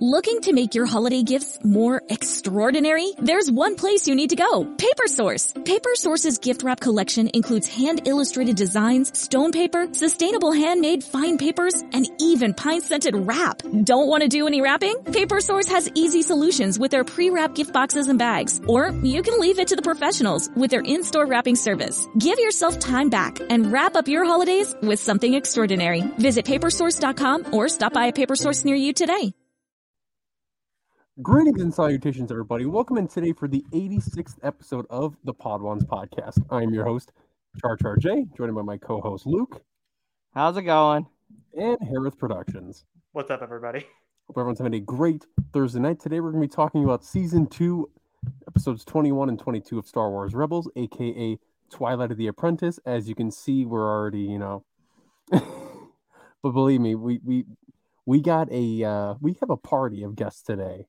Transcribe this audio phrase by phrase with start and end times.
[0.00, 3.12] Looking to make your holiday gifts more extraordinary?
[3.18, 4.64] There's one place you need to go.
[4.76, 5.52] Paper Source.
[5.64, 12.08] Paper Source's gift wrap collection includes hand-illustrated designs, stone paper, sustainable handmade fine papers, and
[12.20, 13.62] even pine-scented wrap.
[13.84, 14.96] Don't want to do any wrapping?
[15.12, 18.60] Paper Source has easy solutions with their pre-wrap gift boxes and bags.
[18.66, 22.06] Or you can leave it to the professionals with their in-store wrapping service.
[22.18, 26.02] Give yourself time back and wrap up your holidays with something extraordinary.
[26.18, 29.32] Visit papersource.com or stop by a paper source near you today.
[31.20, 32.64] Greetings and salutations, everybody.
[32.64, 36.40] Welcome in today for the 86th episode of the Podwans podcast.
[36.48, 37.10] I am your host,
[37.60, 39.60] Char Char J, joined by my co host, Luke,
[40.32, 41.06] How's it going?
[41.58, 42.84] and Hereth Productions.
[43.10, 43.80] What's up, everybody?
[44.28, 45.98] Hope everyone's having a great Thursday night.
[45.98, 47.90] Today, we're going to be talking about season two,
[48.46, 51.36] episodes 21 and 22 of Star Wars Rebels, aka
[51.68, 52.78] Twilight of the Apprentice.
[52.86, 54.64] As you can see, we're already, you know,
[55.32, 55.42] but
[56.52, 57.44] believe me, we, we,
[58.06, 60.86] we got a uh, we have a party of guests today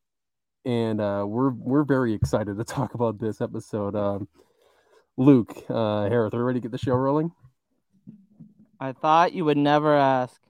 [0.65, 3.95] and uh, we're we're very excited to talk about this episode.
[3.95, 4.27] Um,
[5.17, 7.31] Luke, uh, Hereth, are we ready to get the show rolling?
[8.79, 10.41] I thought you would never ask.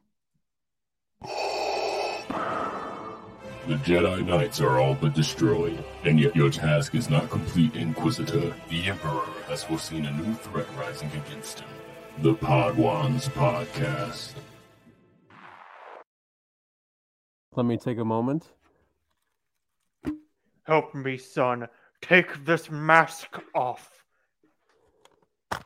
[3.68, 8.54] The Jedi Knights are all but destroyed, and yet your task is not complete, Inquisitor.
[8.70, 11.70] The Emperor has foreseen a new threat rising against him.
[12.20, 14.34] The Podwans Podcast.
[17.56, 18.50] Let me take a moment.
[20.70, 21.68] Help me, son.
[22.00, 24.04] Take this mask off.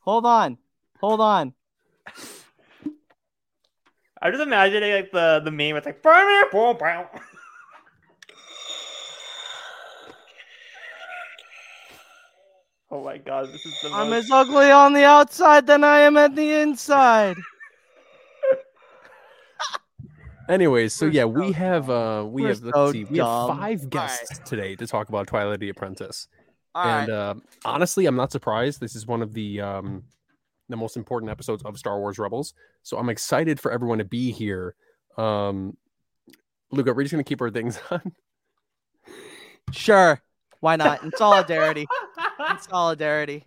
[0.00, 0.56] Hold on.
[1.02, 1.52] Hold on.
[4.22, 5.76] I'm just imagining like the the meme.
[5.76, 7.04] It's like boom, boom, boom.
[12.90, 14.24] Oh my god, this is the I'm most...
[14.24, 17.36] as ugly on the outside than I am at the inside.
[20.48, 23.18] Anyways, so We're yeah, so we have uh we We're have let's so see, we
[23.18, 23.58] have dumb.
[23.58, 26.26] five guests today to talk about Twilight the Apprentice.
[26.74, 27.02] All right.
[27.02, 27.34] and uh,
[27.64, 28.80] honestly, I'm not surprised.
[28.80, 30.02] This is one of the um
[30.68, 32.54] the most important episodes of Star Wars Rebels.
[32.82, 34.74] So I'm excited for everyone to be here.
[35.16, 35.76] Um
[36.72, 38.12] Luca, we're just gonna keep our things on?
[39.70, 40.20] Sure.
[40.58, 41.04] Why not?
[41.04, 41.86] In solidarity.
[42.48, 43.44] In solidarity.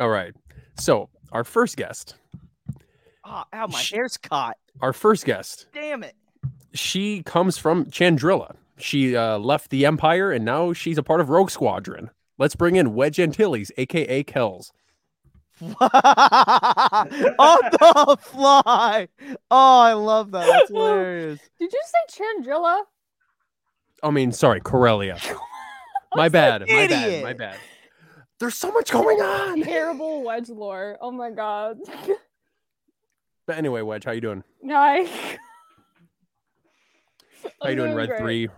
[0.00, 0.34] All right.
[0.78, 2.14] So our first guest,
[3.24, 4.56] Oh, ow, my Sh- hair's caught.
[4.82, 6.14] our first guest Damn it.
[6.74, 8.56] she comes from Chandrila.
[8.76, 12.10] She uh, left the Empire and now she's a part of Rogue Squadron.
[12.38, 14.72] Let's bring in Wedge Antilles, aka Kels.
[15.62, 15.78] on
[17.70, 19.08] the fly.
[19.50, 20.46] Oh, I love that.
[20.46, 21.40] That's hilarious.
[21.60, 22.80] Did you say Chandrila?
[24.02, 25.18] I mean, sorry, Corellia.
[26.16, 26.62] my bad.
[26.62, 26.90] My bad.
[26.90, 27.22] idiot.
[27.24, 27.56] My bad.
[28.40, 29.62] There's so much going on.
[29.64, 30.98] Terrible wedge lore.
[31.00, 31.78] Oh my god.
[33.46, 34.42] But anyway, Wedge, how you doing?
[34.62, 35.10] Nice.
[37.62, 38.48] How you doing, Red Three,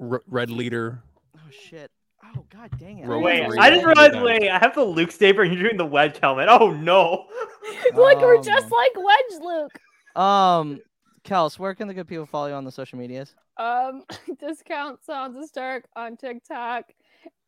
[0.00, 1.02] R- Red Leader?
[1.36, 1.90] Oh shit.
[2.24, 3.06] Oh god dang it.
[3.06, 3.58] Rogue Wait, three.
[3.58, 4.14] I just realized.
[4.14, 4.22] Yeah.
[4.22, 6.48] Wait, I have the Luke saber, and you're doing the wedge helmet.
[6.48, 7.26] Oh no!
[7.94, 10.22] Look, we're Um, just like Wedge Luke.
[10.22, 10.80] Um
[11.24, 13.34] Kels, where can the good people follow you on the social medias?
[13.58, 14.04] Um,
[14.40, 16.84] discount Sansa Stark on TikTok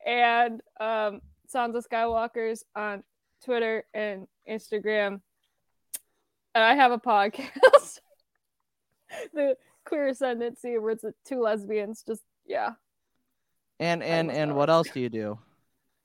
[0.07, 1.23] and um
[1.53, 3.03] Sansa Skywalkers on
[3.45, 5.21] Twitter and Instagram.
[6.55, 8.01] And I have a podcast.
[9.35, 12.03] the Queer Ascendancy, where it's two lesbians.
[12.07, 12.73] Just yeah.
[13.81, 14.55] And and and that.
[14.55, 15.39] what else do you do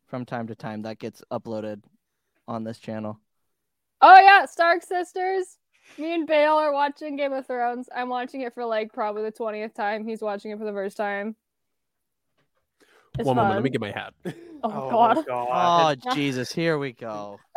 [0.08, 1.84] from time to time that gets uploaded
[2.48, 3.20] on this channel?
[4.02, 5.58] Oh yeah, Stark Sisters.
[5.98, 7.88] Me and Bale are watching Game of Thrones.
[7.96, 10.08] I'm watching it for like probably the twentieth time.
[10.08, 11.36] He's watching it for the first time.
[13.18, 14.14] It's One moment, let me get my hat.
[14.74, 16.00] Oh, oh, god.
[16.06, 17.40] Oh Jesus, here we go.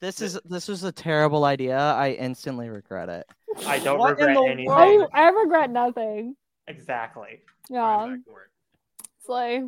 [0.00, 1.78] This is this was a terrible idea.
[1.78, 3.26] I instantly regret it.
[3.66, 4.66] I don't What regret the anything.
[4.66, 5.08] world?
[5.14, 6.36] I, I regret nothing.
[6.68, 7.40] Exactly.
[7.70, 9.62] Yeah, it's like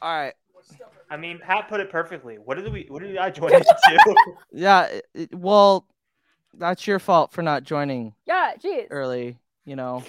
[0.00, 0.34] All right.
[1.10, 2.36] I mean, Pat put it perfectly.
[2.36, 2.86] What did we?
[2.88, 3.74] What did I join into?
[4.52, 4.84] Yeah.
[4.84, 5.88] it- it- well,
[6.54, 8.86] that's your fault for not joining yeah, jeez.
[8.90, 9.36] early.
[9.64, 10.04] You know.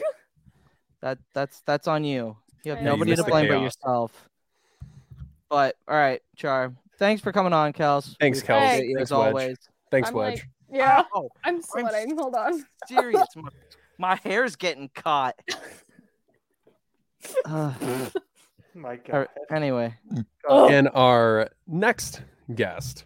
[1.01, 2.37] that that's that's on you.
[2.63, 4.29] You have Yeah, you nobody missed to blame but yourself.
[5.49, 6.73] But all right, Char.
[6.99, 8.15] Thanks for coming on, Kels.
[8.19, 8.57] Thanks, We Kels.
[8.57, 9.27] appreciate you Thanks, as Wedge.
[9.27, 9.57] always.
[9.91, 10.33] Thanks, I'm Wedge.
[10.39, 12.17] like, yeah, Ow, I'm sweating.
[12.17, 12.65] Hold on.
[12.88, 13.23] serious.
[13.35, 13.49] my,
[13.97, 15.35] my hair's getting caught.
[17.45, 17.73] Uh,
[18.73, 19.17] My God.
[19.17, 19.94] right, anyway,
[20.47, 20.69] Oh.
[20.69, 22.21] And our next
[22.53, 23.05] guest,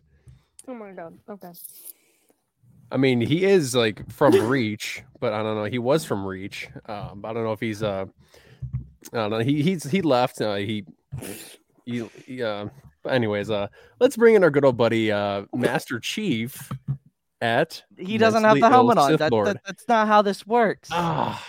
[0.67, 1.17] Oh my god.
[1.29, 1.51] Okay.
[2.91, 5.63] I mean, he is like from Reach, but I don't know.
[5.63, 6.67] He was from Reach.
[6.87, 8.05] Um, I don't know if he's uh,
[9.13, 9.39] I don't know.
[9.39, 10.41] He he's he left.
[10.41, 10.85] Uh, he
[11.85, 12.67] he, he uh,
[13.03, 13.67] But anyways, uh,
[13.99, 16.71] let's bring in our good old buddy, uh, Master Chief.
[17.41, 19.15] At He doesn't have the helmet on.
[19.15, 20.89] That, that, that's not how this works.
[20.91, 21.43] Ah,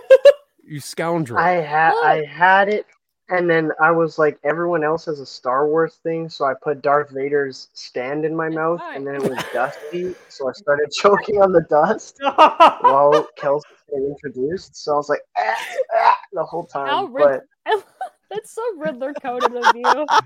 [0.64, 1.38] you scoundrel!
[1.38, 2.04] I had Look.
[2.06, 2.86] I had it,
[3.28, 6.80] and then I was like, everyone else has a Star Wars thing, so I put
[6.80, 11.42] Darth Vader's stand in my mouth, and then it was dusty, so I started choking
[11.42, 14.76] on the dust while Kelsey was introduced.
[14.76, 15.54] So I was like, ah,
[15.96, 17.14] ah, the whole How time.
[17.14, 17.42] Rid- But
[18.30, 20.06] That's so Riddler coded of you.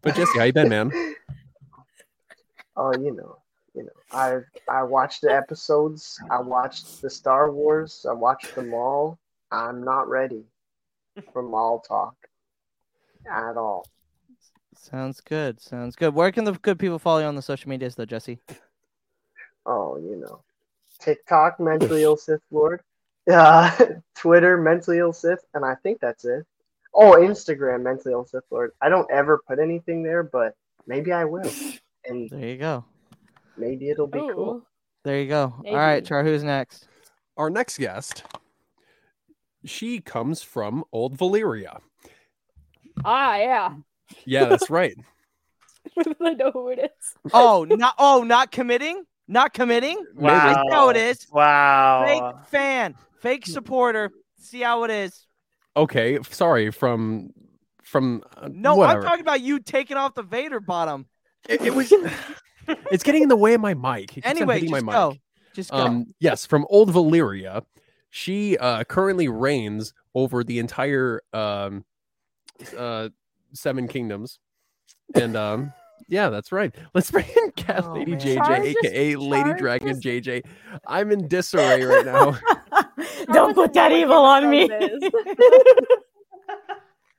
[0.00, 0.92] But Jesse, how you been, man?
[2.76, 3.38] oh, you know,
[3.74, 4.38] you know, I
[4.70, 6.20] I watched the episodes.
[6.30, 8.06] I watched the Star Wars.
[8.08, 9.18] I watched them all.
[9.50, 10.44] I'm not ready
[11.32, 12.14] for mall talk
[13.28, 13.88] at all.
[14.76, 15.60] Sounds good.
[15.60, 16.14] Sounds good.
[16.14, 18.38] Where can the good people follow you on the social medias, though, Jesse?
[19.66, 20.42] oh, you know,
[21.00, 22.80] TikTok, mentally ill Sith Lord,
[23.30, 23.70] uh,
[24.16, 26.46] Twitter, mentally ill Sith, and I think that's it.
[26.94, 28.72] Oh, Instagram, mentally ill Sith Lord.
[28.80, 30.54] I don't ever put anything there, but
[30.86, 31.50] maybe I will,
[32.06, 32.84] and There you go.
[33.56, 34.62] maybe it'll be cool.
[35.04, 35.54] There you go.
[35.66, 36.24] All right, Char.
[36.24, 36.88] Who's next?
[37.36, 38.24] Our next guest,
[39.64, 41.80] she comes from Old Valyria.
[43.04, 43.74] Ah, yeah.
[44.24, 44.96] Yeah, that's right.
[46.20, 47.14] I know who it is.
[47.32, 50.04] Oh, not oh, not committing, not committing.
[50.22, 51.26] I see how it is.
[51.30, 52.04] Wow.
[52.06, 54.10] Fake fan, fake supporter.
[54.38, 55.26] See how it is.
[55.76, 57.30] Okay, sorry from
[57.82, 59.00] from uh, No, whatever.
[59.00, 61.06] I'm talking about you taking off the Vader bottom.
[61.48, 61.92] It, it was.
[62.90, 64.16] it's getting in the way of my mic.
[64.18, 65.10] It Anyway, just my go.
[65.10, 65.20] mic.
[65.54, 65.76] Just go.
[65.78, 67.64] Um, yes, from Old Valyria.
[68.10, 71.84] She uh, currently reigns over the entire um,
[72.76, 73.10] uh,
[73.52, 74.38] Seven Kingdoms,
[75.14, 75.72] and um,
[76.08, 76.74] yeah, that's right.
[76.94, 78.20] Let's bring in Cat Oh, Lady man.
[78.20, 80.44] JJ, Char just- aka Lady Char Dragon just- JJ.
[80.86, 82.36] I'm in disarray right now.
[83.32, 84.68] Don't put that evil on me.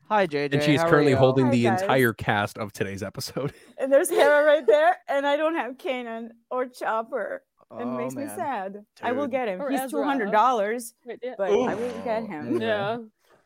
[0.09, 0.53] Hi, JJ.
[0.53, 1.81] and she's how currently holding Hi, the guys.
[1.83, 3.53] entire cast of today's episode.
[3.77, 7.43] and there's Hera right there, and I don't have Kanan or Chopper.
[7.71, 8.35] It Oh, makes me man.
[8.35, 8.85] sad.
[9.03, 9.61] I will get him.
[9.61, 11.35] Or He's two hundred dollars, Wait, yeah.
[11.37, 12.59] but I will get him.
[12.59, 12.97] yeah.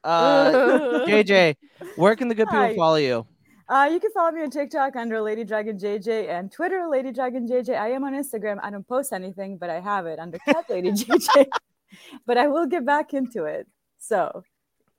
[0.06, 0.52] Uh,
[1.06, 1.58] JJ,
[1.98, 2.76] where can the good people Hi.
[2.78, 3.28] follow you?
[3.68, 7.46] Uh, you can follow me on TikTok under Lady Dragon JJ and Twitter Lady Dragon
[7.48, 7.78] JJ.
[7.78, 8.60] I am on Instagram.
[8.64, 11.48] I don't post anything, but I have it under Cat Lady JJ.
[12.26, 13.68] but I will get back into it.
[14.00, 14.44] So,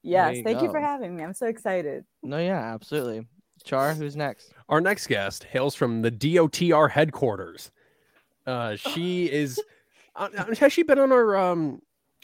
[0.02, 1.22] yes, you thank you for having me.
[1.22, 2.04] I'm so excited.
[2.22, 3.26] No, yeah, absolutely.
[3.64, 4.52] Char, who's next?
[4.68, 7.70] Our next guest hails from the DOTR headquarters.
[8.46, 9.60] Uh, she is.
[10.16, 11.80] Uh, has she been on our um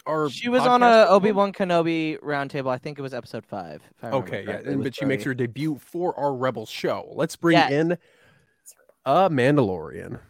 [0.06, 0.28] our?
[0.30, 1.06] She was on a?
[1.08, 2.70] Obi Wan Kenobi roundtable.
[2.70, 3.82] I think it was episode five.
[3.96, 7.12] if I Okay, yeah, and, with but she makes her debut for our Rebel show.
[7.14, 7.72] Let's bring Yes.
[7.72, 7.98] in
[9.04, 10.20] a Mandalorian.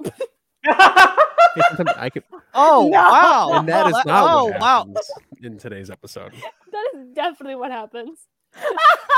[1.54, 2.24] Hey, sometimes I could,
[2.54, 2.98] Oh No!
[2.98, 3.50] wow!
[3.58, 4.78] and that is not oh what wow!
[4.78, 5.10] happens
[5.42, 6.32] in today's episode.
[6.72, 8.18] That is definitely what happens.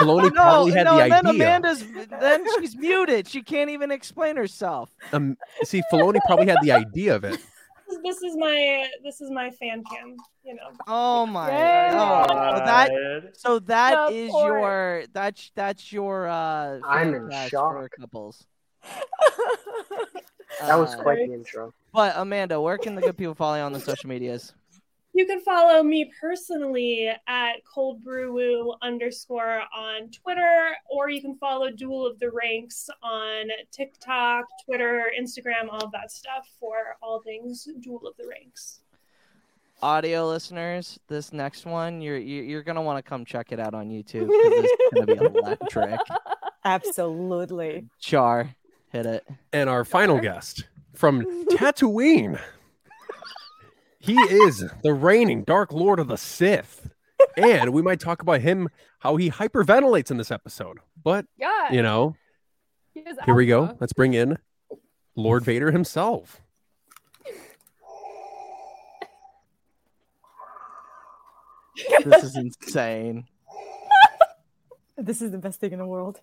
[0.00, 1.46] Filoni no, probably had no, the and then idea.
[1.46, 1.84] Amanda's
[2.20, 3.26] then she's muted.
[3.28, 4.90] She can't even explain herself.
[5.14, 7.40] Um, see, Filoni probably had the idea of it.
[8.04, 11.92] this is my this is my fan cam you know Oh my Yeah.
[11.92, 12.28] god!
[12.58, 13.30] So that God.
[13.32, 14.46] so that is Support.
[14.46, 17.72] your that's that's your uh I'm in shock.
[17.72, 18.46] for couples.
[20.60, 21.72] That was Uh, quite the intro.
[21.92, 24.52] But Amanda, where can the good people follow you on the social medias?
[25.12, 31.34] you can follow me personally at cold brew woo underscore on twitter or you can
[31.36, 37.22] follow duel of the ranks on tiktok twitter instagram all of that stuff for all
[37.22, 38.80] things duel of the ranks
[39.82, 43.72] Audio listeners, this next one you're you're, you're gonna want to come check it out
[43.72, 44.26] on YouTube.
[44.26, 46.00] 'cause It's gonna be electric.
[46.64, 47.86] Absolutely.
[47.98, 48.54] Char,
[48.96, 49.26] hit it.
[49.52, 52.40] And our final guest from Tatooine.
[53.98, 56.90] He is the reigning Dark Lord of the Sith.
[57.36, 58.68] And we might talk about him,
[59.00, 60.78] how he hyperventilates in this episode.
[61.02, 61.74] But, God.
[61.74, 62.16] you know,
[62.94, 63.76] he is here we go.
[63.80, 64.38] Let's bring in
[65.14, 66.40] Lord Vader himself.
[72.04, 73.26] This is insane.
[74.98, 76.22] This is the best thing in the world.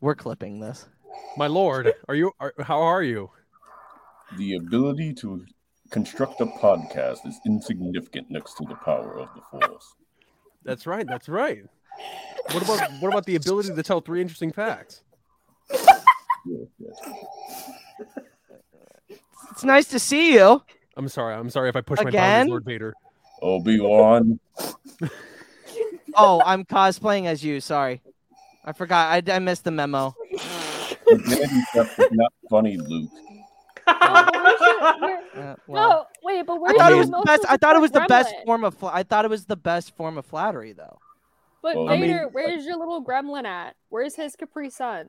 [0.00, 0.86] We're clipping this.
[1.36, 3.30] My lord, are you are, how are you?
[4.38, 5.44] The ability to
[5.90, 9.94] construct a podcast is insignificant next to the power of the Force.
[10.64, 11.64] That's right, that's right.
[12.52, 15.02] What about what about the ability to tell three interesting facts?
[15.70, 16.96] Yes, yes.
[19.50, 20.62] It's nice to see you.
[20.96, 22.20] I'm sorry, I'm sorry if I push my Again?
[22.22, 22.94] boundaries, Lord Vader.
[23.42, 24.38] Obi Wan,
[26.14, 27.60] Oh, I'm cosplaying as you.
[27.60, 28.00] Sorry,
[28.64, 29.28] I forgot.
[29.28, 30.14] I, I missed the memo.
[31.08, 33.10] Daddy stuff is not funny, Luke.
[35.32, 37.44] Uh, well, No, wait, but I thought it was the best.
[37.48, 38.44] I thought it was the best gremlin?
[38.46, 38.74] form of.
[38.74, 40.98] Fl- I thought it was the best form of flattery, though.
[41.62, 43.74] But Well, I mean- where's your little gremlin at?
[43.88, 45.08] Where's his Capri Sun?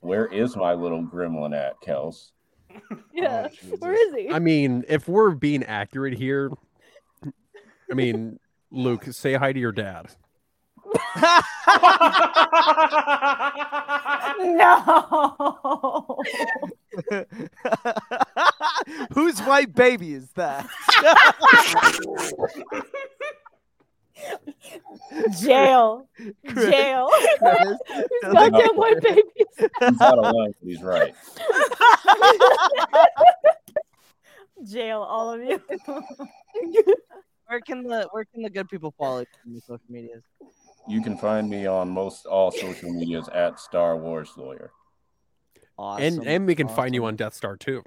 [0.00, 2.30] Where is my little gremlin at, Kels?
[3.12, 4.30] Yeah, Oh, where is he?
[4.30, 6.50] I mean, if we're being accurate here,
[7.90, 8.38] I mean,
[8.70, 10.06] Luke, say hi to your dad.
[14.38, 16.18] No.
[19.12, 20.66] Whose white baby is that?
[25.40, 26.08] Jail.
[26.54, 27.08] Jail.
[27.18, 27.38] He's
[28.22, 29.24] got them white babies.
[29.58, 31.14] He's out of line, but he's right.
[34.64, 35.60] Jail, all of you.
[37.46, 40.24] Where can the where can the good people follow you on the social medias?
[40.88, 44.70] You can find me on most all social medias at Star Wars Lawyer.
[45.78, 46.02] Awesome.
[46.04, 47.82] and and we can find you on Death Star too.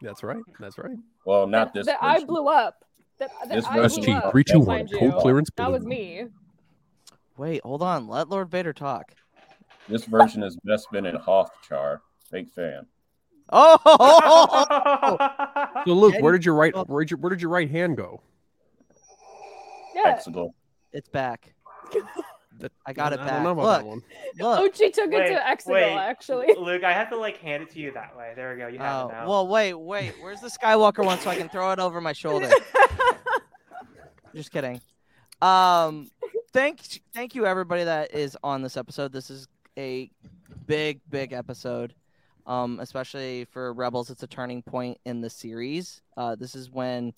[0.00, 0.42] That's right.
[0.60, 0.96] That's right.
[1.24, 1.86] Well, not this.
[1.86, 2.84] That I blew up.
[3.18, 5.50] That, that This I version- blew up, three two one code clearance.
[5.56, 6.26] That was me.
[7.36, 8.06] Wait, hold on.
[8.08, 9.12] Let Lord Vader talk.
[9.88, 12.00] This version has best been in Hothchar.
[12.30, 12.86] Big fan.
[13.50, 13.78] Oh,
[15.86, 18.20] So Luke, where did your right where did your, where did your right hand go?
[19.94, 20.14] Yeah.
[20.16, 20.50] Exegol.
[20.92, 21.54] it's back.
[22.58, 23.34] That- I got it I back.
[23.34, 24.02] don't know about Look, that one.
[24.64, 24.74] look.
[24.74, 25.92] Ochi took Wait, it to Exegol, wait.
[25.94, 26.54] actually.
[26.58, 28.32] Luke, I have to like hand it to you that way.
[28.34, 28.66] There we go.
[28.66, 29.28] You have Oh, it now.
[29.28, 30.14] well, wait, wait.
[30.20, 32.50] Where's the Skywalker one so I can throw it over my shoulder?
[34.34, 34.80] Just kidding.
[35.40, 36.10] Um,
[36.52, 36.80] thank
[37.14, 39.12] thank you everybody that is on this episode.
[39.12, 40.10] This is a
[40.66, 41.94] big big episode.
[42.46, 46.00] Um, especially for Rebels, it's a turning point in the series.
[46.16, 47.12] Uh, this is when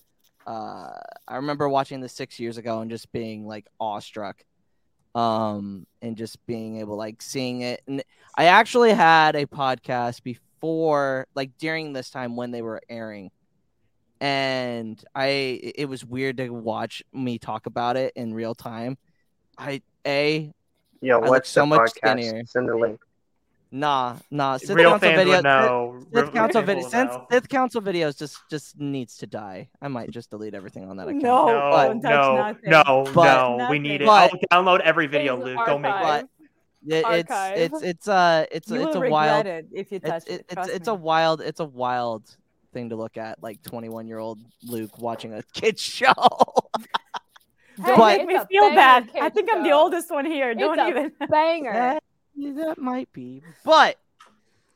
[0.47, 0.91] uh,
[1.29, 4.45] I remember watching this six years ago and just being like awestruck,
[5.15, 7.83] um, and just being able like seeing it.
[7.87, 8.03] And
[8.37, 13.31] I actually had a podcast before, like during this time when they were airing,
[14.21, 15.27] and I
[15.77, 18.99] it was weird to watch me talk about it in real time.
[19.59, 20.53] I a
[21.01, 22.21] yeah what's so the much podcast?
[22.21, 22.43] thinner.
[22.47, 23.01] Send the link.
[23.73, 24.57] Nah, nah.
[24.57, 25.97] Sith Real Council fans video, know.
[26.01, 27.15] Sith, Real Sith Council fans video, since.
[27.31, 29.69] Sith Council videos just just needs to die.
[29.81, 31.23] I might just delete everything on that account.
[31.23, 33.71] No, No, no, no, But- no.
[33.71, 34.07] We need it.
[34.07, 35.59] But- I'll download every video, It's Luke.
[35.67, 36.25] Don't make archive.
[36.87, 37.31] It, it's
[37.75, 40.41] it's it's uh it's You it's a wild it if you it's touch it, it.
[40.41, 40.93] it's trust it's me.
[40.93, 42.23] a wild it's a wild
[42.73, 46.13] thing to look at like 21 year old Luke watching a kids show.
[47.77, 49.11] Hey, but- make me feel bad.
[49.15, 50.55] I kids think I'm the oldest one here.
[50.55, 51.13] Don't a even.
[51.29, 51.99] Banger.
[52.37, 53.43] That, that might be.
[53.65, 53.97] But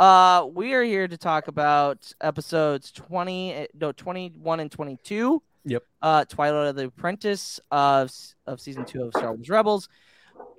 [0.00, 5.42] uh we are here to talk about episodes 20 eh, no 21 and 22.
[5.64, 5.82] Yep.
[6.02, 8.10] Uh Twilight of the Apprentice of
[8.46, 9.88] of season 2 of Star Wars Rebels.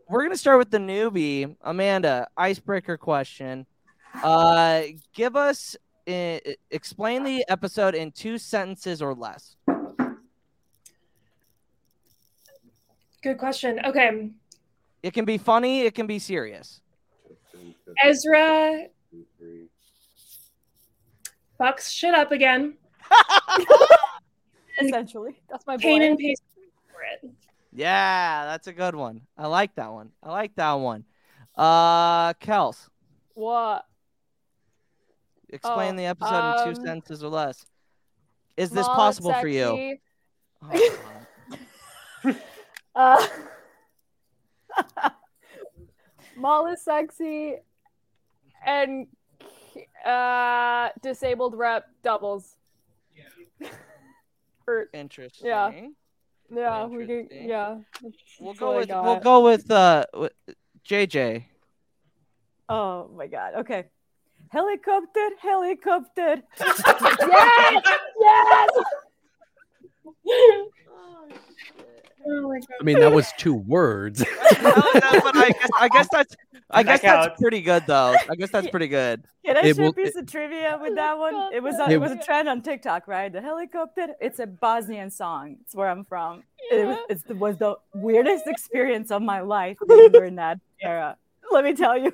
[0.08, 3.66] We're going to start with the newbie, Amanda, icebreaker question.
[4.24, 4.84] Uh
[5.14, 5.76] give us
[6.08, 6.38] uh,
[6.70, 9.56] explain the episode in two sentences or less.
[13.26, 13.80] Good question.
[13.84, 14.30] Okay.
[15.02, 16.82] It can be funny, it can be serious.
[18.04, 18.86] Ezra
[21.60, 22.76] fucks shit up again.
[24.82, 25.42] Essentially.
[25.50, 26.02] That's my boy.
[26.02, 26.42] and pays
[26.92, 27.32] for it.
[27.72, 29.22] Yeah, that's a good one.
[29.38, 30.12] I like that one.
[30.22, 31.06] I like that one.
[31.56, 32.90] Uh Kels,
[33.34, 33.86] What?
[35.50, 37.66] explain Oh, the episode in two um, sentences or less.
[38.58, 39.98] Is this Small, possible for you?
[40.64, 40.92] sexy.
[42.26, 42.36] Oh,
[42.96, 43.28] Uh,
[46.38, 47.56] Maul is sexy,
[48.66, 49.08] and
[50.06, 52.56] uh, disabled rep doubles.
[54.68, 55.48] Or- Interesting.
[55.48, 55.72] Yeah.
[56.52, 57.28] yeah, we can.
[57.32, 57.78] Yeah,
[58.40, 60.34] We'll go with we'll go with uh with
[60.88, 61.46] JJ.
[62.68, 63.54] Oh my god.
[63.58, 63.86] Okay.
[64.50, 66.42] Helicopter, helicopter.
[66.60, 67.84] yes,
[68.20, 68.70] yes.
[70.90, 71.28] Oh
[72.28, 72.68] Oh my god.
[72.82, 74.24] I mean, that was two words.
[74.62, 76.36] No, no, but I guess I guess that's
[76.72, 78.16] I That guess that's pretty good though.
[78.30, 79.24] I guess that's pretty good.
[79.46, 81.54] Can I It share will- a piece of trivia with oh that one?
[81.54, 83.32] It was a, It it was a trend on TikTok, right?
[83.32, 84.08] The helicopter.
[84.20, 85.58] It's a Bosnian song.
[85.62, 86.44] It's where I'm from.
[86.72, 91.18] It was, it's, it was the weirdest experience of my life during that era.
[91.52, 92.12] Let me tell you.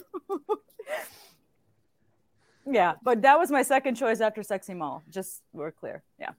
[2.69, 5.03] yeah, but that was my second choice after Sexy Maul.
[5.09, 6.03] Just we're clear.
[6.19, 6.31] Yeah.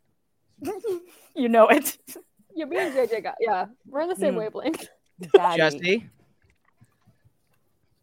[1.34, 1.96] you know it.
[2.54, 3.34] Yeah, me and JJ got.
[3.40, 4.38] Yeah, we're on the same Mm.
[4.38, 4.88] wavelength.
[5.34, 5.56] Daddy.
[5.56, 6.10] Jesse.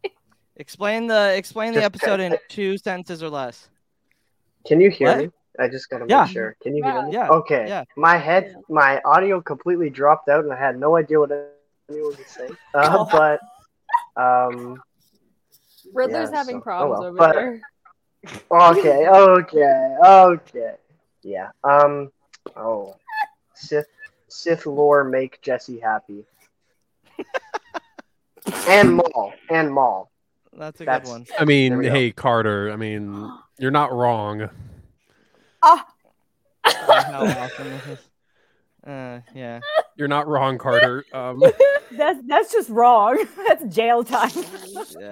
[0.56, 3.68] Explain the explain the Just- episode in two sentences or less.
[4.66, 5.18] Can you hear What?
[5.18, 5.30] me?
[5.58, 6.54] I just gotta make sure.
[6.62, 6.92] Can you Yeah.
[6.92, 7.12] hear me?
[7.12, 7.28] Yeah.
[7.30, 7.66] Okay.
[7.66, 7.84] Yeah.
[7.96, 11.30] My head, my audio completely dropped out, and I had no idea what
[11.88, 12.56] anyone was saying.
[12.74, 13.40] Uh, but
[14.16, 14.82] um,
[15.94, 17.60] Riddler's Yeah, having so- oh problems well, over but- there.
[18.50, 20.74] okay, okay, okay.
[21.22, 21.50] Yeah.
[21.64, 22.10] Um.
[22.56, 22.96] Oh,
[23.54, 23.86] Sith
[24.32, 26.24] Sith lore make Jesse happy.
[28.68, 29.32] And Maul.
[29.48, 30.10] And Maul.
[30.56, 31.26] That's a That's- good one.
[31.38, 31.90] I mean, There we go.
[31.92, 32.70] hey Carter.
[32.72, 34.48] I mean, you're not wrong.
[35.62, 35.86] Ah,
[36.64, 37.98] How awesome this is.
[38.86, 39.60] Uh, yeah.
[39.96, 41.04] You're not wrong, Carter.
[41.12, 41.42] Um,
[41.92, 43.22] that's that's just wrong.
[43.46, 44.30] That's jail time.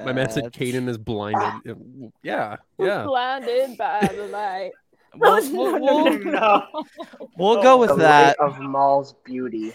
[0.05, 1.77] my man said Yeah, Kanan is blinded.
[2.23, 3.05] Yeah, yeah.
[3.05, 4.71] Blinded by the light.
[5.21, 6.67] We'll, No, we'll, no, we'll, no.
[7.37, 8.39] we'll go with the that.
[8.41, 9.73] of Maul's beauty.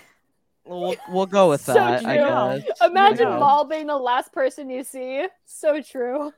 [0.65, 2.05] We'll, we'll go with So that.
[2.05, 2.15] I
[2.61, 2.81] guess.
[2.81, 3.39] Imagine Yeah.
[3.39, 5.27] Maul being the last person you see.
[5.45, 6.31] So true.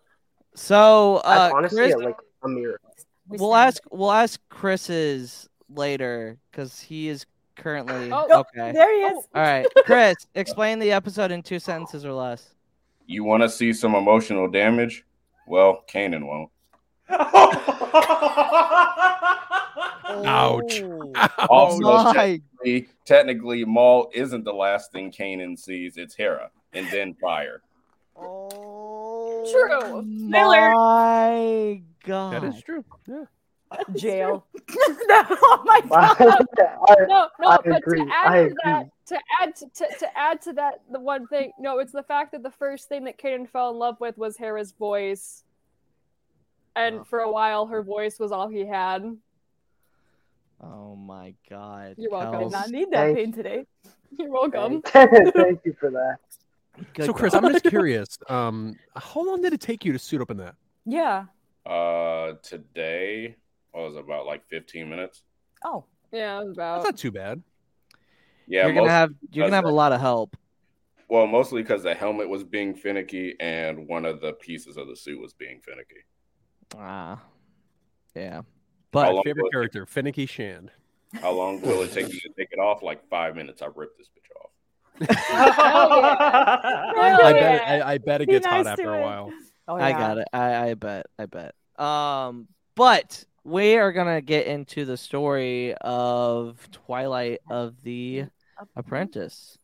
[0.55, 2.79] So, uh, honestly Chris, like a mirror.
[3.27, 3.67] We we'll stand.
[3.67, 8.71] ask we'll ask Chris's later because he is currently Oh, okay.
[8.71, 9.25] There he is.
[9.35, 12.53] All right, Chris, explain the episode in two sentences or less.
[13.05, 15.03] You want to see some emotional damage?
[15.47, 16.49] Well, Kanan won't.
[20.27, 20.81] Ouch.
[20.81, 21.13] Oh,
[21.49, 25.97] Also, technically, technically, Maul isn't the last thing Kanan sees.
[25.97, 27.61] It's Hera, and then fire.
[28.15, 30.01] Oh, True.
[30.03, 30.71] Miller.
[30.71, 32.33] My God.
[32.33, 32.83] That is true.
[33.07, 33.25] Yeah.
[33.95, 34.45] Jail.
[34.77, 36.15] oh my god.
[36.87, 39.87] I, No, no, I but agree, to add I to that, to add to, to,
[39.99, 43.03] to add to that, the one thing, no, it's the fact that the first thing
[43.05, 45.43] that Kanan fell in love with was Hera's voice,
[46.75, 47.03] and Oh.
[47.03, 49.03] for a while, her voice was all he had.
[50.61, 51.95] Oh my God.
[51.97, 52.39] You're welcome.
[52.39, 52.51] Did Kels.
[52.51, 53.65] not need that Thank- pain today.
[54.17, 54.81] You're welcome.
[54.85, 56.17] Thank you for that.
[56.93, 57.45] Good so, Chris, God.
[57.45, 58.17] I'm just curious.
[58.29, 60.55] Um, how long did it take you to suit up in that?
[60.85, 61.25] Yeah.
[61.65, 63.35] Uh, today
[63.73, 65.23] was about like 15 minutes.
[65.63, 65.85] Oh.
[66.11, 67.41] Yeah, it was That's not too bad.
[68.47, 70.37] Yeah, you're gonna have you're gonna have a lot of help.
[71.09, 74.95] well, mostly because the helmet was being finicky and one of the pieces of the
[74.95, 76.05] suit was being finicky.
[76.77, 77.21] Ah,
[78.15, 78.41] yeah.
[78.91, 80.71] But Favorite will it- character, Finicky Shand.
[81.21, 82.81] How long will it take you to take it off?
[82.83, 83.61] Like five minutes.
[83.61, 84.51] I ripped this bitch off.
[85.25, 85.91] Hell
[87.25, 87.31] I yeah.
[87.31, 87.55] bet.
[87.55, 89.31] It, I, I bet it Be gets hot after to a while.
[89.67, 90.27] Oh, I got it.
[90.33, 91.05] I, I bet.
[91.17, 91.55] I bet.
[91.77, 98.25] Um, but we are gonna get into the story of Twilight of the
[98.75, 99.57] Apprentice.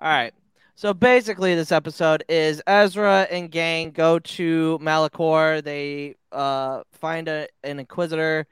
[0.00, 0.32] All right.
[0.74, 5.62] So basically, this episode is Ezra and gang go to Malachor.
[5.62, 8.46] They uh, find a, an Inquisitor,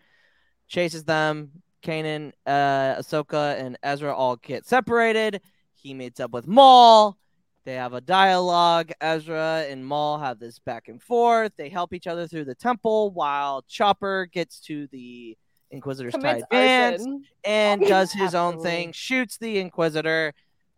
[0.66, 1.62] chases them.
[1.82, 5.40] Kanan, uh, Ahsoka, and Ezra all get separated.
[5.74, 7.16] He meets up with Maul.
[7.64, 8.90] They have a dialogue.
[9.00, 11.52] Ezra and Maul have this back and forth.
[11.56, 15.36] They help each other through the temple while Chopper gets to the
[15.70, 17.06] Inquisitor's tied bands
[17.44, 20.32] and does his own thing, shoots the Inquisitor.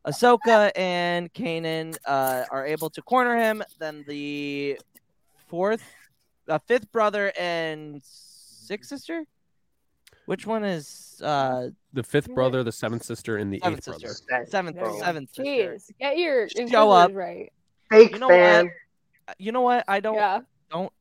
[0.07, 3.63] Ahsoka and Kanan uh, are able to corner him.
[3.79, 4.79] Then the
[5.49, 5.83] fourth,
[6.49, 9.25] uh, fifth brother and sixth sister.
[10.27, 14.09] Which one is uh The fifth brother, the seventh sister, and the seventh eighth brother.
[14.09, 14.47] sister?
[14.49, 14.99] Seventh, There you go.
[15.01, 15.43] seventh sister.
[15.43, 17.13] Jeez, get your Show up.
[17.15, 17.51] right.
[17.91, 18.67] Fake You know fan.
[19.27, 19.37] what?
[19.39, 19.85] You know what?
[19.89, 20.15] I don't.
[20.17, 20.41] Yeah.
[20.71, 20.93] Don't.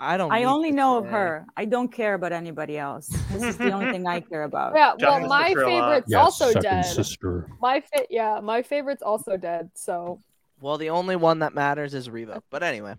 [0.00, 0.30] I don't.
[0.32, 1.44] I only to know of her.
[1.56, 3.08] I don't care about anybody else.
[3.32, 4.72] This is the only thing I care about.
[4.76, 6.82] Yeah, well, Justice my favorite's Yes, also second dead.
[6.82, 7.48] sister.
[7.60, 9.70] My fa- yeah, my favorite's also dead.
[9.74, 10.20] So
[10.60, 12.42] Well, the only one that matters is Reva.
[12.50, 12.94] But anyway,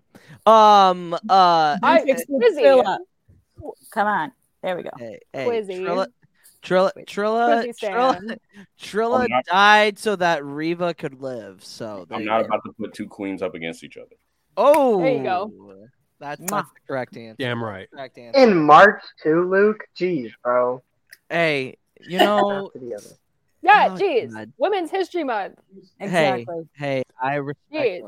[0.45, 2.61] um, uh, I Fix the Quizzy.
[2.63, 2.97] Trilla.
[3.91, 4.31] Come on.
[4.61, 4.89] There we go.
[4.97, 5.79] Hey, hey, Quizzy.
[5.81, 6.07] Trilla,
[6.61, 8.37] Trilla, Trilla, Quizzy Trilla,
[8.81, 11.63] Trilla not- died so that Reva could live.
[11.63, 12.45] So I'm not go.
[12.47, 14.15] about to put two queens up against each other.
[14.57, 15.51] Oh, There you go.
[16.19, 16.47] That's, Mwah.
[16.49, 17.35] that's the correct answer.
[17.39, 17.89] Damn right.
[17.91, 18.39] Correct answer.
[18.39, 19.83] In March too, Luke.
[19.97, 20.81] Jeez, bro.
[21.29, 23.09] Hey, you know, After the other.
[23.61, 24.51] yeah, Oh, jeez, God.
[24.57, 25.59] Women's History Month.
[25.99, 26.67] Exactly.
[26.75, 28.03] hey, I respect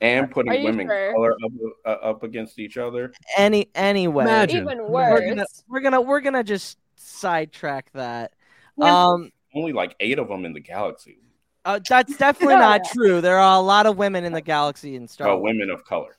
[0.00, 1.12] And putting you women sure?
[1.12, 1.52] color up,
[1.84, 3.12] uh, up against each other.
[3.36, 4.24] Any anyway.
[4.24, 4.62] Imagine.
[4.64, 5.28] Even We're worse.
[5.28, 8.32] gonna we're gonna we're gonna just sidetrack that.
[8.76, 9.04] Yeah.
[9.10, 11.18] Um, Only like eight of them in the galaxy.
[11.64, 12.60] uh, that's definitely Yeah.
[12.60, 13.20] not true.
[13.20, 15.52] There are a lot of women in the galaxy in Star Oh, Wars.
[15.52, 16.16] women of color.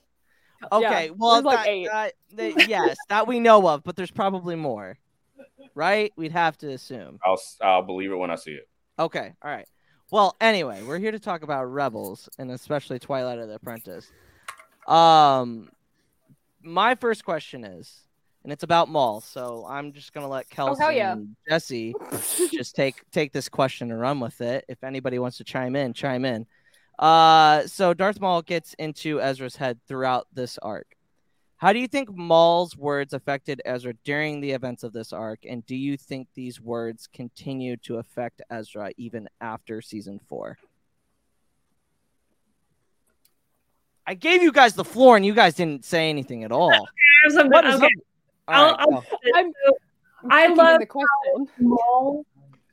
[0.72, 1.86] Okay, Yeah, well, there's like eight.
[1.86, 4.96] that- that- yes, that we know of, but there's probably more,
[5.74, 6.12] right?
[6.16, 7.18] We'd have to assume.
[7.24, 8.68] I'll I'll believe it when I see it.
[8.98, 9.66] Okay, all right.
[10.10, 14.10] Well, anyway, we're here to talk about Rebels and especially Twilight of the Apprentice.
[14.86, 15.70] Um,
[16.62, 18.00] my first question is,
[18.42, 21.12] and it's about Maul, so I'm just gonna let Kelsey Oh, yeah.
[21.12, 21.94] and Jesse
[22.52, 24.64] just take take this question and run with it.
[24.68, 26.46] If anybody wants to chime in, chime in.
[26.98, 30.96] Uh, so Darth Maul gets into Ezra's head throughout this arc.
[31.56, 35.64] How do you think Maul's words affected Ezra during the events of this arc, and
[35.66, 40.58] do you think these words continue to affect Ezra even after season four?
[44.06, 46.70] I gave you guys the floor and you guys didn't say anything at all.
[47.36, 47.42] I.
[47.44, 47.86] What is okay.
[47.86, 47.90] up?
[48.46, 49.04] I'll, I'll.
[49.34, 49.52] I'm-
[50.30, 51.48] I thinking of love the question.
[51.60, 52.24] Maul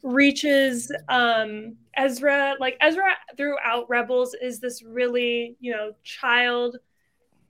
[0.04, 6.78] reaches um Ezra like Ezra throughout Rebels is this really, you know, child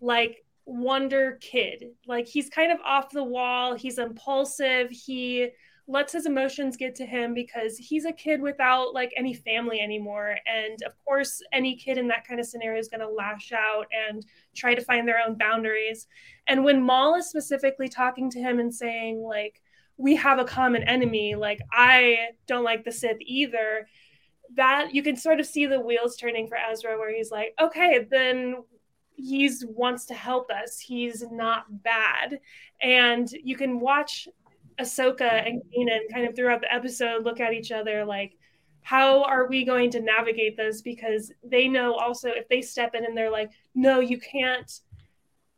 [0.01, 1.85] like wonder kid.
[2.07, 5.49] Like he's kind of off the wall, he's impulsive, he
[5.87, 10.37] lets his emotions get to him because he's a kid without like any family anymore.
[10.45, 13.87] And of course any kid in that kind of scenario is going to lash out
[14.09, 16.07] and try to find their own boundaries.
[16.47, 19.61] And when Maul is specifically talking to him and saying like
[20.01, 23.87] we have a common enemy like i don't like the sith either.
[24.55, 28.05] That you can sort of see the wheels turning for ezra where he's like okay
[28.09, 28.55] then
[29.21, 30.79] he's wants to help us.
[30.79, 32.39] He's not bad.
[32.81, 34.27] And you can watch
[34.79, 38.37] ahsoka and kanan kind of throughout the episode look at each other like
[38.83, 40.81] how are we going to navigate this?
[40.81, 44.71] Because they know also if they step in and they're like no you can't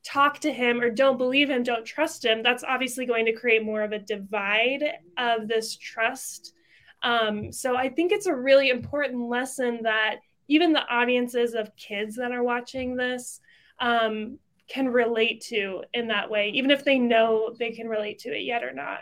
[0.04, 3.64] talk to him or don't believe him, don't trust him, that's obviously going to create
[3.64, 4.84] more of a divide
[5.18, 6.54] of this trust.
[7.02, 12.16] Um, so I think it's a really important lesson that even the audiences of kids
[12.18, 13.40] that are watching this
[13.80, 14.38] um,
[14.68, 18.44] can relate to in that way, even if they know they can relate to it
[18.44, 19.00] yet or not.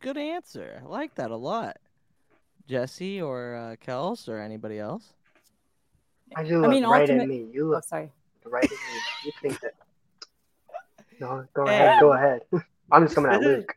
[0.00, 0.80] Good answer.
[0.84, 1.76] I like that a lot.
[2.68, 5.12] Jesse or uh, Kels or anybody else?
[6.34, 7.46] I you I look mean, right ultimate- at me.
[7.52, 8.10] You Oh, look sorry.
[8.52, 8.76] Right at me.
[9.24, 9.74] You think that?
[11.20, 11.74] No, go Hey.
[11.76, 12.00] ahead.
[12.00, 12.40] Go ahead.
[12.92, 13.76] I'm just coming at This is- Luke.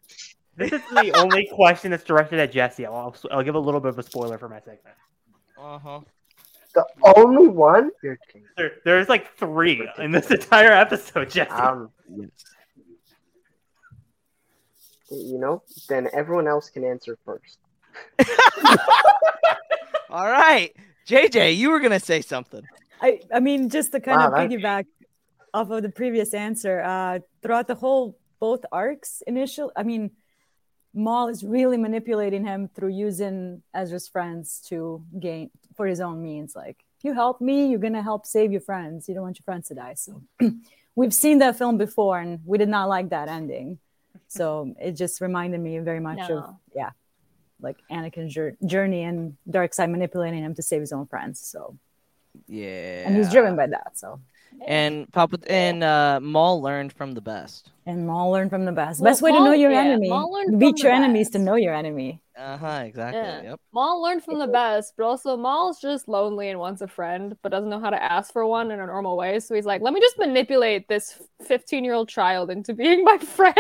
[0.57, 2.85] This is the only question that's directed at Jesse.
[2.85, 4.95] I'll, I'll give a little bit of a spoiler for my segment.
[5.59, 5.99] Uh huh.
[6.73, 6.85] The
[7.17, 7.91] only one.
[8.57, 11.51] There, there's like three in this entire episode, Jesse.
[11.51, 11.91] Um,
[15.11, 17.59] you know, then everyone else can answer first.
[20.09, 20.73] All right,
[21.07, 22.63] JJ, you were gonna say something.
[23.01, 24.86] I, I mean, just to kind Wow, of that- piggyback
[25.53, 30.12] off of the previous answer, uh, throughout the whole both arcs, initial, I mean,
[30.93, 36.55] Maul is really manipulating him through using Ezra's friends to gain for his own means.
[36.55, 39.08] Like, if you help me, you're gonna help save your friends.
[39.08, 39.95] You don't want your friends to die.
[39.95, 40.21] So,
[40.95, 43.79] we've seen that film before, and we did not like that ending.
[44.27, 46.91] So it just reminded me very much of yeah,
[47.62, 48.34] like Anakin's
[48.65, 51.39] journey and dark side manipulating him to save his own friends.
[51.39, 51.77] So
[52.47, 53.08] Yeah.
[53.08, 53.97] and he's driven by that.
[53.97, 54.19] So
[54.67, 57.71] And Papa and uh, Maul learned from the best.
[57.86, 59.01] and Maul learned from the best.
[59.01, 60.10] Well, best way to know your yeah, enemy.
[60.10, 62.21] Maul learned Beat from your the enemies to know your enemy.
[62.38, 62.84] Uh huh.
[62.86, 63.21] Exactly.
[63.21, 63.41] Yeah.
[63.51, 63.60] Yep.
[63.73, 67.49] Maul learned from the best, but also Maul's just lonely and wants a friend, but
[67.51, 69.39] doesn't know how to ask for one in a normal way.
[69.39, 73.17] So he's like, let me just manipulate this 15 year old child into being my
[73.38, 73.55] friend.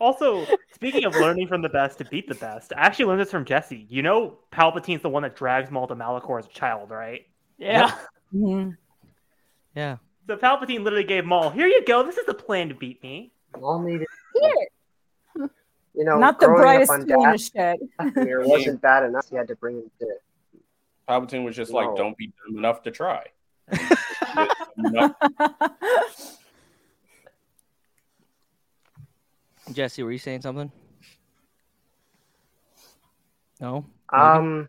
[0.00, 3.30] Also, speaking of learning from the best to beat the best, I actually learned this
[3.32, 3.86] from Jesse.
[3.88, 7.22] You know, Palpatine's the one that drags Maul to Malachor as a child, right?
[7.60, 7.92] Yeah.
[8.34, 8.76] Mhm.
[9.76, 9.98] Yeah.
[10.26, 12.02] So Palpatine literally gave Maul, "Here you go.
[12.02, 14.06] This is the plan to beat me." All needed.
[14.34, 14.68] Here.
[15.92, 17.78] You know, Not the growing brightest up on tool in the shed.
[18.00, 19.28] Dathomir wasn't bad enough.
[19.28, 20.22] He had to bring him to it.
[21.08, 23.26] Palpatine was just like, "Don't be dumb enough to try."
[24.78, 25.16] Enough-
[29.72, 30.70] Jesse, were you saying something?
[33.60, 33.84] No.
[34.10, 34.68] Um,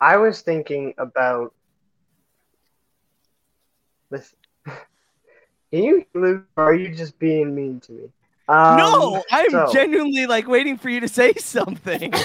[0.00, 1.54] I was thinking about
[4.10, 4.34] this.
[4.66, 8.04] Can you, Luke, or are you just being mean to me?
[8.48, 12.12] Um, no, I'm so- genuinely like waiting for you to say something.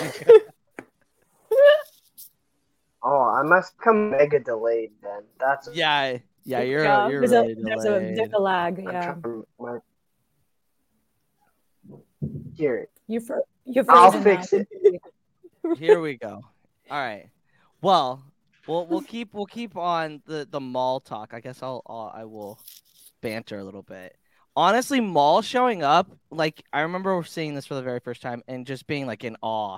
[3.07, 5.21] Oh, I must come mega delayed then.
[5.39, 6.17] That's yeah.
[6.43, 6.61] Yeah.
[6.61, 8.17] You're Yeah, you're there's a, really there's a, delayed.
[8.17, 8.83] there's a lag.
[8.83, 9.15] Yeah,
[9.59, 9.77] my...
[12.55, 14.67] Here, you fr- you're I'll fix it.
[15.77, 16.41] Here we go.
[16.89, 17.29] All right.
[17.85, 18.23] Well,
[18.65, 21.35] we'll we'll keep we'll keep on the the mall talk.
[21.35, 22.59] I guess I'll, I'll I will
[23.21, 24.17] banter a little bit.
[24.55, 28.65] Honestly, Maul showing up like I remember seeing this for the very first time and
[28.65, 29.77] just being like in awe.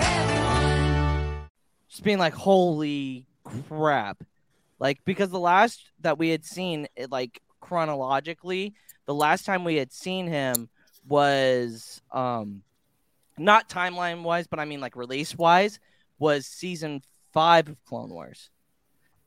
[2.01, 4.23] Just being like, holy crap.
[4.79, 8.73] Like, because the last that we had seen, it, like, chronologically,
[9.05, 10.67] the last time we had seen him
[11.07, 12.63] was, um,
[13.37, 15.79] not timeline wise, but I mean, like, release wise,
[16.17, 18.49] was season five of Clone Wars.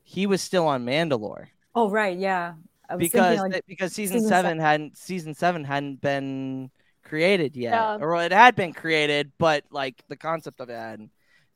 [0.03, 2.55] He was still on Mandalore Oh right, yeah.
[2.99, 6.71] Because thinking, like, because season, season seven se- hadn't season seven hadn't been
[7.05, 7.99] created yet, Yeah.
[8.01, 11.11] or it had been created, but like the concept of it hadn't.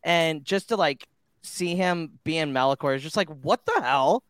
[0.05, 1.07] And just to like
[1.43, 4.23] see him being Malachor is just like, what the hell?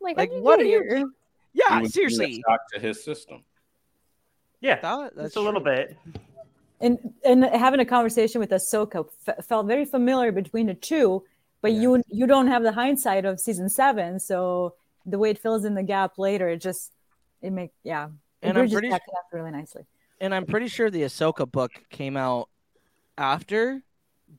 [0.00, 0.68] Like, Like, what get are
[0.98, 1.14] you-
[1.52, 2.42] Yeah, He was being a seriously.
[2.48, 3.44] shock to his system.
[4.60, 5.96] Yeah, That- just a little bit.
[6.80, 11.24] and and having a conversation with Ahsoka f- felt very familiar between the two,
[11.60, 14.74] but you you don't have the hindsight of season seven, so
[15.06, 16.92] the way it fills in the gap later, it just
[17.42, 18.10] it make yeah, it
[18.48, 19.84] And I'm bridges pretty that really nicely.
[20.20, 22.48] And I'm pretty sure the Ahsoka book came out
[23.18, 23.82] after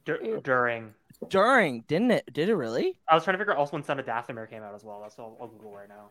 [0.05, 0.93] Dur- during.
[1.29, 2.31] during, didn't it?
[2.33, 2.95] Did it really?
[3.07, 5.01] I was trying to figure out also when Son of Dathomir came out as well.
[5.01, 6.09] That's all I'll Google right now.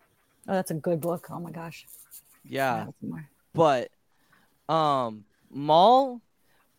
[0.49, 1.29] Oh, that's a good book.
[1.31, 1.87] Oh my gosh.
[2.45, 2.87] Yeah.
[3.03, 3.23] that's.
[3.55, 3.91] But
[4.73, 6.21] um Maul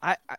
[0.01, 0.35] I, I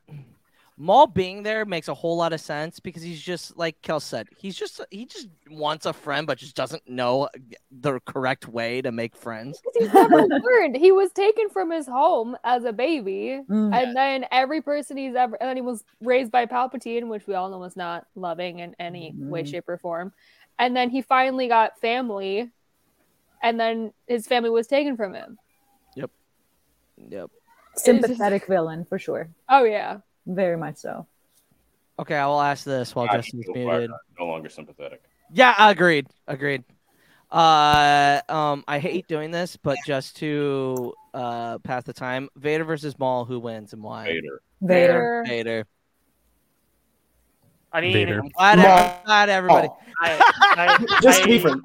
[0.83, 4.27] Maul being there makes a whole lot of sense because he's just like Kel said,
[4.37, 7.29] he's just he just wants a friend but just doesn't know
[7.71, 9.63] the correct way to make friends.
[9.79, 10.75] He's never learned.
[10.77, 13.73] He was taken from his home as a baby, Mm.
[13.73, 17.35] and then every person he's ever, and then he was raised by Palpatine, which we
[17.35, 19.49] all know was not loving in any way, Mm-hmm.
[19.49, 19.51] Mhm.
[19.53, 20.13] shape, or form.
[20.59, 22.51] And then he finally got family,
[23.41, 25.39] and then his family was taken from him.
[25.95, 26.11] Yep.
[27.09, 27.31] Yep.
[27.77, 29.29] Sympathetic villain for sure.
[29.49, 29.99] Oh yeah.
[30.27, 31.07] Very much so.
[31.99, 33.91] Okay, I will ask this while I Justin's muted.
[34.19, 35.03] no longer sympathetic.
[35.33, 36.07] Yeah, agreed.
[36.27, 36.65] Agreed.
[37.31, 42.99] Uh, um, I hate doing this, but just to uh pass the time, Vader versus
[42.99, 44.05] Maul, who wins and why?
[44.07, 44.43] Vader.
[44.61, 45.25] Vader.
[45.27, 45.67] Vader.
[47.73, 48.21] I mean, Vader.
[48.21, 48.67] I'm glad, Maul.
[48.67, 49.69] I'm glad everybody.
[50.03, 51.63] I, I, Just I, different.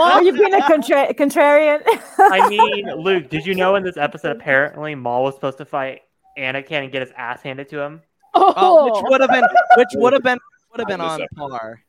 [0.00, 1.82] Are you being a contra- contrarian?
[2.18, 6.00] I mean, Luke, did you know in this episode apparently Maul was supposed to fight
[6.36, 8.02] Anakin and get his ass handed to him?
[8.34, 9.44] Oh, oh, which would have been
[9.76, 10.38] which would have been
[10.70, 11.80] would have been on this par.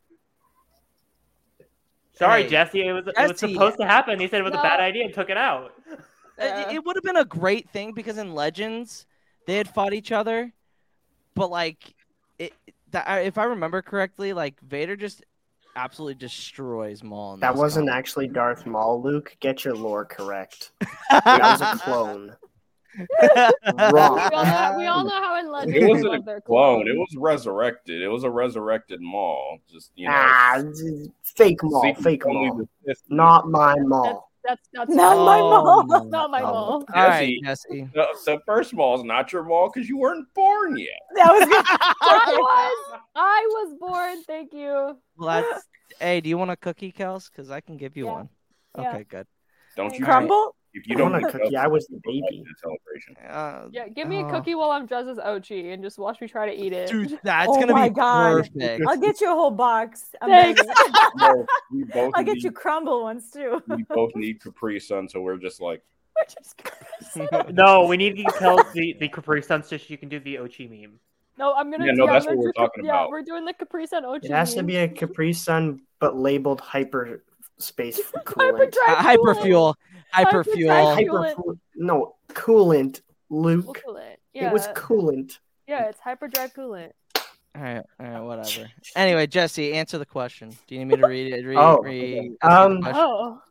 [2.13, 4.19] Sorry, Hey, Jesse, it was it was supposed to happen.
[4.19, 5.73] He said it was a bad idea and took it out.
[5.91, 5.97] Uh,
[6.69, 9.05] it, it would have been a great thing because in Legends
[9.45, 10.51] they had fought each other,
[11.35, 11.95] but like
[12.39, 12.53] it,
[12.91, 15.23] that, if I remember correctly, like Vader just
[15.75, 17.35] absolutely destroys Maul.
[17.35, 17.99] in That wasn't comic.
[17.99, 19.35] actually Darth Maul, Luke.
[19.39, 20.71] Get your lore correct.
[21.09, 22.35] That was a clone.
[22.97, 26.41] We all, know, we all know how in Legends It they wasn't love a their
[26.41, 26.87] clone.
[26.87, 28.01] It was resurrected.
[28.01, 29.59] It was a resurrected Maul.
[29.71, 30.61] Just you know, Ah,
[31.23, 31.93] fake Maul.
[31.95, 32.55] fake mall.
[32.55, 32.69] Maul.
[33.09, 36.05] Not my That's that's that's Not my Oh, Maul.
[36.09, 36.41] not my.
[36.41, 36.85] Maul.
[36.93, 37.75] All right, Jesse.
[37.83, 37.89] Jesse.
[37.95, 40.89] No, so first of all, it's not your Maul because you weren't born yet.
[41.15, 41.47] That was
[42.01, 44.23] I was I was born.
[44.23, 44.97] Thank you.
[45.17, 45.65] Well, that's.
[45.99, 47.29] hey, do you want a cookie, Kels?
[47.29, 48.13] Because I can give you Yeah.
[48.13, 48.29] one.
[48.77, 48.89] Yeah.
[48.89, 49.27] Okay, good.
[49.75, 50.05] Don't you?
[50.05, 50.55] crumble.
[50.77, 51.55] If you I don't want a cookie.
[51.55, 52.21] up I was the baby.
[52.45, 53.15] it's a celebration.
[53.29, 54.29] Uh, Yeah, give me a Oh.
[54.29, 56.89] cookie while I'm dressed as Ochi and just watch me try to eat it.
[56.89, 58.49] dude, that's Oh gonna my be God.
[58.53, 58.83] perfect.
[58.87, 60.13] I'll get you a whole box.
[60.21, 60.61] I'm Thanks.
[60.61, 60.73] begging.
[61.17, 63.61] No, we both I'll get need, you crumble ones too.
[63.67, 65.81] we both need Capri Sun, so we're just like,
[67.51, 70.69] No, we need to tell the the Capri Sun so you can do the Ochi
[70.69, 70.99] meme.
[71.37, 71.85] No, I'm gonna.
[71.85, 73.09] Yeah, no, I'm that's what we're do Cap- talking yeah, about.
[73.09, 74.25] we're doing the Capri Sun Ochi.
[74.25, 77.23] It has to be a Capri Sun, but labeled hyper
[77.59, 78.71] space for coolant.
[78.71, 79.41] dry Uh, hyper coolant.
[79.43, 79.75] fuel,
[80.11, 80.67] hyper Hyper fuel.
[80.67, 81.35] dry Hyper Coolant.
[81.35, 83.81] fu- no coolant, Luke.
[83.85, 84.15] Coolant.
[84.33, 85.39] Yeah, It was coolant.
[85.67, 86.91] yeah, it's hyperdrive coolant.
[87.55, 88.69] All right, all right, whatever.
[88.95, 90.55] Anyway, Jesse, answer the question.
[90.67, 91.43] Do you need me to read it?
[91.45, 92.31] Read, Oh, read, okay.
[92.43, 92.95] ask you the Um.
[92.95, 93.41] Oh,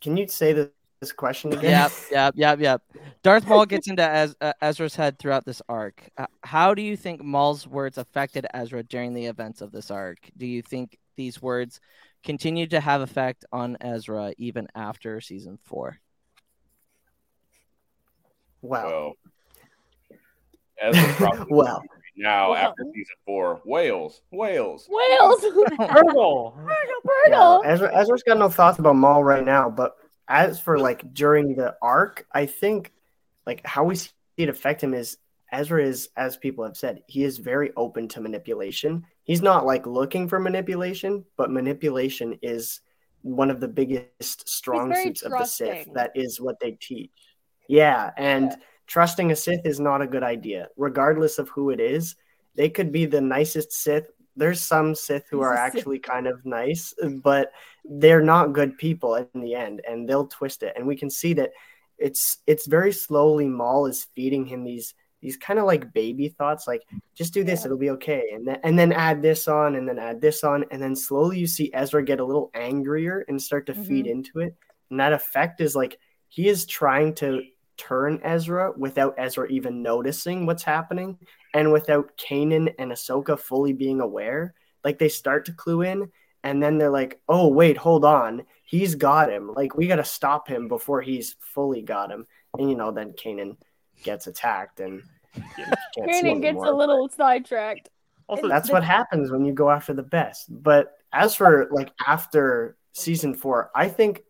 [0.00, 0.68] Can you say this,
[1.00, 1.70] this question again?
[1.70, 2.82] Yep, yep, yep, yep.
[3.22, 6.08] Darth Maul gets into Ez- uh, Ezra's head throughout this arc.
[6.16, 10.18] Uh, how do you think Maul's words affected Ezra during the events of this arc?
[10.38, 11.80] Do you think these words
[12.24, 15.98] continue to have effect on Ezra even after season four?
[18.62, 18.86] Wow.
[18.86, 19.12] well,
[20.80, 21.82] Ezra probably Well.
[22.16, 22.58] now Well.
[22.58, 24.88] after season four, Wales, Wales.
[24.90, 25.40] whales!
[25.76, 26.56] Purple.
[26.66, 26.74] Yeah,
[27.30, 27.62] Purrgil!
[27.66, 31.76] Ezra, Ezra's got no thoughts about Maul right now, but as for like during the
[31.82, 32.92] arc, I think
[33.46, 35.18] like how we see it affect him is
[35.54, 39.04] Ezra is, as people have said, he is very open to manipulation.
[39.22, 42.80] He's not like looking for manipulation, but manipulation is
[43.22, 45.88] one of the biggest strong suits of the Sith.
[45.94, 47.12] That is what they teach.
[47.68, 48.54] Yeah, and
[48.86, 52.16] trusting a Sith is not a good idea, regardless of who it is.
[52.56, 54.10] They could be the nicest Sith.
[54.36, 57.52] There's some Sith who are actually kind of nice, but
[57.84, 60.74] they're not good people in the end, and they'll twist it.
[60.76, 61.52] And we can see that
[61.96, 66.66] it's it's very slowly Maul is feeding him these these kind of like baby thoughts,
[66.66, 66.82] like
[67.14, 69.98] just do this, it'll be okay, and then and then add this on, and then
[69.98, 73.64] add this on, and then slowly you see Ezra get a little angrier and start
[73.66, 74.18] to feed mm-hmm.
[74.18, 74.54] into it,
[74.90, 77.42] and that effect is like he is trying to
[77.78, 81.16] turn Ezra without Ezra even noticing what's happening,
[81.54, 84.52] and without Kanan and Ahsoka fully being aware.
[84.84, 86.10] Like they start to clue in,
[86.42, 89.54] and then they're like, "Oh wait, hold on, he's got him.
[89.54, 92.26] Like we got to stop him before he's fully got him."
[92.58, 93.56] And you know, then Kanan
[94.02, 95.02] gets attacked, and
[95.36, 95.64] you
[95.98, 96.66] Kanan gets anymore.
[96.66, 97.90] a little sidetracked.
[98.26, 100.46] Also, That's what happens when you go after the best.
[100.48, 104.22] But as for like after season four, I think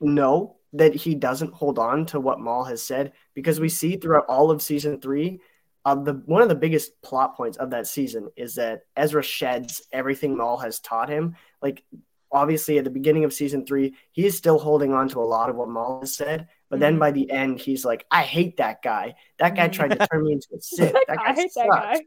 [0.00, 4.26] no, that he doesn't hold on to what Maul has said because we see throughout
[4.28, 5.40] all of season three,
[5.84, 9.82] uh, the one of the biggest plot points of that season is that Ezra sheds
[9.92, 11.36] everything Maul has taught him.
[11.62, 11.84] Like
[12.32, 15.48] obviously at the beginning of season three, he is still holding on to a lot
[15.48, 16.48] of what Maul has said.
[16.74, 17.00] But then mm-hmm.
[17.00, 19.14] by the end, he's like, I hate that guy.
[19.38, 20.92] That guy tried to turn me into a Sith.
[20.92, 22.00] That guy I hate that guy.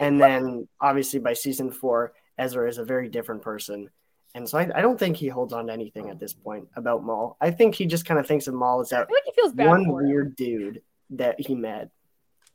[0.00, 3.88] And then obviously by season four, Ezra is a very different person.
[4.34, 7.04] And so I, I don't think he holds on to anything at this point about
[7.04, 7.36] Maul.
[7.40, 9.68] I think he just kind of thinks of Maul as that like he feels bad
[9.68, 10.08] one for him.
[10.08, 11.90] weird dude that he met.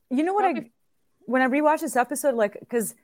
[0.10, 0.72] You know what I
[1.26, 2.96] when I rewatch this episode, like because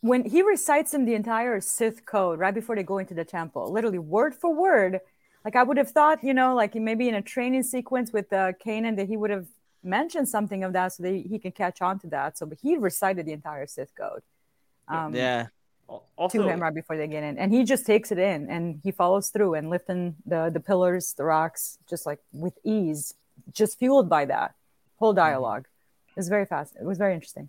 [0.00, 3.70] when he recites him the entire Sith code right before they go into the temple,
[3.70, 5.00] literally word for word,
[5.44, 8.52] like I would have thought, you know, like maybe in a training sequence with uh,
[8.64, 9.46] Kanan that he would have
[9.82, 12.36] mentioned something of that so that he can catch on to that.
[12.38, 14.22] So, but he recited the entire Sith code.
[14.88, 15.48] Um, yeah.
[16.16, 18.78] Also, to him right before they get in, and he just takes it in and
[18.84, 23.14] he follows through and lifting the the pillars, the rocks, just like with ease,
[23.52, 24.54] just fueled by that
[24.98, 25.66] whole dialogue.
[26.10, 26.76] It was very fast.
[26.78, 27.48] It was very interesting.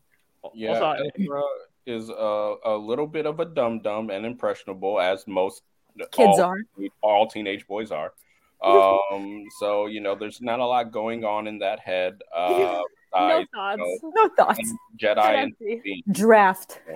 [0.53, 1.43] Yeah, Also, Ezra
[1.85, 5.63] is a, a little bit of a dum dum and impressionable, as most
[6.11, 6.57] Kids all, are.
[7.01, 8.13] All teenage boys are.
[8.61, 12.19] Um, so you know, there's not a lot going on in that head.
[12.35, 12.81] Uh,
[13.15, 13.79] No thoughts.
[13.79, 14.73] you know, No thoughts.
[15.01, 15.55] Jedi and
[16.11, 16.81] Draft.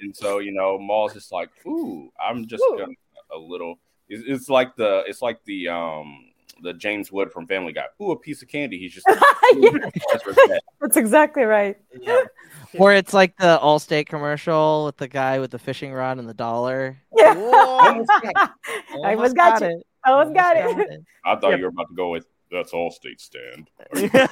[0.00, 2.78] And so you know, Maul's just like, "Ooh, I'm just Ooh.
[2.78, 2.92] gonna
[3.32, 3.78] a little."
[4.08, 6.26] It's, it's like the it's like the um
[6.62, 7.84] the James Wood from Family Guy.
[8.02, 8.78] Ooh, a piece of candy.
[8.78, 9.06] He's just
[9.54, 10.58] Yeah.
[10.80, 11.76] That's exactly right.
[12.78, 16.34] Or it's like the Allstate commercial with the guy with the fishing rod and the
[16.34, 16.98] dollar.
[17.16, 17.34] Yeah.
[17.36, 18.54] Almost I Almost
[18.94, 19.76] almost got, got you.
[19.78, 19.86] it.
[20.04, 20.92] I almost got Almost it.
[20.92, 21.00] it.
[21.24, 21.58] I thought Yep.
[21.58, 23.68] you were about to go with that's all state stand.
[23.96, 24.26] Yeah.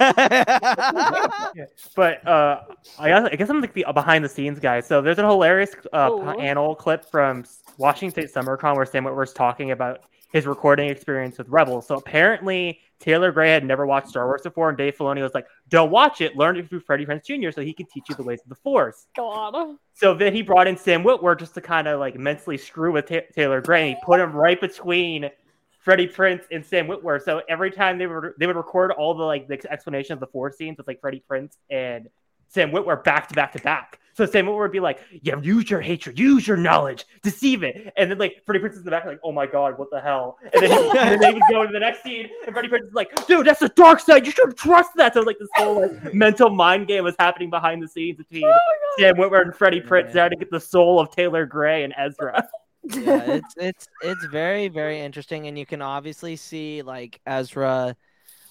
[1.95, 2.61] But uh,
[2.99, 4.79] I guess, I guess I'm like the behind the scenes guy.
[4.81, 6.35] So there's a hilarious uh, Oh.
[6.37, 7.45] panel clip from
[7.77, 10.01] Washington State SummerCon where Sam Witwer's talking about
[10.35, 11.87] his recording experience with Rebels.
[11.87, 15.47] So apparently Taylor Gray had never watched Star Wars before, and Dave Filoni was like,
[15.69, 16.35] "Don't watch it.
[16.35, 17.51] Learn it through Freddie Prinze Jr.
[17.51, 19.77] so he can teach you the ways of the Force." God.
[19.93, 23.05] So then he brought in Sam Witwer just to kind of like mentally screw with
[23.05, 23.87] Ta- Taylor Gray.
[23.87, 25.31] And he put him right between
[25.79, 27.21] Freddie Prinze and Sam Witwer.
[27.21, 30.27] So every time they would they would record all the like the explanation of the
[30.27, 32.09] four scenes with like Freddie Prinze and
[32.49, 34.01] Sam Witwer back to back to back.
[34.15, 37.91] So Sam Witwer would be like, "Yeah, use your hatred, use your knowledge, deceive it,"
[37.97, 39.99] and then like Freddie Prinze is in the back like, "Oh my god, what the
[39.99, 42.69] hell?" And then, he, and then they would go into the next scene, and Freddie
[42.69, 44.25] Prinze is like, "Dude, that's the dark side.
[44.25, 47.83] You should trust that." So like this whole like mental mind game was happening behind
[47.83, 48.49] the scenes between
[48.97, 52.47] Sam Witwer and Freddie Prinze trying to get the soul of Taylor Gray and Ezra.
[52.83, 57.97] yeah, it's it's it's very very interesting, and you can obviously see like Ezra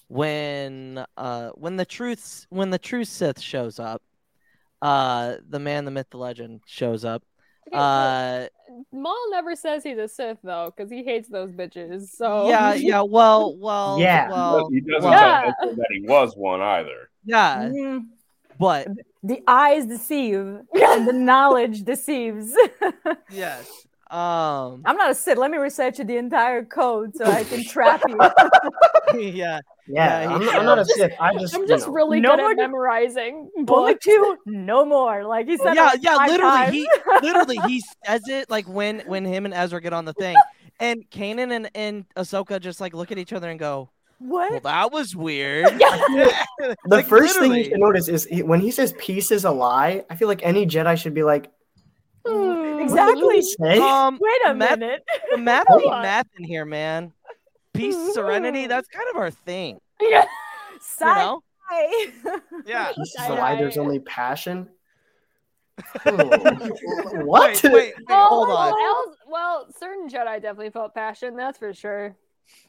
[0.08, 4.02] when uh when the truth when the true Sith shows up,
[4.84, 7.22] uh the man, the myth, the legend shows up.
[7.68, 8.46] Okay, Uh
[8.92, 12.08] Maul never says he's a Sith though, because he hates those bitches.
[12.10, 14.28] So yeah yeah well well Yeah.
[14.28, 15.40] well he doesn't well, Yeah.
[15.42, 17.08] tell Ezra that he was one either.
[17.24, 18.06] yeah Mhm.
[18.58, 18.88] but
[19.22, 20.36] The eyes deceive
[20.74, 22.52] and the knowledge deceives.
[23.30, 25.38] yes um I'm not a Sith.
[25.38, 28.16] Let me recite you the entire code so I can trap you.
[29.18, 31.20] yeah Yeah, Yeah, I'm, he I'm not a said- Sith.
[31.20, 35.24] I just, I'm just know, really No good more at memorizing Bullet two, no more.
[35.24, 35.74] Like he said.
[35.74, 36.72] yeah like yeah literally times.
[36.74, 36.88] he
[37.22, 40.36] literally he says it like when when him and Ezra get on the thing
[40.80, 43.88] and Kanan and and Ahsoka just like look at each other and go
[44.20, 44.62] well what?
[44.62, 48.94] that was weird the Like, first thing you should notice is he, when he says
[48.98, 51.50] peace is a lie, I feel like any Jedi should be like.
[52.84, 53.78] Exactly.
[53.80, 55.04] um Wait a Matt- minute.
[55.32, 57.12] the math Hold math in here man
[57.72, 60.22] peace serenity that's kind of our thing Yeah.
[60.72, 61.42] you Sci- know
[62.66, 64.68] yeah peace is I- a there's only passion.
[65.78, 67.26] Hmm.
[67.26, 67.50] what?
[67.50, 71.34] wait, wait, wait, Well, hold on well, well, certain Jedi definitely felt passion.
[71.36, 72.14] That's for sure.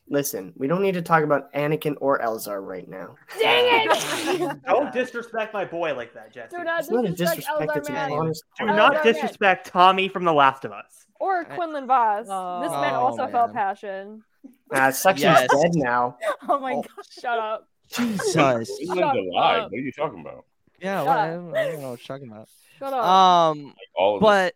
[0.08, 3.16] Listen, we don't need to talk about Anakin or Elzar right now.
[3.42, 4.62] Dang it!
[4.68, 6.56] Don't disrespect my boy like that, Jesse.
[6.56, 8.10] Do not It's not a disrespect disrespect, Elzar it's Man.
[8.12, 9.04] Do not Elzar Mann.
[9.14, 11.08] disrespect Tommy from The Last of Us.
[11.20, 12.26] Or Quinlan Vos.
[12.26, 14.24] this man Oh, also felt passion.
[14.72, 15.50] Uh, section's Yes.
[15.62, 16.18] dead now.
[16.50, 16.86] Oh my god.
[17.20, 17.68] Shut up.
[17.88, 18.36] Jesus.
[18.36, 19.64] England's Shut alive.
[19.64, 19.72] up.
[19.72, 20.46] What are you talking about?
[20.80, 21.18] Yeah, Shut what.
[21.18, 22.48] I don't I don't know what you're talking about.
[22.78, 23.04] Shut up.
[23.06, 24.22] Um, Like all of it.
[24.22, 24.54] but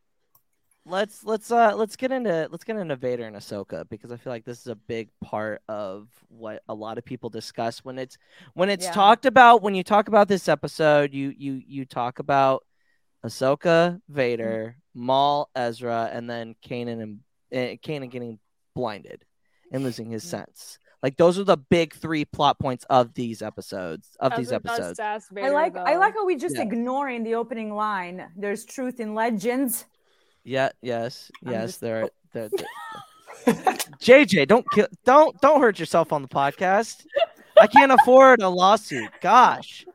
[0.90, 4.34] let's let's uh let's get into let's get into Vader and Ahsoka because I feel
[4.34, 8.18] like this is a big part of what a lot of people discuss when it's
[8.54, 8.92] when it's Yeah.
[8.94, 12.66] talked about when you talk about this episode you you you talk about
[13.26, 17.20] Ahsoka, Vader, Maul, Ezra, and then Kanan and
[17.54, 18.40] uh, Kanan getting
[18.76, 19.26] blinded
[19.72, 20.80] and losing his sense.
[21.04, 24.72] Like those are the big three plot points of these episodes of these Ezra does
[24.78, 24.98] episodes.
[24.98, 26.62] sass I Vader, like I like how we just Yeah.
[26.64, 28.32] ignore in the opening line.
[28.38, 29.86] There's truth in legends.
[30.44, 31.66] Yeah, yes, yes.
[31.68, 32.10] just- There, oh.
[32.34, 32.66] there, there-
[34.00, 37.06] JJ, don't kill, don't, don't hurt yourself on the podcast.
[37.60, 39.10] I can't afford a lawsuit.
[39.22, 39.86] Gosh,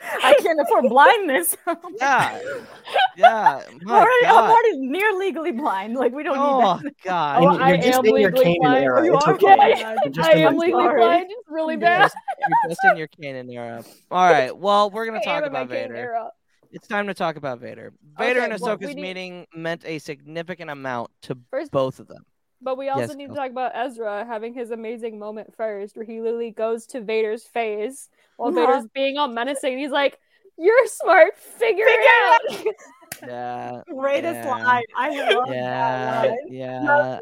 [0.00, 1.56] I can't afford blindness.
[2.00, 2.40] yeah,
[3.16, 3.62] yeah.
[3.68, 5.94] I'm My already, I'm already near legally blind.
[5.96, 6.94] Like we don't Oh need that.
[7.02, 7.38] God.
[7.42, 8.84] Oh, You're I just am in your legally blind.
[8.84, 9.04] era.
[9.04, 9.54] You It's are okay.
[9.56, 9.98] blind.
[10.04, 11.00] You're just I in am legally Sorry.
[11.00, 11.26] blind.
[11.28, 12.02] It's really You're bad.
[12.02, 13.84] just, you're just in your canon era.
[14.12, 14.56] All right.
[14.56, 16.28] Well, we're gonna talk am in my about Kanan Vader.
[16.70, 16.76] Era.
[16.76, 17.92] It's time to talk about Vader.
[18.18, 21.98] Vader Okay, and well, Ahsoka's we need- meeting meant a significant amount to First, both
[22.00, 22.24] of them.
[22.60, 26.04] but we also Yes, need to talk about Ezra having his amazing moment first, where
[26.04, 28.66] he literally goes to Vader's face while Yeah.
[28.66, 29.72] Vader's being all menacing.
[29.74, 30.18] And he's like,
[30.56, 31.36] "You're smart.
[31.38, 32.74] Figure, it out."
[33.26, 33.82] Yeah.
[33.88, 34.50] Greatest Yeah.
[34.54, 34.82] line.
[34.96, 36.22] I love Yeah.
[36.22, 36.38] that line.
[36.50, 37.18] Yeah.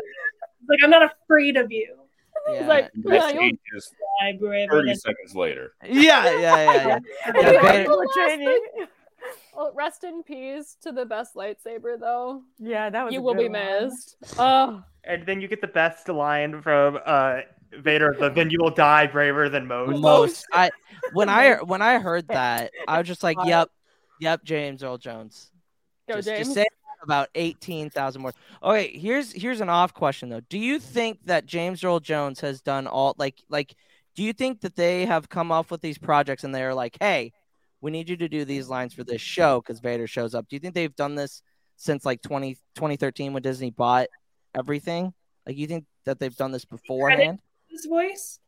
[0.69, 1.95] Like I'm not afraid of you.
[2.49, 2.59] Yeah.
[2.59, 5.73] He's like, "Yeah, you'll changes I brave 30 seconds later.
[5.85, 6.25] Yeah.
[6.25, 6.39] Yeah.
[6.39, 6.73] Yeah.
[6.87, 6.99] Yeah.
[7.25, 8.87] He's Yeah, Vader- "The last thing-
[9.55, 12.43] Well, rest in peace to the best lightsaber, though.
[12.59, 13.15] Yeah, that was.
[13.15, 13.85] You a will good be one.
[13.85, 14.17] missed.
[14.39, 17.41] Oh, And then you get the best line from uh,
[17.73, 20.01] Vader, but then you will die braver than most.
[20.01, 20.71] most i
[21.13, 23.69] when i when i heard that i was just like yep
[24.21, 25.51] yep james earl jones
[26.09, 26.39] go just, James.
[26.41, 26.65] just say
[27.03, 31.85] about 18000 more okay here's here's an off question though do you think that james
[31.85, 33.75] earl jones has done all like like
[34.15, 37.33] do you think that they have come off with these projects and they're like hey
[37.87, 40.57] we need you to do these lines for this show because vader shows up do
[40.57, 41.41] you think they've done this
[41.77, 44.09] since like 20 2013 when disney bought
[44.57, 45.15] everything
[45.47, 48.41] like you think that they've done this beforehand His voice.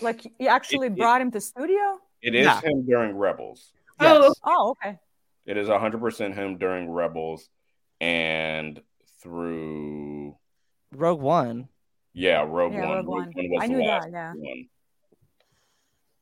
[0.00, 1.98] Like you actually It- it- brought him to studio.
[2.22, 2.60] It is Yeah.
[2.60, 3.72] him during Rebels.
[3.98, 4.34] Oh, Yes.
[4.44, 4.98] Oh, okay.
[5.44, 7.48] It is 100% him during Rebels
[8.00, 8.80] and
[9.20, 10.36] through,
[10.92, 11.68] rogue one
[12.12, 12.96] yeah, Rogue Yeah, One.
[12.98, 13.32] Rogue One.
[13.34, 14.32] was I knew that, yeah.
[14.34, 14.68] one.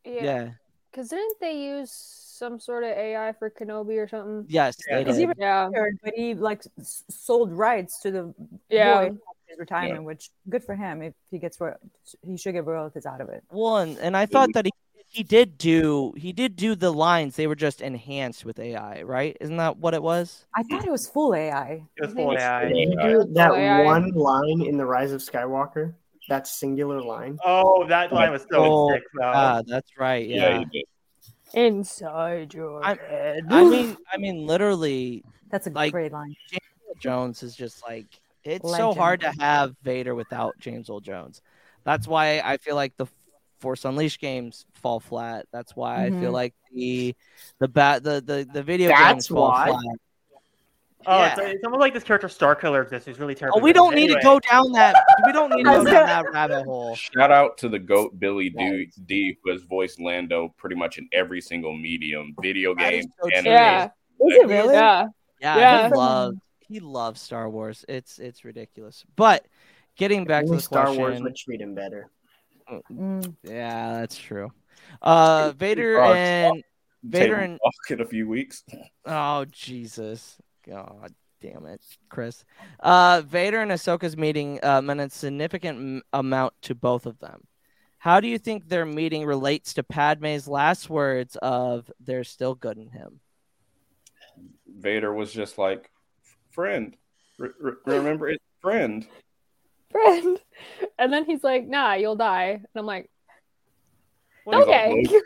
[0.05, 0.51] yeah.
[0.93, 4.45] Because didn't they use some sort of AI for Kenobi or something?
[4.49, 5.23] Yes, they He's did.
[5.23, 5.67] even Yeah.
[5.69, 6.63] retired, but he like
[7.09, 8.35] sold rights to the
[8.69, 8.95] Yeah.
[8.99, 11.03] voice after his retirement, which good for him.
[11.03, 11.77] If he gets ro-
[12.27, 13.43] he should get royalties out of it.
[13.51, 14.73] Well, and, and I thought that he
[15.09, 17.37] he did do he did do the lines.
[17.37, 19.37] They were just enhanced with AI, right?
[19.41, 20.47] Isn't that what it was?
[20.57, 21.85] I thought it was full AI.
[21.97, 22.69] It was full AI.
[22.69, 23.85] Did you do that yeah.
[23.85, 25.95] one line in the Rise of Skywalker?
[26.29, 27.39] That singular line.
[27.45, 29.25] Oh, that line was so Oh, sick, though.
[29.35, 30.27] Ah, that's right.
[30.27, 30.83] Yeah, Yeah.
[31.55, 33.45] Inside your I- head.
[33.51, 36.35] I mean, I mean, literally, That's a Like- great line.
[36.49, 38.07] James Earl Jones is just like
[38.43, 41.43] it's so hard to have Vader without James Earl Jones.
[41.85, 43.07] That's why I feel like the
[43.61, 45.45] Force Unleashed games fall flat.
[45.53, 46.33] That's why I feel Mhm.
[46.33, 47.15] like the
[47.59, 49.67] the bat the, the the video That's games fall why.
[49.69, 49.97] flat.
[51.07, 51.33] Oh, Yeah.
[51.33, 53.07] it's, it's almost like this character Starkiller exists.
[53.07, 53.59] He's really terrible.
[53.59, 54.21] Oh, we don't need Anyway.
[54.21, 54.97] to go down that.
[55.27, 56.95] We don't need to go down that rabbit hole.
[56.95, 61.09] Shout out to the GOAT Billy Dee, D who has voiced Lando pretty much in
[61.13, 63.53] every single medium, video That is game, so anime.
[63.53, 63.85] Yeah.
[63.85, 63.91] Is
[64.21, 64.75] it He really?
[64.75, 65.07] Yeah.
[65.41, 65.89] Yeah, Yeah.
[65.89, 66.37] he loves
[66.69, 67.85] he loves Star Wars.
[67.89, 69.05] It's it's ridiculous.
[69.17, 69.45] But
[69.97, 72.11] getting back to the Star question, Wars would treat him better.
[72.91, 73.35] Mm.
[73.43, 74.51] yeah, that's true.
[75.03, 76.63] Uh, Vader and
[77.03, 77.59] Vader and
[77.91, 78.65] in a few weeks.
[79.05, 82.45] oh Jesus, God damn it, Chris.
[82.81, 87.43] Uh, Vader and Ahsoka's meeting uh, meant a significant m- amount to both of them.
[87.99, 92.79] How do you think their meeting relates to Padme's last words of "There's still good
[92.79, 93.21] in him"?
[94.67, 95.91] Vader was just like,
[96.51, 96.97] friend.
[97.39, 99.07] Re- re- remember it, friend.
[99.91, 100.41] Friend.
[100.99, 102.51] And then he's like, nah, you'll die.
[102.53, 103.09] And I'm like,
[104.45, 105.05] He's like, okay.
[105.13, 105.21] "Well,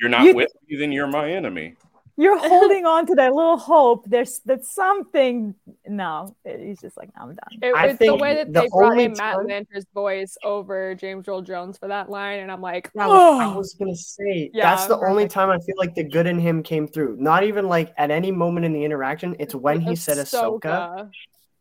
[0.00, 1.74] you're not You- with me, then you're my enemy.
[2.16, 4.04] You're holding on to that little hope.
[4.06, 5.54] There's that something.
[5.86, 7.58] No, he's just like, I'm done.
[7.60, 10.36] It, I it's the way that the they brought only in Matt time- Lanter's voice
[10.44, 13.74] over James Earl Jones for that line, and I'm like, That was, I oh, was
[13.74, 16.86] gonna say Yeah, that's the only time I feel like the good in him came
[16.86, 17.16] through.
[17.18, 19.34] Not even like at any moment in the interaction.
[19.38, 20.60] It's when he said Ahsoka.
[20.60, 21.10] Ahsoka.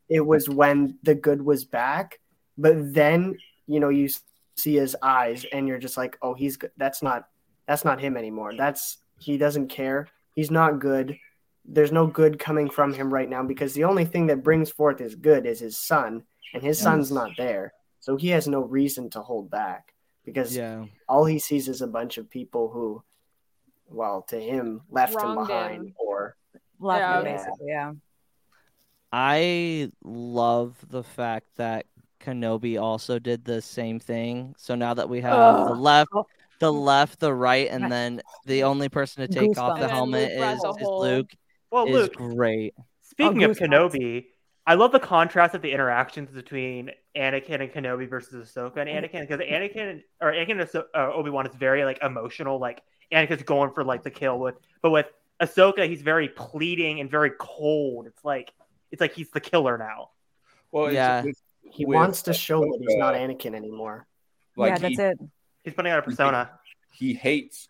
[0.09, 2.19] It was when the good was back.
[2.57, 3.35] But then
[3.65, 4.09] you know you
[4.55, 6.71] see his eyes and you're just like, oh, he's good.
[6.77, 7.27] That's not
[7.67, 8.53] that's not him anymore.
[8.55, 10.07] That's he doesn't care.
[10.35, 11.17] He's not good.
[11.65, 14.99] There's no good coming from him right now because the only thing that brings forth
[14.99, 16.23] his good is his son,
[16.53, 16.83] and his Yes.
[16.83, 17.73] son's not there.
[17.99, 19.93] So he has no reason to hold back
[20.25, 20.85] because Yeah.
[21.07, 23.01] all he sees is a bunch of people who,
[23.87, 25.93] well, to him, left him behind him.
[25.97, 26.35] or
[26.79, 27.17] Left Yeah.
[27.19, 27.93] me, basically, yeah.
[29.13, 31.85] I love the fact that
[32.19, 34.55] Kenobi also did the same thing.
[34.57, 35.77] So now that we have the Ugh.
[35.77, 36.25] left, oh.
[36.63, 40.53] The left, the right, and then the only person to take off the helmet Luke
[40.55, 41.31] is, the is Luke.
[41.69, 42.73] Well, is Luke, great.
[43.01, 44.27] speaking Oh, of Kenobi,
[44.65, 49.21] I love the contrast of the interactions between Anakin and Kenobi versus Ahsoka and Anakin
[49.27, 52.59] because Anakin or Anakin and Ahso- uh, Obi Wan is very like emotional.
[52.59, 55.07] Like Anakin's going for like the kill with, but with
[55.41, 58.07] Ahsoka, he's very pleading and very cold.
[58.07, 58.53] It's like
[58.91, 60.11] it's like he's the killer now.
[60.71, 61.19] Well, Yeah.
[61.19, 64.05] it's- he wants to show that he's not Anakin anymore.
[64.55, 65.17] Like yeah, that's he, it.
[65.63, 66.59] He's putting out a persona.
[66.91, 67.69] he hates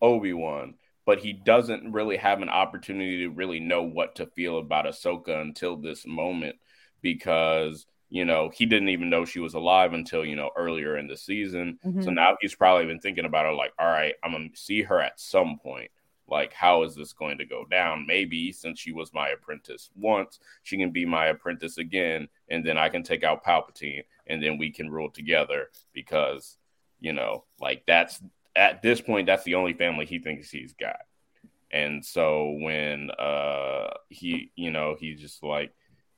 [0.00, 0.74] Obi Wan,
[1.06, 5.40] but he doesn't really have an opportunity to really know what to feel about Ahsoka
[5.40, 6.56] until this moment
[7.00, 11.06] because you know he didn't even know she was alive until you know earlier in
[11.06, 11.78] the season.
[11.98, 12.14] So Mhm.
[12.14, 15.20] now he's probably been thinking about her like, all right, I'm gonna see her at
[15.20, 15.90] some point.
[16.28, 18.06] Like, how is this going to go down?
[18.06, 22.78] Maybe since she was my apprentice once, she can be my apprentice again, and then
[22.78, 26.56] I can take out Palpatine, and then we can rule together because,
[27.02, 28.22] you know, like that's
[28.56, 30.96] at this point, that's the only family he thinks he's got.
[31.70, 35.72] And so when uh he, you know, he's just like,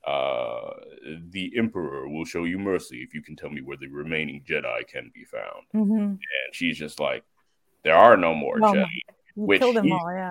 [0.05, 0.69] uh
[1.31, 4.87] the Emperor will show you mercy if you can tell me where the remaining Jedi
[4.87, 5.65] can be found.
[5.73, 5.99] Mhm.
[6.11, 6.19] And
[6.53, 7.23] she's just like,
[7.83, 8.85] there are no more No, Jedi.
[9.35, 10.29] You Which killed them he- all, yeah.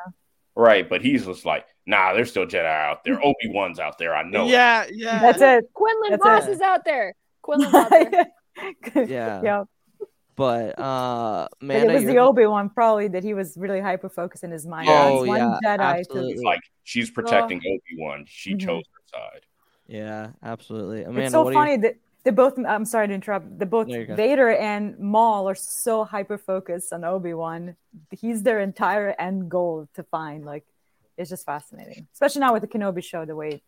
[0.57, 3.19] Right, but he's just like, nah, there's still Jedi out there.
[3.25, 4.15] Obi Wan's out there.
[4.15, 4.45] I know.
[4.47, 5.19] it." Yeah, yeah.
[5.21, 5.65] That's it.
[5.75, 6.51] Quinlan That's Vos it.
[6.53, 7.15] is out there.
[7.43, 8.27] Quinlan's out there.
[9.09, 9.43] Yeah.
[9.43, 9.65] yeah.
[10.37, 14.09] But uh, But man, it was the Obi Wan probably that he was really hyper
[14.09, 14.89] focused in his mind.
[14.89, 14.93] Oh,
[15.25, 16.35] That's one yeah, Jedi absolutely.
[16.35, 18.25] To like she's protecting Obi Wan.
[18.27, 18.61] She Mhm.
[18.61, 19.41] chose her side.
[19.87, 21.03] Yeah, absolutely.
[21.05, 23.59] Amanda, it's so what are your- funny that they both I'm sorry to interrupt.
[23.59, 24.15] They both There you go.
[24.17, 27.77] Vader and Maul are so hyper focused on Obi-Wan.
[28.11, 30.45] He's their entire end goal to find.
[30.45, 30.65] Like
[31.17, 32.09] it's just fascinating.
[32.13, 33.63] Especially now with the Kenobi show, the way it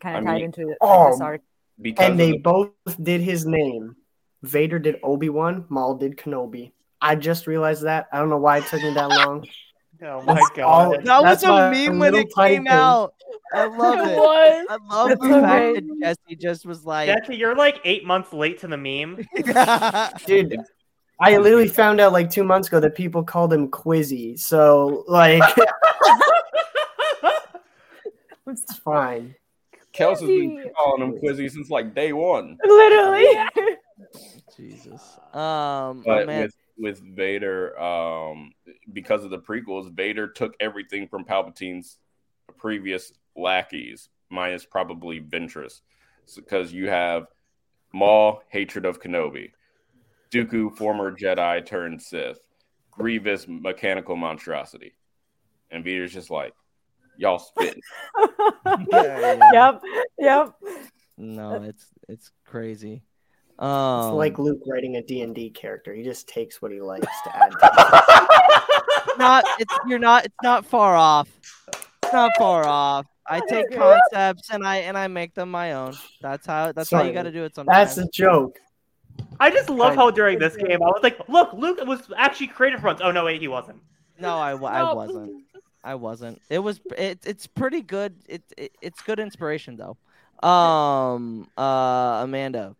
[0.00, 1.42] kind I of tied mean- into it, Oh, this arc.
[1.80, 2.70] Because and they the- both
[3.00, 3.94] did his name.
[4.42, 6.72] Vader did Obi Wan, Maul did Kenobi.
[7.00, 8.06] I just realized that.
[8.12, 9.44] I don't know why it took me that long.
[10.02, 10.60] Oh my god.
[10.62, 12.68] all- That was a meme when it came thing.
[12.68, 13.14] out.
[13.54, 14.66] I love It it.
[14.68, 15.74] I love That's the so fact great.
[16.02, 19.26] that Jesse just was like, Jesse, you're like eight months late to the meme.
[20.26, 20.58] Dude,
[21.18, 24.38] I literally found out like two months ago that people called him Quizzy.
[24.38, 25.42] So like
[28.46, 29.34] it's fine.
[29.94, 32.58] Kels has been calling him Quizzy since like day one.
[32.62, 33.28] Literally.
[34.56, 35.18] Jesus.
[35.32, 38.52] Um, But man, with with Vader, um,
[38.92, 41.98] because of the prequels, Vader took everything from Palpatine's
[42.58, 45.80] previous lackeys, minus probably Ventress,
[46.34, 47.26] because you have
[47.92, 49.52] Maul, hatred of Kenobi,
[50.30, 52.38] Dooku, former Jedi turned Sith,
[52.90, 54.94] Grievous, mechanical monstrosity,
[55.70, 56.54] and Vader's just like,
[57.16, 57.82] y'all spitting.
[59.52, 59.82] Yep.
[60.18, 60.54] Yep.
[61.18, 63.02] no, it's it's crazy.
[63.58, 65.94] It's Um, like Luke writing a D&D character.
[65.94, 70.64] He just takes what he likes to add to not it's you're not it's not
[70.66, 71.28] far off.
[72.02, 73.06] It's not far off.
[73.26, 75.94] I take concepts and I and I make them my own.
[76.20, 77.96] That's how that's how you got to do it sometimes.
[77.96, 78.58] That's a joke.
[79.40, 79.96] I just love Fine.
[79.96, 83.00] how during this game I was like, look, Luke was actually created for once.
[83.02, 83.78] Oh no, wait, he wasn't.
[84.20, 84.96] No, I, I Nope.
[84.96, 85.42] wasn't.
[85.82, 86.42] I wasn't.
[86.50, 86.80] It was.
[86.98, 88.14] It, it's pretty good.
[88.28, 89.96] It, it it's good inspiration though.
[90.46, 91.48] Um.
[91.56, 92.20] Uh.
[92.22, 92.76] Amanda,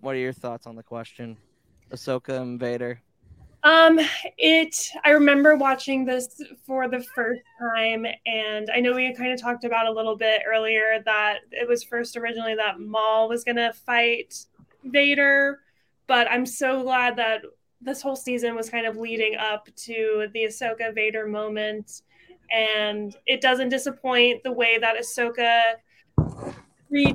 [0.00, 1.36] what are your thoughts on the question?
[1.90, 3.00] Ahsoka and Vader.
[3.62, 4.00] Um,
[4.38, 4.90] it.
[5.04, 9.64] I remember watching this for the first time, and I know we kind of talked
[9.64, 14.46] about a little bit earlier that it was first originally that Maul was gonna fight
[14.84, 15.60] Vader,
[16.06, 17.42] but I'm so glad that
[17.82, 22.02] this whole season was kind of leading up to the Ahsoka Vader moment,
[22.50, 25.74] and it doesn't disappoint the way that Ahsoka
[26.88, 27.14] re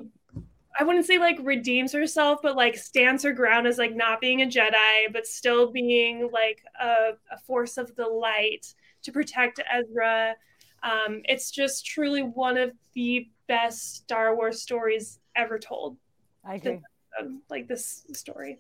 [0.78, 4.42] I wouldn't say like redeems herself, but like stands her ground as like not being
[4.42, 8.74] a Jedi, but still being like a, a force of the light
[9.04, 10.36] to protect Ezra.
[10.84, 15.98] Um, it's just truly one of the best Star Wars stories ever told.
[16.44, 16.82] I agree.
[17.20, 18.60] Um, like this story.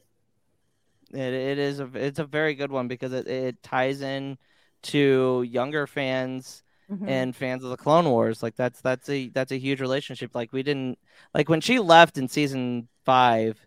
[1.11, 4.37] It, it is a it's a very good one because it, it ties in
[4.83, 7.09] to younger fans Mhm.
[7.09, 8.43] and fans of the Clone Wars.
[8.43, 10.35] Like that's that's a that's a huge relationship.
[10.35, 10.97] Like we didn't
[11.33, 13.59] like when she left in season five,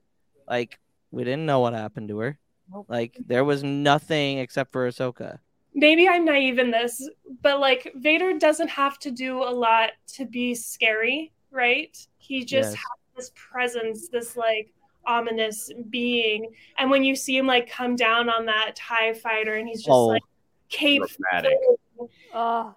[0.49, 0.79] like
[1.11, 2.39] We didn't know what happened to her.
[2.73, 2.87] Nope.
[2.89, 5.39] Like there was nothing except for Ahsoka.
[5.75, 7.09] maybe I'm naive in this,
[7.43, 11.97] but like Vader doesn't have to do a lot to be scary, right?
[12.19, 12.75] He just Yes.
[12.75, 14.73] has this presence, this like
[15.07, 16.53] ominous being.
[16.79, 19.91] And when you see him like come down on that TIE fighter and he's just
[19.91, 20.07] Oh.
[20.07, 20.23] like
[20.69, 21.03] cape
[22.35, 22.75] Oh,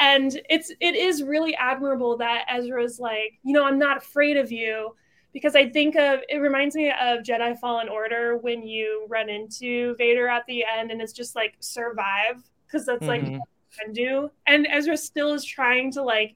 [0.00, 4.50] and it's it is really admirable that Ezra's like, you know, I'm not afraid of
[4.50, 4.96] you
[5.32, 9.94] because I think of it reminds me of Jedi Fallen Order when you run into
[9.96, 13.38] Vader at the end and it's just like survive because that's like Mhm.
[13.38, 14.30] what you can do.
[14.46, 16.34] And Ezra still is trying to like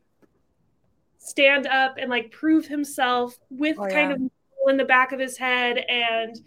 [1.18, 4.16] stand up and like prove himself with Oh, kind yeah.
[4.16, 4.20] of
[4.68, 6.40] in the back of his head and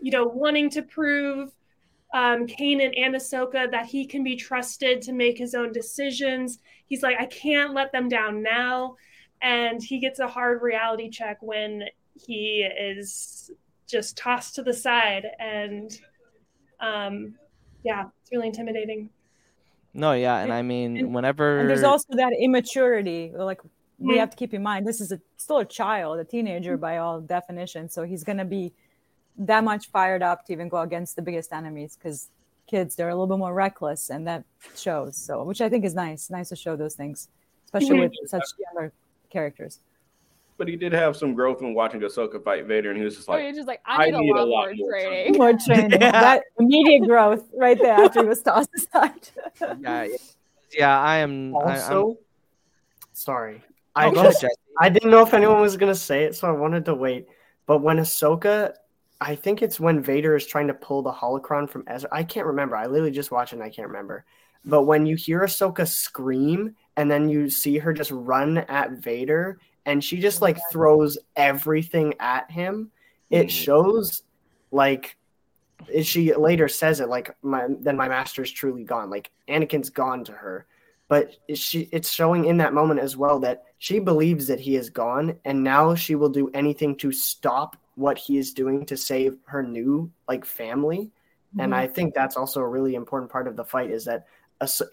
[0.00, 1.50] you know wanting to prove
[2.12, 6.58] um, Kanan and Ahsoka that he can be trusted to make his own decisions.
[6.86, 8.96] He's like, I can't let them down now.
[9.42, 11.84] And he gets a hard reality check when
[12.14, 13.50] he is
[13.86, 15.26] just tossed to the side.
[15.38, 15.90] And
[16.80, 17.34] um,
[17.84, 19.10] yeah, it's really intimidating.
[19.92, 23.32] No, yeah, and I mean, whenever And there's also that immaturity.
[23.34, 23.60] Like
[23.98, 24.18] we Mhm.
[24.18, 27.20] have to keep in mind, this is a, still a child, a teenager by all
[27.20, 27.92] definitions.
[27.92, 28.72] So he's gonna be
[29.38, 32.28] that much fired up to even go against the biggest enemies because
[32.66, 34.44] kids they're a little bit more reckless, and that
[34.76, 35.16] shows.
[35.16, 36.30] So, which I think is nice.
[36.30, 37.28] Nice to show those things,
[37.66, 38.92] especially with such younger
[39.30, 39.80] characters.
[40.56, 43.28] But he did have some growth when watching Ahsoka fight Vader, and he was just
[43.28, 45.38] oh, like, you're just like I need, a, lot more training.
[45.38, 49.28] More training, that immediate growth right there after he was tossed aside.
[49.80, 50.06] yeah,
[50.72, 52.18] yeah, I am I- I'm- Also,
[53.14, 53.62] sorry,
[53.96, 54.44] Oh, I go just
[54.78, 57.26] I didn't know if anyone was gonna say it, so I wanted to wait.
[57.66, 58.74] But when Ahsoka,
[59.20, 62.08] I think it's when Vader is trying to pull the holocron from Ezra.
[62.10, 62.76] I can't remember.
[62.76, 64.24] I literally just watched it and I can't remember.
[64.64, 69.58] But when you hear Ahsoka scream and then you see her just run at Vader
[69.86, 72.90] and she just like throws everything at him,
[73.30, 73.48] it hmm.
[73.48, 74.22] shows
[74.70, 75.16] like
[76.02, 79.10] she later says it like my then my master is truly gone.
[79.10, 80.66] Like Anakin's gone to her.
[81.08, 84.90] But she it's showing in that moment as well that she believes that he is
[84.90, 89.36] gone and now she will do anything to stop what he is doing to save
[89.46, 91.10] her new like family.
[91.58, 91.76] And Mhm.
[91.76, 94.26] I think that's also a really important part of the fight is that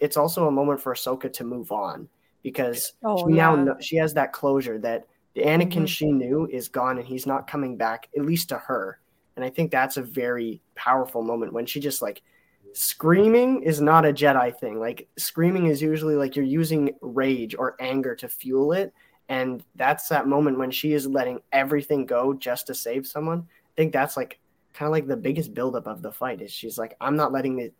[0.00, 2.08] it's also a moment for Ahsoka to move on
[2.42, 3.62] because Oh, she now yeah.
[3.64, 5.88] kno- she has that closure that the Anakin Mhm.
[5.88, 8.98] she knew is gone and he's not coming back at least to her.
[9.36, 12.22] And I think that's a very powerful moment when she just like
[12.72, 14.78] screaming is not a Jedi thing.
[14.80, 18.92] Like screaming is usually like you're using rage or anger to fuel it.
[19.28, 23.40] And that's that moment when she is letting everything go just to save someone.
[23.48, 24.38] I think that's like
[24.72, 27.58] kind of like the biggest buildup of the fight is she's like, I'm not letting
[27.58, 27.74] it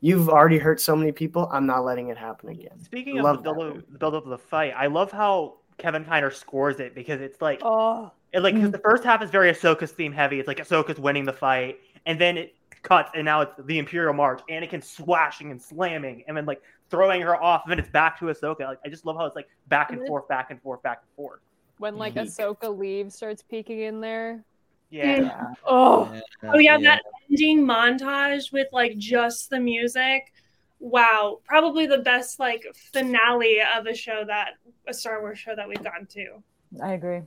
[0.00, 2.80] you've already hurt so many people, I'm not letting it happen again.
[2.82, 3.92] Speaking I of the build, moment.
[3.92, 7.40] the build up of the fight, I love how Kevin Kiner scores it because it's
[7.40, 8.82] like Oh, it like 'cause the mm.
[8.82, 10.38] first half is very Ahsoka's theme heavy.
[10.38, 14.14] It's like Ahsoka's winning the fight, and then it cuts, and now it's the Imperial
[14.14, 14.40] March.
[14.50, 18.26] Anakin swashing and slamming, and then like throwing her off, and then it's back to
[18.26, 18.60] Ahsoka.
[18.60, 21.00] Like I just love how it's like back and And forth, back and forth, back
[21.02, 21.40] and forth.
[21.78, 22.26] when like Mhm.
[22.26, 24.44] Ahsoka leaves, starts peeking in there.
[24.90, 25.52] Yeah.
[25.64, 26.12] Oh,
[26.42, 30.32] Oh yeah, that ending montage with like just the music.
[30.80, 34.54] Wow, probably the best like finale of a show that
[34.88, 36.42] a Star Wars show that we've gotten to.
[36.82, 37.22] I agree.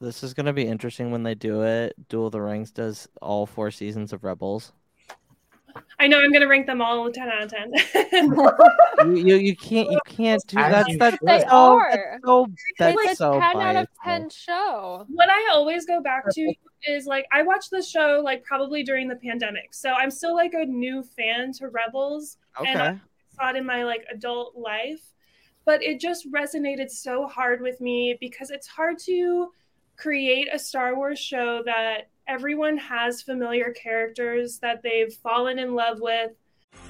[0.00, 1.94] This is gonna be interesting when they do it.
[2.08, 4.72] Duel of the Ranks does all four seasons of Rebels.
[5.98, 7.72] I know I'm gonna rank them all ten out of ten.
[9.04, 10.86] You you, you can't you can't do that.
[10.88, 11.90] you That's, they that's so are.
[11.90, 12.48] that's so
[12.78, 15.06] that's it's a so ten out of ten show.
[15.08, 16.54] what I always go back to
[16.86, 20.54] is like I watched the show like probably during the pandemic, so I'm still like
[20.54, 22.38] a new fan to Rebels.
[22.66, 22.98] And I Okay.
[23.36, 25.00] saw it in my like adult life,
[25.64, 29.48] but it just resonated so hard with me because it's hard to
[29.96, 35.98] create a Star Wars show that everyone has familiar characters that they've fallen in love
[36.00, 36.30] with.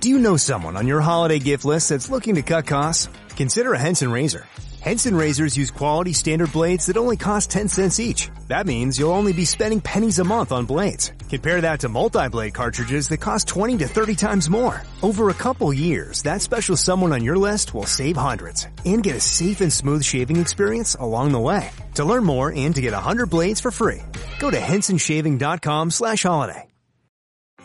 [0.00, 3.08] Do you know someone on your holiday gift list that's looking to cut costs?
[3.36, 4.46] Consider a Henson razor.
[4.80, 8.30] Henson razors use quality standard blades that only cost 10 cents each.
[8.48, 11.12] That means you'll only be spending pennies a month on blades.
[11.28, 14.82] Compare that to multi-blade cartridges that cost 20 to 30 times more.
[15.02, 19.16] Over a couple years, that special someone on your list will save hundreds and get
[19.16, 21.70] a safe and smooth shaving experience along the way.
[21.96, 24.00] To learn more and to get 100 blades for free,
[24.38, 26.69] go to hensonshaving.com slash holiday.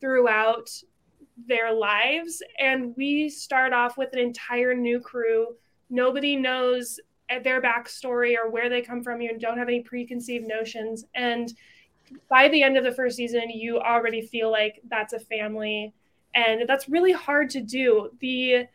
[0.00, 0.70] Throughout
[1.46, 2.42] their lives.
[2.58, 5.48] And we start off with an entire new crew.
[5.90, 6.98] Nobody knows
[7.42, 9.20] their backstory or where they come from.
[9.20, 11.04] You don't have any preconceived notions.
[11.14, 11.52] And
[12.30, 15.92] by the end of the first season you already feel like that's a family.
[16.34, 18.10] And that's really hard to do.
[18.20, 18.66] The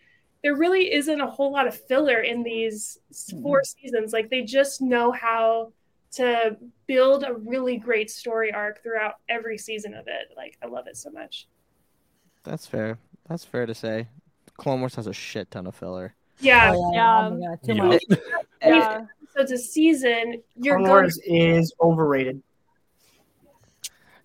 [0.44, 3.42] there really isn't a whole lot of filler in these mm-hmm.
[3.42, 4.12] four seasons.
[4.12, 5.72] Like they just know how
[6.16, 6.56] to
[6.88, 10.96] build a really great story arc throughout every season of it like i love it
[10.98, 11.48] so much
[12.44, 12.98] That's fair.
[13.30, 14.08] That's fair to say.
[14.58, 16.14] Clone Wars has a shit ton of filler.
[16.40, 17.30] yeah Oh, Yeah.
[17.32, 17.84] Oh too Yeah.
[17.84, 18.04] much.
[18.62, 19.02] Yeah.
[19.34, 22.42] so it's a season you're Clone going Wars is overrated.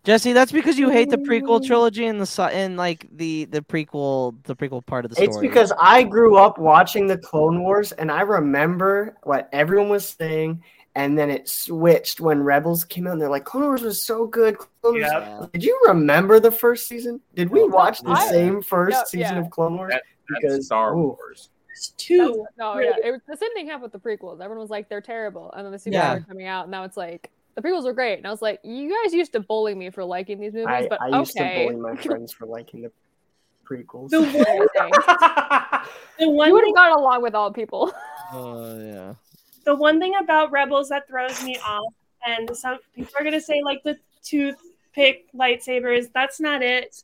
[0.04, 1.66] Jesse, that's because you hate the prequel mm.
[1.66, 5.28] trilogy and the si- and like the the prequel the prequel part of the story.
[5.28, 10.08] It's because I grew up watching the Clone Wars and I remember what everyone was
[10.08, 10.62] saying,
[10.98, 14.26] and then it switched when Rebels came out and they're like, Clone Wars was so
[14.26, 14.58] good.
[14.58, 15.52] Clone Wars- Yep.
[15.52, 17.20] Did you remember the first season?
[17.34, 19.42] Did we watch the I- same first yeah, season yeah.
[19.42, 19.92] of Clone Wars?
[19.92, 21.16] That- That's Because- Star ooh.
[21.16, 21.50] Wars.
[21.70, 24.40] It's two That's- no, yeah, it was the same thing happened with the prequels.
[24.40, 26.14] Everyone was like, they're terrible, and then the sequels Yeah.
[26.14, 28.58] were coming out, and now it's like the prequels were great, and I was like,
[28.64, 31.66] you guys used to bully me for liking these movies, I, but I used okay.
[31.68, 32.90] to bully my friends for liking the
[33.64, 34.10] prequels.
[34.10, 34.32] the one,
[36.18, 37.92] the one you would have gone along with all people.
[38.32, 39.14] Uh, yeah.
[39.68, 41.92] The one thing about Rebels that throws me off,
[42.26, 46.06] and some people are gonna say like the toothpick lightsabers.
[46.14, 47.02] That's not it,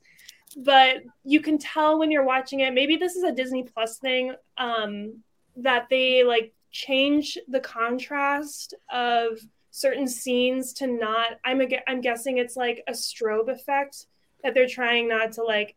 [0.57, 2.73] but you can tell when you're watching it.
[2.73, 4.35] Maybe this is a Disney Plus thing.
[4.57, 5.23] Um,
[5.57, 9.39] that they like change the contrast of
[9.71, 11.33] certain scenes to not.
[11.45, 14.07] I'm a, I'm guessing it's like a strobe effect
[14.43, 15.77] that they're trying not to like,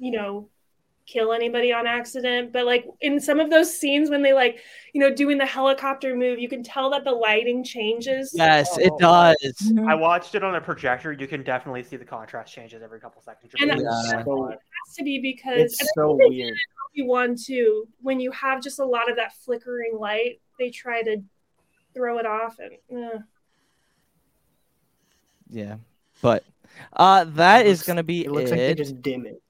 [0.00, 0.48] you know,
[1.10, 4.60] kill anybody on accident but like in some of those scenes when they like
[4.92, 8.92] you know doing the helicopter move you can tell that the lighting changes Yes, it
[8.92, 8.98] Oh.
[8.98, 9.72] does.
[9.88, 11.12] I watched it on a projector.
[11.12, 13.52] You can definitely see the contrast changes every couple seconds.
[13.60, 14.22] And It's Yeah.
[14.24, 16.48] so, it has to be because it's so think they did weird.
[16.48, 16.60] it
[16.98, 21.02] in Obi-Wan too when you have just a lot of that flickering light they try
[21.02, 21.22] to
[21.94, 23.18] throw it off and uh,
[25.50, 25.76] Yeah.
[26.22, 26.44] But
[26.92, 28.52] uh that It is looks- gonna be It looks it.
[28.52, 29.42] like they just dim it.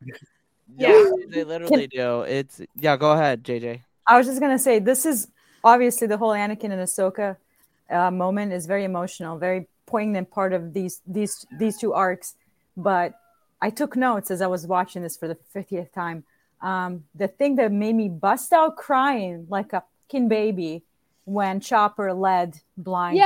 [0.76, 2.22] Yeah, they literally do.
[2.22, 3.82] It's yeah, go ahead, JJ.
[4.06, 5.28] I was just gonna say this is
[5.64, 7.36] obviously the whole Anakin and Ahsoka
[7.90, 12.34] uh, moment is very emotional, very poignant part of these these these two arcs.
[12.76, 13.14] But
[13.60, 16.24] I took notes as I was watching this for the fiftieth time.
[16.62, 20.82] Um, the thing that made me bust out crying like a fucking baby
[21.24, 23.18] when Chopper led blind.
[23.18, 23.24] Kanan.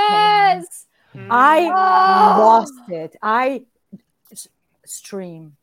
[0.63, 0.87] yes.
[1.31, 2.41] I Oh.
[2.43, 3.17] lost it.
[3.23, 3.65] I
[4.33, 4.49] s-
[4.85, 5.57] stream.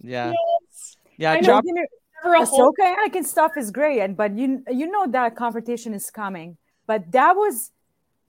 [0.00, 0.32] Yeah.
[1.22, 1.46] Yeah, I know.
[1.46, 1.86] Chop- Don't get me-
[2.24, 5.94] never a whole Ahsoka Anakin stuff is great, and but you you know that confrontation
[5.94, 6.56] is coming.
[6.86, 7.70] But that was,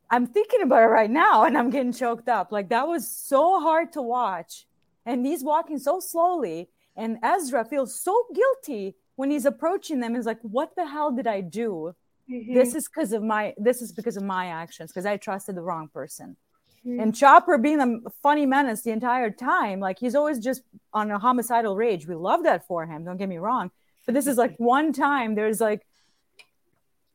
[0.10, 2.52] I'm thinking about it right now, and I'm getting choked up.
[2.52, 4.68] Like that was so hard to watch,
[5.06, 10.16] and he's walking so slowly, and Ezra feels so guilty when he's approaching them.
[10.16, 11.96] He's like, "What the hell did I do?
[12.32, 12.54] Mhm.
[12.54, 13.54] This is because of my.
[13.58, 14.92] This is because of my actions.
[14.92, 16.38] Because I trusted the wrong person."
[16.86, 17.02] Mhm.
[17.02, 20.62] And Chopper being a funny menace the entire time, like he's always just
[20.94, 22.08] on a homicidal rage.
[22.08, 23.06] We love that for him.
[23.06, 23.72] Don't get me wrong,
[24.06, 25.86] but this is like one time there's like,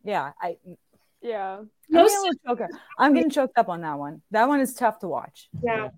[0.05, 0.57] yeah, I.
[1.21, 1.59] Yeah.
[1.59, 2.81] I'm Most- getting, a little choked up.
[2.99, 4.23] I'm getting choked up on that one.
[4.31, 5.49] That one is tough to watch.
[5.62, 5.91] yeah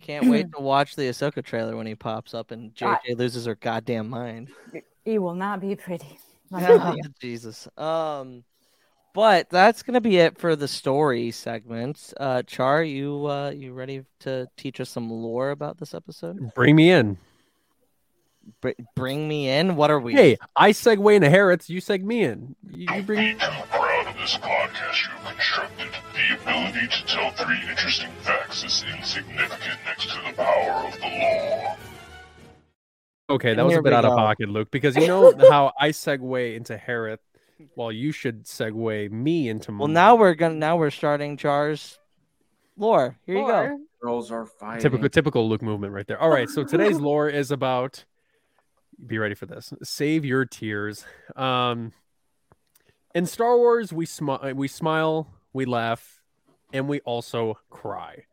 [0.00, 3.46] can't wait to watch the Ahsoka trailer when he pops up and I- JJ loses
[3.46, 4.50] her goddamn mind.
[5.04, 6.18] He will not be pretty.
[6.50, 7.02] Let me tell you.
[7.20, 7.66] Jesus.
[7.76, 8.44] Um
[9.16, 12.12] but that's gonna be it for the story segments.
[12.20, 16.52] Uh Char, you uh you ready to teach us some lore about this episode?
[16.54, 17.16] Bring me in.
[18.60, 19.74] Br- bring me in.
[19.74, 20.12] What are we?
[20.12, 21.70] Hey, I segue into Hereth's.
[21.70, 22.54] You seg me in.
[22.70, 23.18] You, you bring.
[23.18, 25.88] Be too proud of this podcast you have constructed.
[26.12, 31.06] The ability to tell three interesting facts is insignificant next to the power of the
[31.06, 31.76] law.
[33.30, 35.72] Okay, that And was a bit we out of pocket, Luke, because you know how
[35.80, 37.18] I segue into Hereth,
[37.74, 39.72] while you should segue me into.
[39.72, 41.98] Well now we're gonna now we're starting Char's
[42.76, 43.16] lore.
[43.26, 43.78] Here you go.
[44.02, 44.82] Girls are fighting.
[44.82, 46.20] typical typical Luke movement right there.
[46.20, 48.04] All right, so today's lore is about.
[49.04, 49.74] Be ready for this.
[49.82, 51.04] Save your tears.
[51.34, 51.92] Um,
[53.14, 56.22] in Star Wars, we smile, we smile, we laugh,
[56.72, 58.24] and we also cry.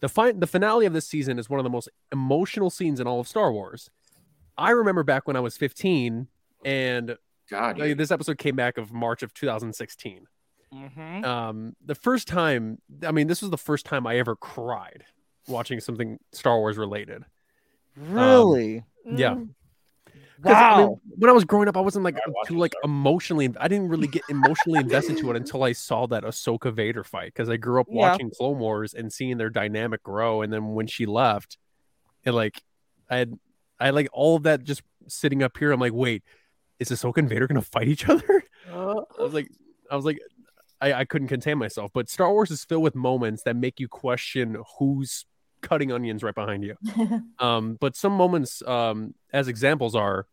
[0.00, 3.06] The fi- the finale of this season is one of the most emotional scenes in
[3.06, 3.90] all of Star Wars.
[4.58, 6.26] I remember back when I was 15,
[6.64, 7.16] and
[7.50, 10.26] God, like, this episode came back of March of 2016.
[10.72, 11.24] Mhm.
[11.24, 15.04] Um, the first time, I mean, this was the first time I ever cried
[15.48, 17.24] watching something Star Wars related.
[18.00, 18.84] Um, Really?
[19.04, 19.34] yeah.
[19.34, 19.54] Mm.
[20.42, 21.00] 'Cause, I mean, Wow.
[21.18, 23.52] when I was growing up, I wasn't like too like emotionally.
[23.58, 27.26] I didn't really get emotionally invested to it until I saw that Ahsoka Vader fight.
[27.34, 27.96] Because I grew up Yeah.
[28.10, 31.58] watching Clone Wars and seeing their dynamic grow, and then when she left,
[32.24, 32.62] it like
[33.10, 33.38] I had
[33.78, 35.72] I had like all of that just sitting up here.
[35.72, 36.22] I'm like, wait,
[36.80, 38.42] is Ahsoka and Vader gonna fight each other?
[38.72, 39.50] I was like,
[39.90, 40.18] I was like,
[40.80, 41.90] I, I couldn't contain myself.
[41.92, 45.26] But Star Wars is filled with moments that make you question who's
[45.60, 46.76] cutting onions right behind you.
[47.38, 50.26] Um, but some moments, um, as examples, are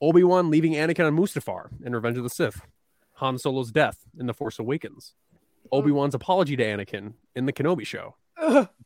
[0.00, 2.62] Obi Wan leaving Anakin on Mustafar in Revenge of the Sith,
[3.16, 5.12] Han Solo's death in The Force Awakens,
[5.70, 8.16] Obi Wan's apology to Anakin in The Kenobi Show,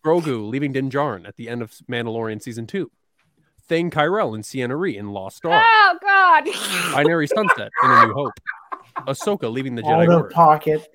[0.04, 2.90] Grogu leaving Din Djarin at the end of Mandalorian season two,
[3.68, 6.44] Thane Kyrell and Ciena Ree in Lost Stars, Oh God.
[6.92, 8.32] Binary Sunset in A New Hope,
[9.06, 10.88] Ahsoka leaving the Jedi Out of Order, pocket.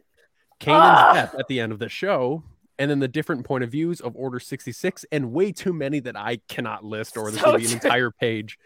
[0.60, 2.44] Kanan's death at the end of the show,
[2.78, 6.16] and then the different point of views of Order 66, and way too many that
[6.16, 8.58] I cannot list, or this So would be an entire page.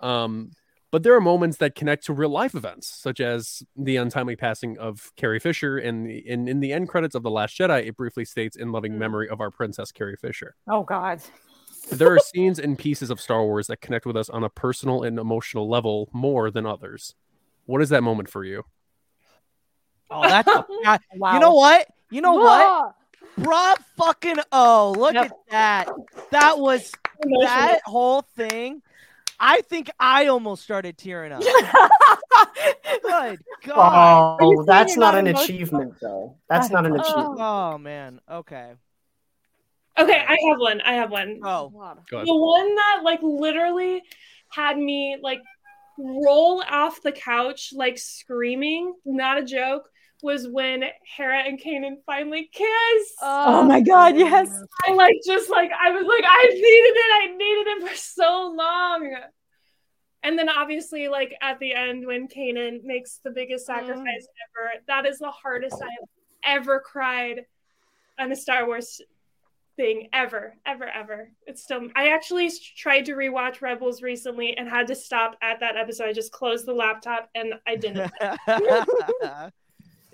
[0.00, 0.50] Um,
[0.90, 4.78] but there are moments that connect to real life events, such as the untimely passing
[4.78, 8.24] of Carrie Fisher, and in, in the end credits of The Last Jedi, it briefly
[8.24, 10.54] states in loving memory of our princess Carrie Fisher.
[10.68, 11.20] Oh God.
[11.90, 15.02] There are scenes and pieces of Star Wars that connect with us on a personal
[15.02, 17.14] and emotional level more than others.
[17.66, 18.64] What is that moment for you?
[20.10, 21.34] Oh, that's a, yeah, Wow.
[21.34, 21.86] you know what?
[22.10, 22.94] You know what?
[23.38, 25.24] Bruh fucking oh, look Yep.
[25.26, 25.88] at that.
[26.30, 26.92] That was
[27.42, 28.82] that whole thing.
[29.40, 31.42] I think I almost started tearing up.
[33.02, 34.36] Good God.
[34.40, 35.56] Oh, that's not not an emotional?
[35.56, 36.36] achievement, though.
[36.48, 37.36] That's not an achievement.
[37.40, 38.20] Oh man.
[38.30, 38.72] Okay.
[39.98, 40.80] Okay, I have one.
[40.80, 41.40] I have one.
[41.44, 41.70] Oh.
[42.10, 42.26] Go ahead.
[42.26, 44.02] The one that like literally
[44.50, 45.40] had me like
[45.98, 49.88] roll off the couch like screaming, not a joke,
[50.22, 50.84] was when
[51.16, 53.14] Hera and Kanan finally kiss.
[53.22, 54.16] Oh, oh my God.
[54.16, 54.50] Yes.
[54.86, 57.12] I like just like I was like I needed it.
[57.12, 59.16] I needed it for so long.
[60.22, 63.74] And then obviously like at the end when Kanan makes the biggest mm.
[63.74, 64.26] sacrifice
[64.58, 67.44] ever, that is the hardest I have ever cried
[68.18, 69.00] on a Star Wars
[69.76, 71.30] thing ever, ever, ever.
[71.46, 75.76] It's still I actually tried to rewatch Rebels recently and had to stop at that
[75.76, 76.08] episode.
[76.08, 78.10] I just closed the laptop and I didn't.
[78.48, 79.50] yeah,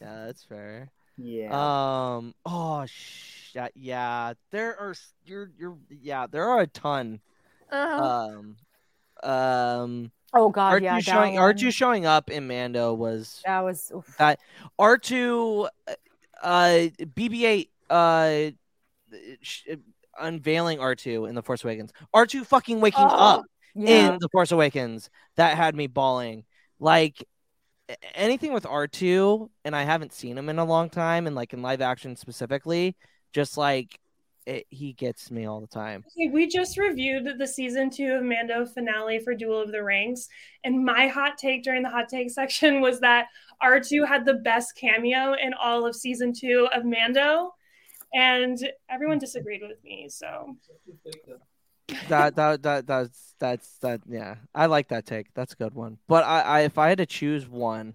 [0.00, 0.88] that's fair.
[1.16, 1.50] Yeah.
[1.52, 2.34] Um.
[2.46, 4.32] Oh, sh- yeah, yeah.
[4.50, 4.94] There are.
[5.24, 5.50] You're.
[5.58, 5.76] You're.
[5.90, 6.26] Yeah.
[6.30, 7.20] There are a ton.
[7.70, 8.28] Uh-huh.
[8.28, 8.56] Um.
[9.22, 10.12] Um.
[10.32, 10.80] Oh God.
[10.80, 10.94] R2 yeah.
[10.94, 11.54] that showing one.
[11.54, 13.92] R2 showing up in Mando was That was.
[13.94, 14.16] oof.
[14.18, 14.40] that
[14.78, 15.68] R2
[16.42, 16.58] uh
[17.02, 18.52] BB8 uh sh-
[20.18, 21.92] unveiling R2 in the Force Awakens.
[22.14, 23.44] R2 fucking waking Oh, up
[23.74, 24.12] yeah.
[24.12, 26.44] in the Force Awakens that had me bawling.
[26.78, 27.24] Like
[28.14, 31.62] anything with R2 and I haven't seen him in a long time and like in
[31.62, 32.96] live action specifically,
[33.32, 33.98] just like
[34.46, 36.02] it, he gets me all the time.
[36.32, 40.28] We just reviewed the season two of Mando finale for Duel of the Ranks,
[40.64, 43.26] and my hot take during the hot take section was that
[43.62, 47.52] R2 had the best cameo in all of season two of Mando,
[48.12, 48.58] and
[48.88, 50.08] everyone disagreed with me.
[50.08, 50.56] So.
[52.08, 54.36] That that that that's that's that yeah.
[54.54, 55.34] I like that take.
[55.34, 55.98] That's a good one.
[56.06, 57.94] But I, I if i had to choose one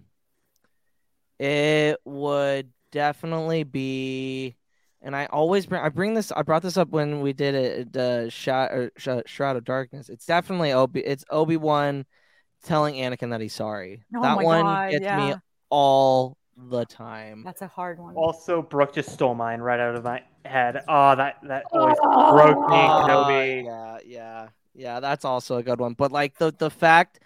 [1.38, 4.56] it would definitely be
[5.02, 7.92] and i always bring i bring this i brought this up when we did it
[7.92, 10.08] the shot or Sh- shroud of darkness.
[10.08, 12.06] It's definitely obi it's obi-wan
[12.64, 14.02] telling anakin that he's sorry.
[14.14, 15.34] Oh that one God, gets me
[15.68, 18.14] all the time That's a hard one.
[18.14, 20.82] Also, Brooke just stole mine right out of my head.
[20.88, 22.32] Oh, that that always Oh.
[22.32, 23.64] broke me, Kenobi.
[23.64, 25.00] yeah, yeah, yeah.
[25.00, 25.94] That's also a good one.
[25.94, 27.20] But like the the fact,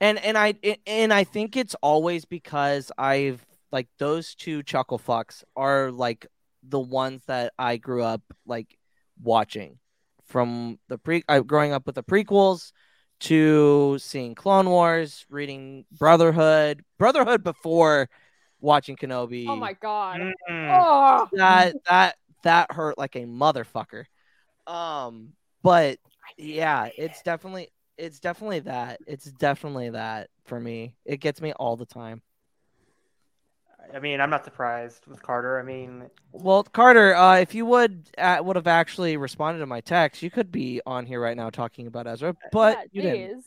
[0.00, 0.54] and and I
[0.86, 6.26] and I think it's always because I've like those two chuckle fucks are like
[6.62, 8.78] the ones that I grew up like
[9.20, 9.78] watching
[10.26, 11.24] from the pre.
[11.28, 12.70] I growing up with the prequels
[13.20, 18.08] to seeing Clone Wars, reading Brotherhood, Brotherhood before
[18.60, 19.46] watching Kenobi.
[19.48, 20.20] Oh my God.
[20.50, 20.82] Mm.
[20.82, 21.28] Oh.
[21.32, 24.04] that that that hurt like a motherfucker.
[24.66, 25.32] Um,
[25.62, 25.98] but
[26.36, 29.00] yeah, it's definitely it's definitely that.
[29.06, 30.94] It's definitely that for me.
[31.04, 32.22] It gets me all the time.
[33.94, 35.58] I mean, I'm not surprised with Carter.
[35.58, 39.80] I mean, Well, Carter, uh, if you would uh, would have actually responded to my
[39.80, 43.44] text, you could be on here right now talking about Ezra, but yeah, you didn't.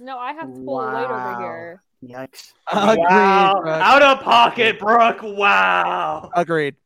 [0.00, 0.04] Jeez.
[0.04, 1.82] No, I have to pull a weight over here.
[2.04, 2.52] Yikes.
[2.72, 2.98] Agreed.
[3.08, 3.80] wow, Brooke.
[3.82, 5.20] out of pocket, Brooke.
[5.22, 6.30] Wow.
[6.34, 6.76] Agreed.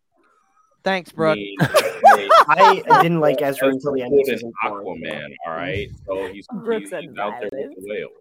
[0.82, 1.36] Thanks, Brooke.
[1.36, 4.82] Made- made- I didn't like Ezra until the end of Good season four.
[4.82, 5.90] Aquaman, all right.
[6.06, 8.12] So he's, Brooke he's, he's out there with the whales.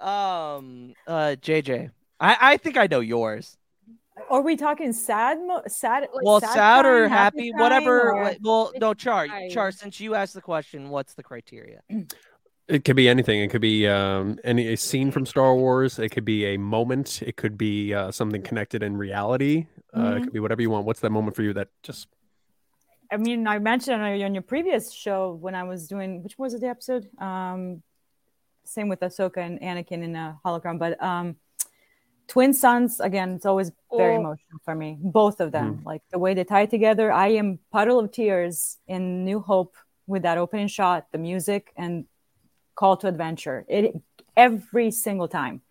[0.00, 1.90] Um, uh, JJ,
[2.20, 3.56] I, I think I know yours.
[4.30, 5.38] Are we talking sad?
[5.38, 6.02] Mo- sad?
[6.12, 8.12] Like well, sad, sad, or crying, happy, whatever.
[8.12, 9.26] or- Well, no, Char.
[9.50, 9.72] Char.
[9.72, 11.80] Since you asked the question, what's the criteria?
[12.68, 13.40] It could be anything.
[13.40, 15.98] It could be um, any a scene from Star Wars.
[15.98, 17.22] It could be a moment.
[17.22, 19.66] It could be uh, something connected in reality.
[19.96, 20.24] Uh, it Mhm.
[20.24, 20.84] could be whatever you want.
[20.84, 22.08] What's that moment for you that just
[23.10, 26.52] I mean, I mentioned on on your previous show when I was doing which was
[26.60, 27.08] the episode?
[27.18, 27.82] Um,
[28.64, 31.36] same with Ahsoka and Anakin in a hologram, but um,
[32.26, 33.30] twin suns again.
[33.36, 34.20] It's always very Oh.
[34.20, 34.98] emotional for me.
[35.00, 37.10] Both of them, like the way they tie together.
[37.10, 39.74] I am puddle of tears in New Hope
[40.06, 42.04] with that opening shot, the music, and
[42.78, 43.64] call to adventure.
[43.68, 44.00] It
[44.36, 45.62] every single time.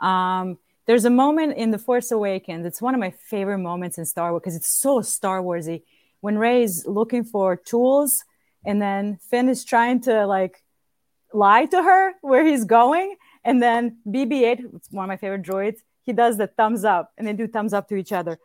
[0.00, 2.64] Um, there's a moment in The Force Awakens.
[2.64, 5.82] It's one of my favorite moments in Star Wars because it's so Star Warsy.
[6.20, 8.24] When Rey is looking for tools,
[8.64, 10.64] and then Finn is trying to like
[11.34, 15.80] lie to her where he's going, and then BB-8, it's one of my favorite droids.
[16.04, 18.38] He does the thumbs up, and they do thumbs up to each other.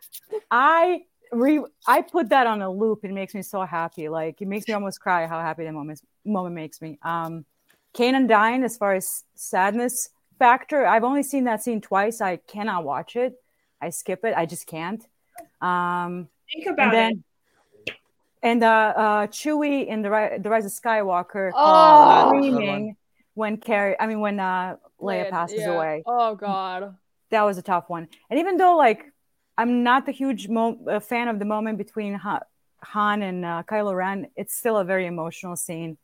[0.52, 3.06] I re I put that on a loop.
[3.06, 4.10] It makes me so happy.
[4.10, 7.00] Like it makes me almost cry how happy that moment moment makes me.
[7.02, 7.46] Um,
[7.94, 12.22] Kanan dying, as far as sadness factor, I've only seen that scene twice.
[12.22, 13.34] I cannot watch it.
[13.82, 14.34] I skip it.
[14.36, 15.06] I just can't.
[15.62, 17.24] Um, Think about and then,
[17.86, 17.94] it.
[18.42, 22.30] And uh, uh, Chewie in the Ri- the Rise of Skywalker, Oh.
[22.30, 22.98] screaming
[23.36, 25.72] when Carrie, I mean when uh, Leia passes yeah.
[25.72, 26.04] away.
[26.06, 26.96] Oh god.
[27.32, 28.08] That was a tough one.
[28.30, 29.06] And even though like
[29.58, 32.40] I'm not the huge mo- uh, fan of the moment between Han,
[32.82, 35.98] Han and uh, Kylo Ren, it's still a very emotional scene.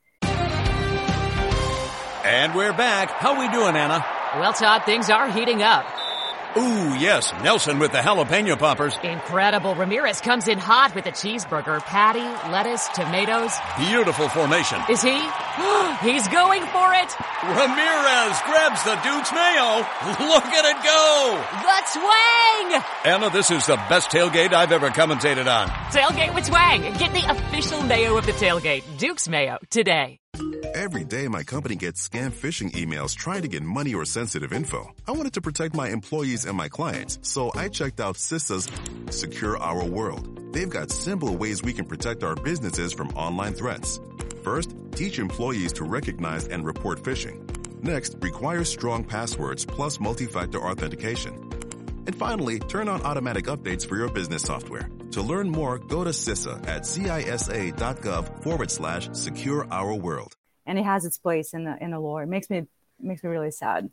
[2.24, 3.12] And we're back.
[3.12, 4.06] How we doing, Anna?
[4.36, 5.86] Well, Todd, things are heating up.
[6.58, 8.98] Ooh, yes, Nelson with the jalapeno poppers.
[9.04, 9.76] Incredible.
[9.76, 13.54] Ramirez comes in hot with a cheeseburger, patty, lettuce, tomatoes.
[13.78, 14.80] Beautiful formation.
[14.90, 15.14] Is he?
[16.02, 17.10] He's going for it.
[17.44, 19.78] Ramirez grabs the Duke's mayo.
[20.28, 21.44] Look at it go.
[21.62, 22.84] The twang!
[23.06, 25.70] Anna, this is the best tailgate I've ever commentated on.
[25.92, 26.82] Tailgate with twang.
[26.98, 28.84] Get the official mayo of the tailgate.
[28.98, 30.20] Duke's Mayo today.
[30.80, 34.94] Every day, my company gets scam phishing emails trying to get money or sensitive info.
[35.06, 38.70] I wanted to protect my employees and my clients, so I checked out CISA's
[39.14, 40.54] Secure Our World.
[40.54, 44.00] They've got simple ways we can protect our businesses from online threats.
[44.42, 47.44] First, teach employees to recognize and report phishing.
[47.84, 51.50] Next, require strong passwords plus multi-factor authentication.
[52.10, 54.90] And finally, turn on automatic updates for your business software.
[55.12, 60.34] To learn more, go to CISA at cisa.gov forward slash secure our world.
[60.66, 62.24] and it has its place in the in the lore.
[62.24, 62.66] It makes me
[63.00, 63.92] makes me really sad.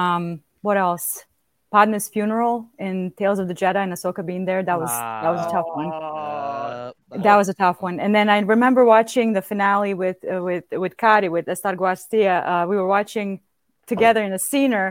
[0.00, 1.24] Um, what else?
[1.72, 4.62] Padme's funeral in Tales of the Jedi and Ahsoka being there.
[4.62, 5.90] That was that was a tough one.
[5.90, 6.92] Uh,
[7.26, 7.96] That was a tough one.
[8.04, 12.36] And then I remember watching the finale with uh, with with Kari with Estar Guastia.
[12.50, 13.40] Uh, we were watching
[13.92, 14.84] together in a scener,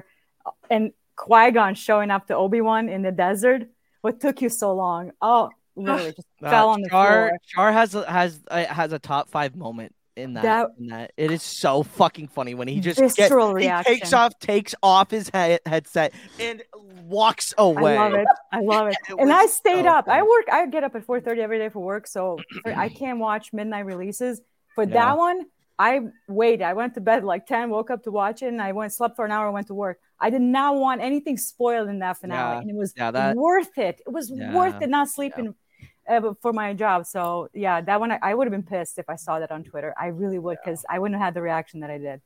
[0.75, 3.67] and Qui Gon showing up to Obi Wan in the desert.
[4.01, 5.11] What took you so long?
[5.21, 7.37] Oh, literally just Uh, fell on the Char, floor.
[7.47, 11.11] Char has a, has uh, has a top five moment in that, That- in that.
[11.17, 15.29] It is so fucking funny when he just gets, he takes off takes off his
[15.29, 16.61] head, headset and
[17.03, 17.97] walks away.
[17.97, 18.27] I love it.
[18.51, 18.95] I love it.
[19.09, 20.07] It and I stayed so up.
[20.07, 20.45] I work.
[20.51, 23.85] I get up at four thirty every day for work, so I can't watch midnight
[23.85, 24.41] releases.
[24.75, 24.93] For Yeah.
[24.93, 25.45] that one,
[25.77, 26.63] I waited.
[26.63, 29.15] I went to bed like ten, woke up to watch it, and I went slept
[29.17, 29.99] for an hour, went to work.
[30.21, 32.61] I did not want anything spoiled in that finale, Yeah.
[32.61, 34.01] and it was Yeah, that- worth it.
[34.05, 35.55] It was worth it not sleeping.
[36.07, 39.07] Uh, for my job, so yeah, that one I, I would have been pissed if
[39.07, 39.93] I saw that on Twitter.
[39.95, 42.19] I really would, because I wouldn't have had the reaction that I did.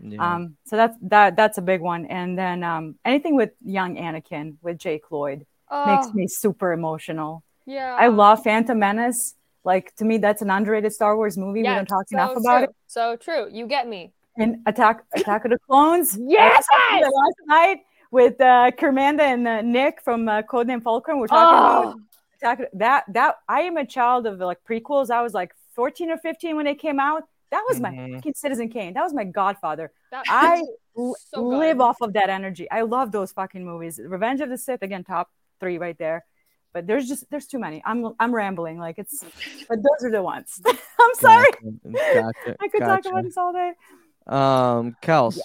[0.00, 0.34] Yeah.
[0.34, 2.06] Um, so that's that that's a big one.
[2.06, 5.38] And then um, anything with young Anakin with Jake Lloyd
[5.86, 6.12] makes Oh.
[6.14, 7.44] me super emotional.
[7.64, 7.96] Yeah.
[7.98, 9.36] I love Phantom Menace.
[9.62, 11.60] Like to me, that's an underrated Star Wars movie.
[11.60, 12.64] we Yeah, don't talk so enough about true.
[12.64, 12.76] it.
[12.88, 13.48] So true.
[13.52, 14.12] You get me.
[14.38, 16.16] And Attack Attack of the Clones.
[16.20, 16.64] Yes!
[16.72, 17.78] I last night
[18.10, 21.18] with uh, Kermanda and uh, Nick from uh, Codename Fulcrum.
[21.18, 21.90] We're talking Oh.
[21.90, 22.00] about
[22.40, 25.10] Attack that that I am a child of like prequels.
[25.10, 27.24] I was like 14 or 15 when they came out.
[27.50, 28.14] That was my Mhm.
[28.16, 28.94] fucking Citizen Kane.
[28.94, 29.90] That was my godfather.
[30.12, 30.62] That I
[30.94, 32.70] so live off of that energy.
[32.70, 33.98] I love those fucking movies.
[34.04, 36.24] Revenge of the Sith again, top three right there.
[36.72, 37.82] But there's just there's too many.
[37.84, 38.78] I'm I'm rambling.
[38.78, 39.24] Like it's,
[39.68, 40.60] but those are the ones.
[41.00, 41.50] I'm sorry.
[41.92, 43.72] Gotcha, I could talk about this all day.
[44.28, 45.38] Um, Kels.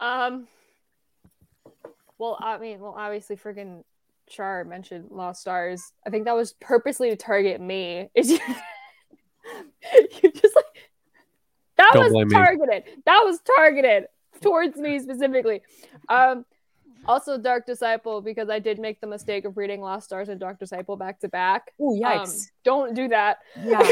[0.00, 0.46] Um.
[2.18, 3.84] Well, I mean, well, obviously, freaking
[4.28, 5.92] Char mentioned Lost Stars.
[6.06, 8.08] I think that was purposely to target me.
[8.14, 8.38] Is you,
[10.22, 10.64] you just like
[11.76, 12.38] that Don't blame was me.
[12.38, 12.82] targeted.
[13.06, 14.04] That was targeted
[14.40, 15.62] towards me specifically.
[16.08, 16.44] Um.
[17.06, 20.58] Also, Dark Disciple because I did make the mistake of reading Lost Stars and Dark
[20.58, 21.72] Disciple back to back.
[21.80, 22.46] Oh Um, yikes!
[22.64, 23.38] don't do that.
[23.64, 23.80] yeah.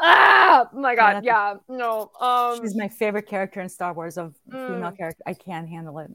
[0.00, 0.68] Ah!
[0.72, 1.54] Oh my god, yeah.
[1.68, 2.10] No.
[2.20, 4.96] Um She's my favorite character in Star Wars of female Mm.
[4.96, 5.22] character.
[5.26, 6.10] I can't handle it.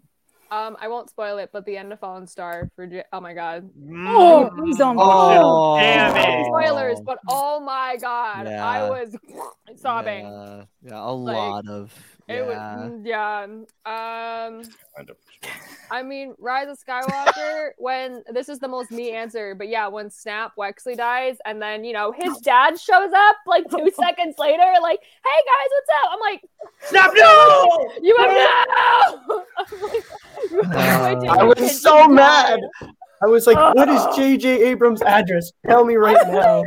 [0.51, 3.33] um I won't spoil it, but the end of Fallen Star for J- oh my
[3.33, 3.69] god.
[4.07, 4.97] Oh, please don't.
[4.99, 6.45] Oh, Damn it.
[6.45, 8.65] Spoilers, but oh my god, Yeah.
[8.65, 9.15] I was
[9.75, 10.25] sobbing.
[10.25, 11.93] Yeah, yeah, a Like, lot of.
[12.33, 13.47] It was Yeah.
[13.47, 13.61] mm.
[13.85, 14.63] Um
[14.95, 15.17] Kind of.
[15.91, 20.09] I mean, Rise of Skywalker, when this is the most me answer, but yeah, when
[20.09, 24.73] Snap Wexley dies, and then you know his dad shows up like two seconds later,
[24.81, 26.41] like, "Hey guys, what's up?" I'm like,
[26.89, 27.91] Snap, no!
[28.01, 28.31] "You have
[29.29, 29.45] no!"
[30.63, 32.59] I'm like, "You have I was so mad.
[32.81, 32.89] died."
[33.23, 34.63] I was like, "What is J.J.
[34.63, 35.51] Abrams' address?
[35.65, 36.63] Tell me right now."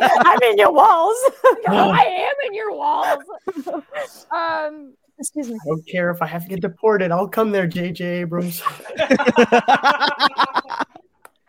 [0.00, 1.16] I'm in your walls.
[1.68, 3.24] I am in your walls.
[4.30, 5.54] um, excuse me.
[5.56, 7.10] I don't care if I have to get deported.
[7.10, 8.04] I'll come there, J.J.
[8.20, 8.62] Abrams.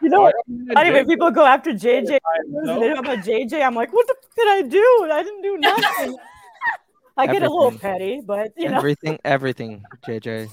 [0.01, 0.35] You know what?
[0.73, 4.15] Funny when people go after JJ and they talk about JJ, I'm like, what the
[4.17, 5.09] f- did I do?
[5.11, 6.17] I didn't do nothing.
[7.19, 8.77] I get a little petty, but you know.
[8.77, 10.49] Everything, everything, JJ.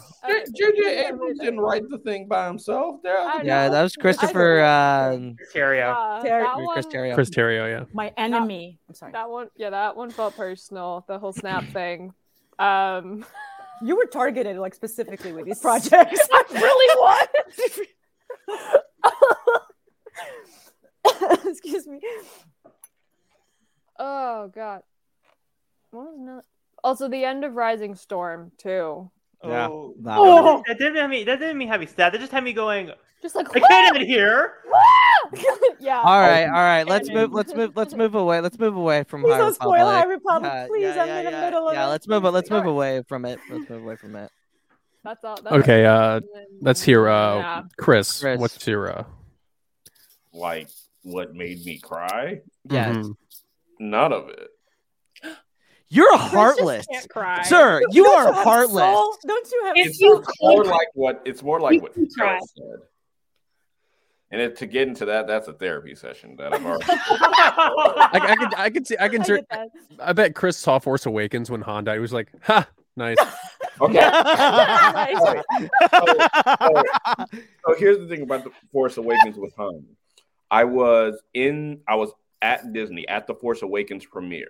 [0.55, 1.07] J.J.
[1.07, 3.01] Abrams didn't write the thing by himself.
[3.03, 4.63] There, Yeah, that was Christopher.
[4.65, 5.95] Um, Terrio.
[5.95, 7.15] Uh, Terry- that Chris one, Terrio.
[7.15, 7.85] Chris Terrio, yeah.
[7.93, 8.79] My enemy.
[8.89, 9.13] I'm sorry.
[9.13, 11.05] that one, yeah, that one felt personal.
[11.09, 12.13] The whole Snap thing.
[12.59, 13.25] Um,
[13.83, 16.21] You were targeted like specifically with these projects.
[16.33, 17.81] I really was.
[21.47, 22.01] Excuse me.
[23.99, 24.83] Oh god.
[25.91, 26.45] What was not?
[26.87, 29.11] Also, the end of Rising Storm too.
[29.45, 29.95] Yeah, Oh.
[30.03, 30.63] that Oh.
[30.69, 31.25] That didn't have me.
[31.25, 32.13] That didn't mean heavy stat.
[32.13, 32.93] That just had me going.
[33.21, 34.55] Just like I can't even hear.
[35.81, 35.99] yeah.
[35.99, 36.85] All right, all right.
[36.87, 37.33] Let's move.
[37.33, 37.77] Let's move.
[37.77, 38.41] Let's move away.
[38.41, 39.81] Let's move away from Please High don't Republic.
[39.81, 40.53] spoil High Republic.
[40.53, 41.41] Yeah, Please, yeah, I'm yeah, in the yeah.
[41.41, 42.23] middle of Yeah, let's move.
[42.23, 43.41] Let's move away from it.
[43.51, 44.31] Let's move away from it.
[45.03, 45.37] That's all.
[45.43, 46.21] That's Okay, uh,
[46.61, 47.63] let's hear uh, Yeah.
[47.79, 48.21] Chris.
[48.21, 48.39] Chris.
[48.39, 49.05] What's your uh?
[50.33, 50.69] like
[51.03, 52.43] what made me cry?
[52.71, 53.17] Yeah, mhm.
[53.81, 54.49] None of it.
[55.89, 57.43] You're Chris heartless, can't cry.
[57.43, 57.81] sir.
[57.91, 58.83] You Don't are have heartless.
[58.83, 59.17] soul?
[59.27, 62.39] Don't you have It's you more like what it's more like You what can try.
[62.39, 62.81] Phil said.
[64.33, 66.85] And it, to get into that, that's a therapy session that I've already.
[66.89, 69.69] I, I can I can see I can I ser- get that.
[70.01, 71.95] I bet Chris saw Force Awakens when Han died.
[71.95, 73.17] He was like, "Ha, nice."
[73.79, 73.93] Okay.
[73.93, 75.19] Nice.
[77.67, 79.85] so here's the thing about the Force Awakens with Han.
[80.51, 82.11] I was in, I was
[82.41, 84.49] at Disney at the Force Awakens premiere.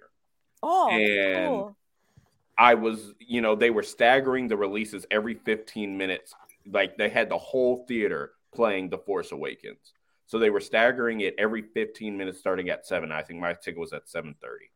[0.63, 1.77] Oh, And- cool.
[2.59, 6.35] I was, you know, they were staggering the releases every 15 minutes.
[6.67, 9.93] Like they had the whole theater playing The Force Awakens.
[10.27, 13.13] So they were staggering it every 15 minutes starting at 7.
[13.13, 14.71] I think my ticket was at 7:30.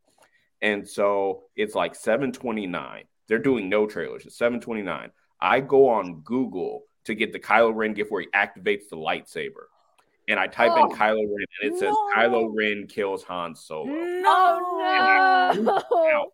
[0.63, 3.05] And so it's like 7:29.
[3.27, 4.27] They're doing no trailers.
[4.27, 5.11] It's 7:29.
[5.41, 9.69] I go on Google to get the Kylo Ren gift where he activates the lightsaber.
[10.31, 12.11] And I type in Oh, Kylo Ren and it says no.
[12.17, 13.87] Kylo Ren kills Han Solo.
[13.87, 16.31] No, no!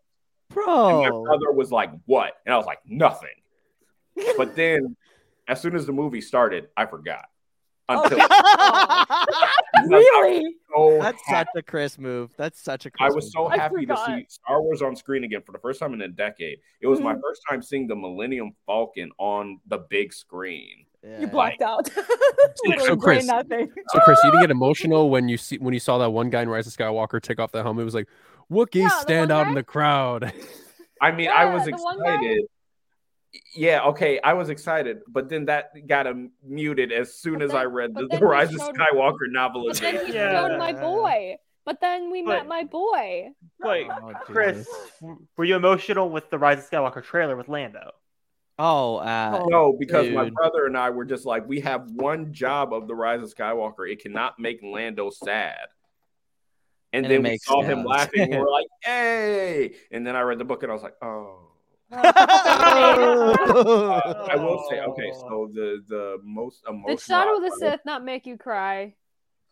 [0.50, 0.88] Bro.
[1.04, 3.28] And my brother was like, "What?" And I was like, "Nothing."
[4.36, 4.96] But then,
[5.48, 7.24] as soon as the movie started, I forgot.
[7.88, 8.18] Until
[9.88, 10.44] Really?
[10.74, 11.48] so that's happy.
[11.54, 12.32] such a Chris move.
[12.36, 13.52] That's such a Chris I was so move.
[13.58, 16.58] Happy to see Star Wars on screen again for the first time in a decade.
[16.80, 17.20] It was my Mhm.
[17.22, 20.85] first time seeing the Millennium Falcon on the big screen.
[21.06, 21.20] Yeah.
[21.20, 21.88] You blacked out.
[22.80, 23.70] So, Chris, nothing.
[23.88, 26.42] so Chris, you didn't get emotional when you see when you saw that one guy
[26.42, 27.82] in Rise of Skywalker take off the helmet.
[27.82, 28.08] It was like,
[28.50, 29.48] Wookiees Yeah, stand out guy?
[29.50, 30.32] in the crowd.
[31.02, 32.14] I mean, I was the one guy.
[32.14, 32.44] excited.
[33.54, 37.54] Yeah, okay, I was excited, but then that got um, muted as soon But as
[37.54, 40.48] I read the, the Rise of showed- Skywalker But then he Yeah.
[40.48, 41.36] showed my boy.
[41.66, 43.30] But then we met my boy.
[43.60, 44.66] Wait, Oh, Chris,
[45.36, 47.90] were you emotional with the Rise of Skywalker trailer with Lando?
[48.58, 52.72] Oh, uh, No, because my brother and I were just like, we have one job
[52.72, 53.90] of the Rise of Skywalker.
[53.90, 55.58] It cannot make Lando sad.
[56.92, 58.32] And, And then we makes saw him laughing.
[58.32, 59.74] And we're like, hey.
[59.90, 61.40] And then I read the book and I was like, oh.
[61.92, 63.34] I
[64.36, 66.96] will say, okay, so the the most emotional.
[66.96, 68.94] Did Shadow of the Sith not make you cry?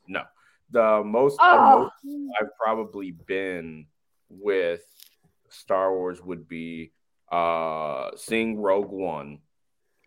[0.08, 0.22] No,
[0.70, 1.90] the most Oh.
[2.04, 3.86] emotional I've probably been
[4.28, 4.82] with
[5.48, 6.90] Star Wars would be
[7.34, 9.38] uh seeing Rogue One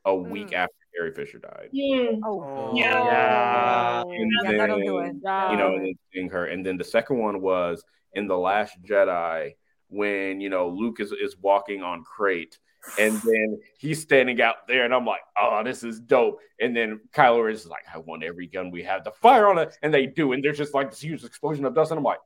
[0.06, 0.54] a week Mm.
[0.54, 1.70] after Carrie Fisher died.
[1.76, 2.22] Mm.
[2.24, 3.04] Oh, Yeah.
[3.04, 4.02] Yeah.
[4.04, 5.16] And yeah, that'll do it.
[5.24, 5.52] Yeah.
[5.52, 6.46] you know, and then seeing her.
[6.46, 7.84] And then the second one was
[8.14, 9.56] in The Last Jedi
[9.90, 12.58] when, you know, Luke is, is walking on Crait
[12.98, 16.40] and then he's standing out there and I'm like, oh, this is dope.
[16.62, 19.58] And then Kylo Ren is like, I want every gun we have to fire on
[19.58, 19.76] it.
[19.84, 20.32] And they do.
[20.32, 21.92] And there's just like this huge explosion of dust.
[21.92, 22.20] And I'm like,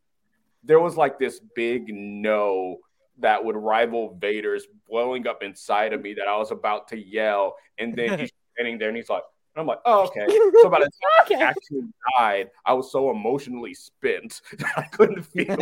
[0.63, 2.77] there was like this big no
[3.22, 7.56] that would rival Vader's blowing up inside of me that I was about to yell.
[7.77, 9.23] And then he's standing there and he's like,
[9.56, 10.26] I'm like, oh, okay.
[10.61, 10.89] So by the time
[11.26, 11.35] Okay.
[11.35, 11.81] he actually
[12.18, 15.57] died, I was so emotionally spent that I couldn't feel.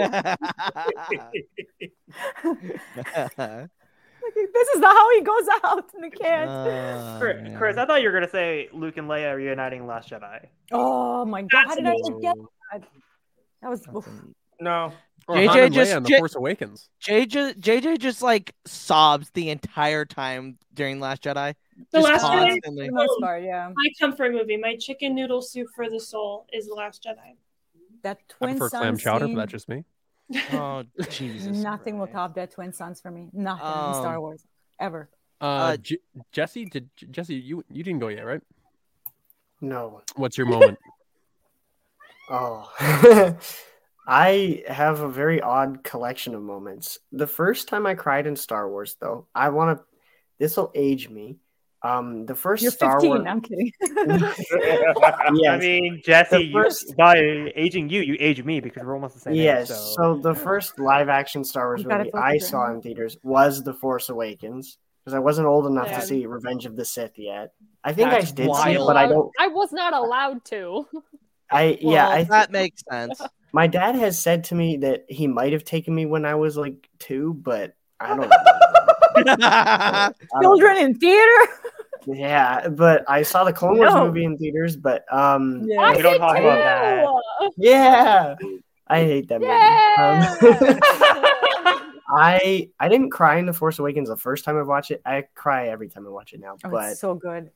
[4.35, 6.49] this is not how he goes out in the cans.
[6.49, 10.09] Uh, Chris, Chris, I thought you were gonna say Luke and Leia reuniting in Last
[10.09, 10.45] Jedi.
[10.71, 12.35] oh my god, how did I forget
[12.71, 12.83] that?
[13.61, 13.87] That was
[14.59, 14.93] no.
[15.29, 16.89] Or Han JJ and just Leia in the J- Force Awakens.
[17.03, 21.53] JJ JJ just like sobs the entire time during Last Jedi.
[21.91, 22.47] The Just Last Jedi.
[22.49, 22.85] constantly.
[22.87, 23.69] for the most part, yeah.
[23.75, 27.35] My comfort movie, my chicken noodle soup for the soul, is The Last Jedi.
[28.01, 29.83] That I twin prefer sun clam chowder, scene, but that's just me.
[30.51, 31.57] Oh Jesus!
[31.63, 33.29] nothing will top that twin suns for me.
[33.31, 34.43] Nothing in Star Um, Wars
[34.79, 35.09] ever.
[35.41, 35.97] Uh, Uh, J-
[36.31, 38.41] Jesse, did Jesse you you didn't go yet, right?
[39.61, 40.01] No.
[40.15, 40.79] What's your moment?
[42.31, 42.71] Oh.
[44.11, 46.97] I have a very odd collection of moments.
[47.11, 49.85] The first time I cried in Star Wars, though, I want to.
[50.39, 51.37] This will age me.
[51.83, 53.09] Um, the 1st You're Star 15.
[53.09, 53.23] Wars.
[53.27, 53.71] I'm kidding.
[55.47, 57.17] I mean, Jesse, The you, first- by
[57.55, 59.69] aging you, you age me because we're almost the same Yes.
[59.69, 59.77] age.
[59.77, 59.93] So.
[59.93, 62.41] So the first live action Star Wars movie focus I it.
[62.41, 65.99] saw in theaters was The Force Awakens because I wasn't old enough Yeah.
[65.99, 67.53] to see Revenge of the Sith yet.
[67.83, 69.31] I think That's I did see it, but I don't.
[69.39, 70.85] I was not allowed to.
[71.51, 72.07] I yeah.
[72.07, 73.21] Well, I that makes sense.
[73.53, 76.55] My dad has said to me that he might have taken me when I was
[76.57, 80.11] like two, but I don't know.
[80.41, 81.51] Children in theater.
[82.07, 84.05] Yeah, but I saw the Clone Wars No.
[84.05, 85.81] movie in theaters, but um Yeah.
[85.81, 87.05] I we don't did talk about that.
[87.57, 88.35] yeah.
[88.87, 89.51] I hate that movie.
[89.99, 95.01] Um, I I didn't cry in The Force Awakens the first time I watched it.
[95.05, 96.55] I cry every time I watch it now.
[96.63, 97.51] Oh, but it's so good.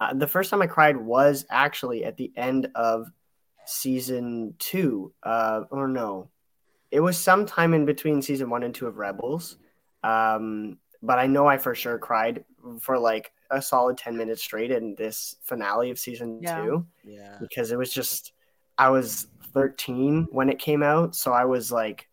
[0.00, 3.08] uh, the first time I cried was actually at the end of
[3.66, 5.12] season two.
[5.22, 6.30] Uh, or no,
[6.90, 9.56] it was sometime in between season one and two of Rebels.
[10.02, 12.44] Um, but I know I for sure cried
[12.80, 16.62] for like a solid 10 minutes straight in this finale of season Yeah.
[16.64, 17.36] two Yeah.
[17.40, 18.32] because it was just,
[18.78, 21.14] I was 13 when it came out.
[21.14, 22.08] So I was like,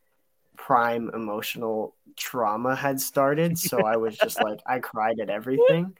[0.57, 3.57] prime emotional trauma had started.
[3.57, 5.95] So I was just like, I cried at everything.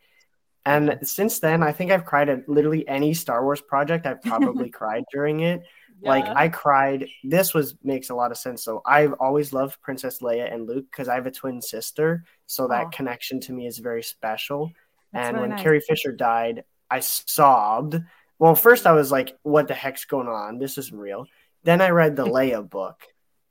[0.66, 4.06] And since then, I think I've cried at literally any Star Wars project.
[4.06, 5.62] I've probably cried during it.
[6.04, 7.08] Like I cried.
[7.24, 8.64] This was makes a lot of sense.
[8.64, 12.24] So I've always loved Princess Leia and Luke because I have a twin sister.
[12.48, 12.90] So that Aw.
[12.90, 14.72] connection to me is very special.
[15.14, 15.64] That's and really when nice.
[15.64, 18.02] Carrie Fisher died, I sobbed.
[18.40, 20.58] Well, first I was like, "What the heck's going on?
[20.58, 21.28] This isn't real."
[21.64, 23.00] Then I read the Leia book,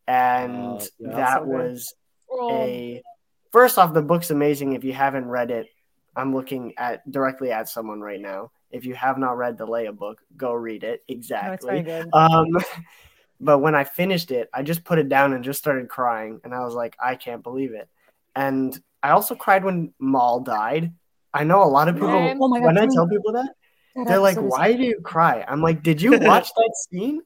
[0.08, 1.16] and Oh, yeah.
[1.16, 1.94] that So was
[2.32, 3.02] Oh, a
[3.52, 5.66] first off the book's amazing if you haven't read it
[6.16, 8.50] i'm looking at directly at someone right now.
[8.70, 11.02] If you have not read the leia book go read it.
[11.08, 11.82] No, it's very exactly.
[11.82, 12.08] good.
[12.12, 12.46] um
[13.40, 16.54] but when i finished it i just put it down and just started crying and
[16.54, 17.88] i was like i can't believe it.
[18.36, 20.92] And i also cried when maul died.
[21.32, 23.50] I know a lot of people Oh my God, when i tell people that
[23.96, 25.44] That they're like episode is- why do you cry?
[25.46, 27.22] I'm like did you watch that scene?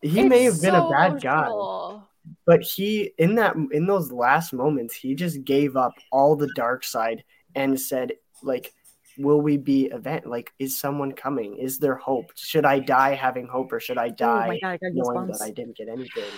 [0.00, 1.46] He may it's have been a so bad guy.
[1.46, 2.08] emotional.
[2.44, 6.82] but he in that in those last moments he just gave up all the dark
[6.84, 7.22] side
[7.54, 8.12] and said
[8.44, 8.72] like
[9.18, 13.46] will we be event like is someone coming is there hope should i die having
[13.46, 16.32] hope or should i Oh die my god, I knowing that i didn't get anything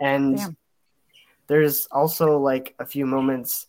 [0.00, 0.56] and Damn.
[1.46, 3.66] there's also like a few moments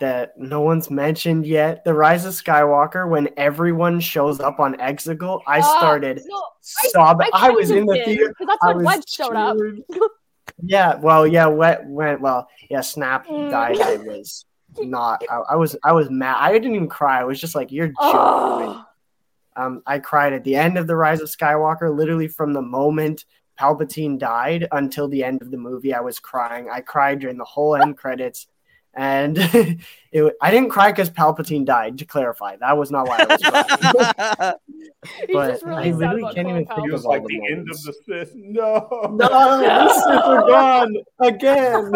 [0.00, 5.42] that no one's mentioned yet the rise of skywalker when everyone shows up on exegol
[5.46, 9.36] i Ah, started no, sobbing i, I was in the theater that's when Wedge showed
[9.36, 9.56] up.
[10.62, 12.48] Yeah, well, yeah, wet went well.
[12.70, 13.50] Yeah, Snap Mm.
[13.50, 13.80] died.
[13.80, 14.46] I was
[14.80, 15.22] not.
[15.30, 15.76] I, I was.
[15.84, 16.36] I was mad.
[16.38, 17.20] I didn't even cry.
[17.20, 18.84] I was just like, "You're joking." Oh,
[19.56, 21.94] Um, I cried at the end of the Rise of Skywalker.
[21.96, 23.24] Literally from the moment
[23.58, 26.68] Palpatine died until the end of the movie, I was crying.
[26.70, 28.48] I cried during the whole end credits,
[28.96, 29.36] and
[30.12, 31.98] it, I didn't cry because Palpatine died.
[31.98, 34.54] To clarify, that was not why I was crying.
[35.32, 36.88] but really I literally can't even Colin think It Powell.
[36.92, 38.32] was of like the the end of the Sith.
[38.34, 38.88] No.
[39.12, 41.92] No, the Sith are gone again.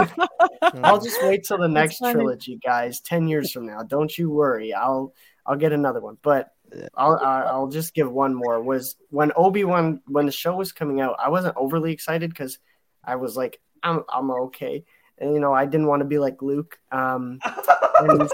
[0.84, 3.00] I'll just wait till the next trilogy, guys.
[3.00, 4.74] Ten years from now, don't you worry.
[4.74, 5.14] I'll
[5.46, 6.18] I'll get another one.
[6.22, 6.50] But
[6.94, 8.60] I'll I- I'll just give one more.
[8.62, 12.58] Was when Obi Wan when the show was coming out, I wasn't overly excited because
[13.02, 14.84] I was like, I'm I'm okay,
[15.20, 16.78] and you know I didn't want to be like Luke.
[16.92, 17.38] Um,
[18.00, 18.30] and,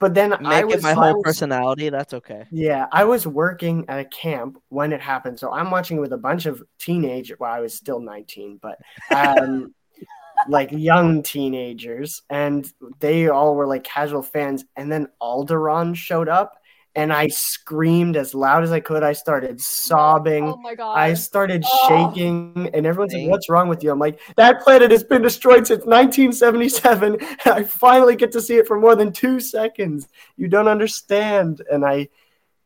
[0.00, 1.88] but then I Make was my whole was- personality.
[1.88, 2.44] That's okay.
[2.50, 6.18] yeah, I was working at a camp when it happened, so I'm watching with a
[6.18, 7.32] bunch of teenage.
[7.38, 8.78] Well, I was still 19, but
[9.14, 9.74] um,
[10.48, 12.70] like young teenagers, and
[13.00, 14.64] they all were like casual fans.
[14.76, 16.58] And then Alderaan showed up,
[16.96, 19.02] and I screamed as loud as I could.
[19.02, 20.44] I started sobbing.
[20.48, 20.94] Oh my god.
[20.98, 21.88] I started Oh.
[22.12, 25.66] shaking, and everyone's like, "What's wrong with you?" I'm like, "That planet has been destroyed
[25.66, 27.18] since 1977.
[27.20, 30.08] And I finally get to see it for more than two seconds.
[30.36, 32.08] You don't understand." And I,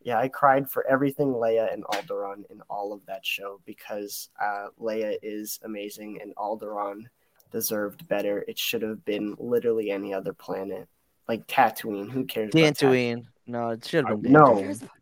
[0.03, 4.69] Yeah, I cried for everything Leia and Alderaan in all of that show because uh,
[4.81, 7.03] Leia is amazing and Alderaan
[7.53, 8.43] deserved better.
[8.49, 10.89] It should have been literally any other planet,
[11.29, 12.11] like Tatooine.
[12.11, 12.49] Who cares?
[12.55, 13.27] about Dantooine.
[13.47, 14.55] No, it should have been No.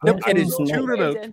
[0.05, 0.21] Dantooine.
[0.29, 1.33] It is too remote.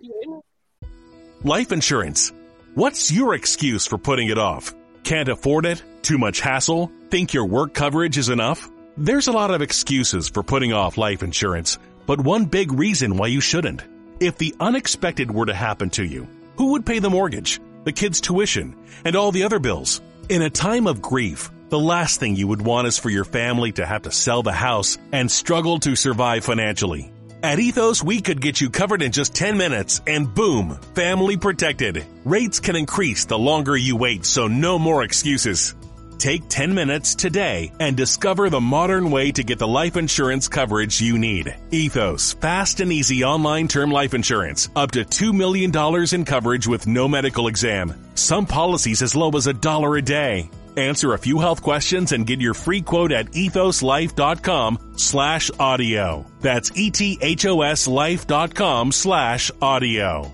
[1.44, 2.32] Life insurance.
[2.74, 4.74] What's your excuse for putting it off?
[5.04, 5.82] Can't afford it?
[6.02, 6.90] Too much hassle?
[7.10, 8.68] Think your work coverage is enough?
[8.96, 13.28] There's a lot of excuses for putting off life insurance, but one big reason why
[13.28, 13.82] you shouldn't.
[14.20, 16.26] If the unexpected were to happen to you,
[16.56, 18.74] who would pay the mortgage, the kids' tuition,
[19.04, 20.00] and all the other bills?
[20.28, 23.72] In a time of grief, the last thing you would want is for your family
[23.72, 27.12] to have to sell the house and struggle to survive financially.
[27.42, 32.04] At Ethos, we could get you covered in just 10 minutes and boom, family protected.
[32.24, 35.74] Rates can increase the longer you wait, so no more excuses.
[36.18, 41.00] Take 10 minutes today and discover the modern way to get the life insurance coverage
[41.00, 41.54] you need.
[41.70, 44.68] Ethos, fast and easy online term life insurance.
[44.74, 45.70] Up to $2 million
[46.14, 47.94] in coverage with no medical exam.
[48.14, 50.50] Some policies as low as a dollar a day.
[50.76, 56.26] Answer a few health questions and get your free quote at ethoslife.com slash audio.
[56.40, 60.32] That's E E-T-H-O-S life.com slash audio.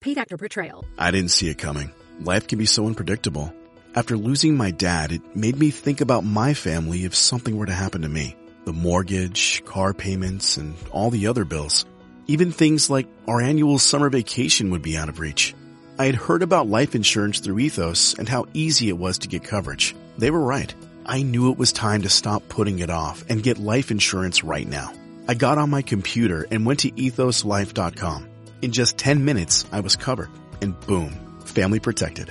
[0.00, 0.84] Paid actor portrayal.
[0.96, 1.90] I didn't see it coming.
[2.20, 3.52] Life can be so unpredictable.
[3.94, 7.72] After losing my dad, it made me think about my family if something were to
[7.72, 8.36] happen to me.
[8.66, 11.86] The mortgage, car payments, and all the other bills.
[12.26, 15.54] Even things like our annual summer vacation would be out of reach.
[15.98, 19.44] I had heard about life insurance through Ethos and how easy it was to get
[19.44, 19.94] coverage.
[20.18, 20.74] They were right.
[21.06, 24.68] I knew it was time to stop putting it off and get life insurance right
[24.68, 24.92] now.
[25.26, 28.28] I got on my computer and went to ethoslife.com.
[28.62, 30.28] In just 10 minutes, I was covered.
[30.60, 32.30] And boom, family protected.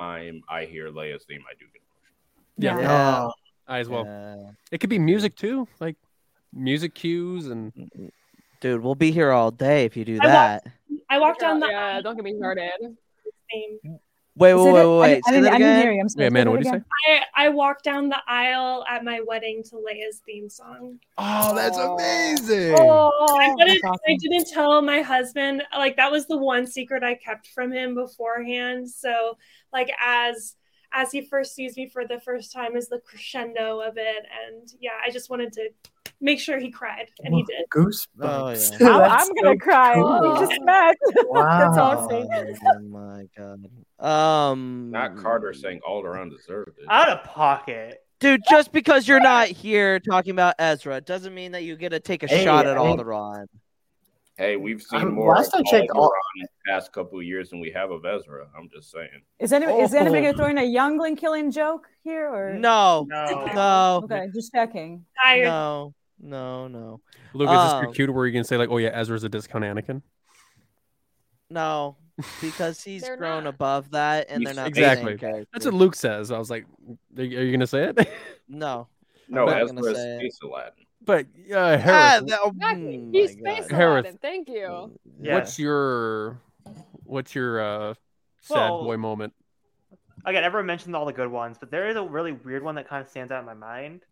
[0.00, 1.82] time I hear Leia's theme, I do get
[2.58, 2.80] Yeah.
[2.80, 3.28] Yeah.
[3.68, 4.54] I as well.
[4.72, 5.96] It could be music too, like
[6.52, 7.72] music cues and.
[8.60, 10.66] Dude, we'll be here all day if you do I wa- that.
[11.08, 12.72] I walked down the Yeah, don't get me started.
[13.50, 13.98] theme.
[14.40, 15.22] Wait, wait, wait, wait, I- wait.
[15.26, 16.00] I didn't- I didn't hear you.
[16.00, 16.24] I'm sorry.
[16.24, 17.22] Wait, Say Amanda, that what did you say?
[17.36, 20.98] I, I walked down the aisle at my wedding to Leia's theme song.
[21.18, 22.74] Oh, that's amazing.
[22.78, 24.00] Oh, oh, I, didn't, awesome.
[24.08, 25.62] I didn't tell my husband.
[25.76, 28.88] Like that was the one secret I kept from him beforehand.
[28.88, 29.36] So,
[29.74, 30.56] like as
[30.92, 34.72] as he first sees me for the first time, is the crescendo of it, and
[34.80, 35.68] yeah, I just wanted to
[36.20, 37.64] make sure he cried, and he did.
[37.72, 38.08] Goosebumps.
[38.22, 38.50] Oh,
[38.80, 38.88] yeah.
[38.96, 39.94] I'm, I'm gonna so cry.
[39.94, 40.20] cool.
[40.40, 40.96] We just met.
[41.14, 42.26] That's awesome.
[42.64, 43.66] Oh my god.
[44.00, 46.86] Um, Not Carter saying Alderaan deserved it.
[46.88, 48.02] Out of pocket.
[48.18, 52.00] dude, just because you're not here talking about Ezra doesn't mean that you get to
[52.00, 53.46] take a Hey, shot at I mean- Alderaan.
[54.36, 57.18] Hey, we've seen Um, more last of I checked, Alderaan all- in the past couple
[57.18, 58.46] of years than we have of Ezra.
[58.56, 59.20] I'm just saying.
[59.38, 60.32] Is, any, is anybody Oh.
[60.32, 63.46] throwing a youngling killing joke here or No, No.
[63.54, 65.04] no, Okay, just checking.
[65.22, 65.44] Tired.
[65.44, 67.00] no, no, no,
[67.34, 69.24] Luke, is this your Um, cue to where you can say like, "Oh yeah, Ezra's
[69.24, 70.00] a discount Anakin"?
[71.50, 71.96] no,
[72.40, 73.54] because he's They're grown not.
[73.54, 75.16] above that, and they're not Exactly.
[75.16, 75.46] character.
[75.52, 76.30] That's what Luke says.
[76.30, 76.64] I was like,
[77.18, 78.08] "Are you, are you gonna say it?"
[78.48, 78.88] No,
[79.28, 80.18] No, not Ezra gonna say it.
[80.20, 80.72] Space Aladdin.
[81.04, 82.98] but uh, Ah, Hereth, that, oh, Exactly.
[82.98, 83.78] mm, He's my Space God.
[83.80, 83.90] Hereth.
[84.00, 84.18] Aladdin.
[84.20, 84.98] Thank you.
[85.20, 85.34] Yeah.
[85.34, 86.40] what's your
[87.04, 87.94] what's your uh,
[88.40, 89.32] sad Well- boy moment?
[90.26, 92.86] Again, everyone mentioned all the good ones, but there is a really weird one that
[92.86, 94.02] kind of stands out in my mind.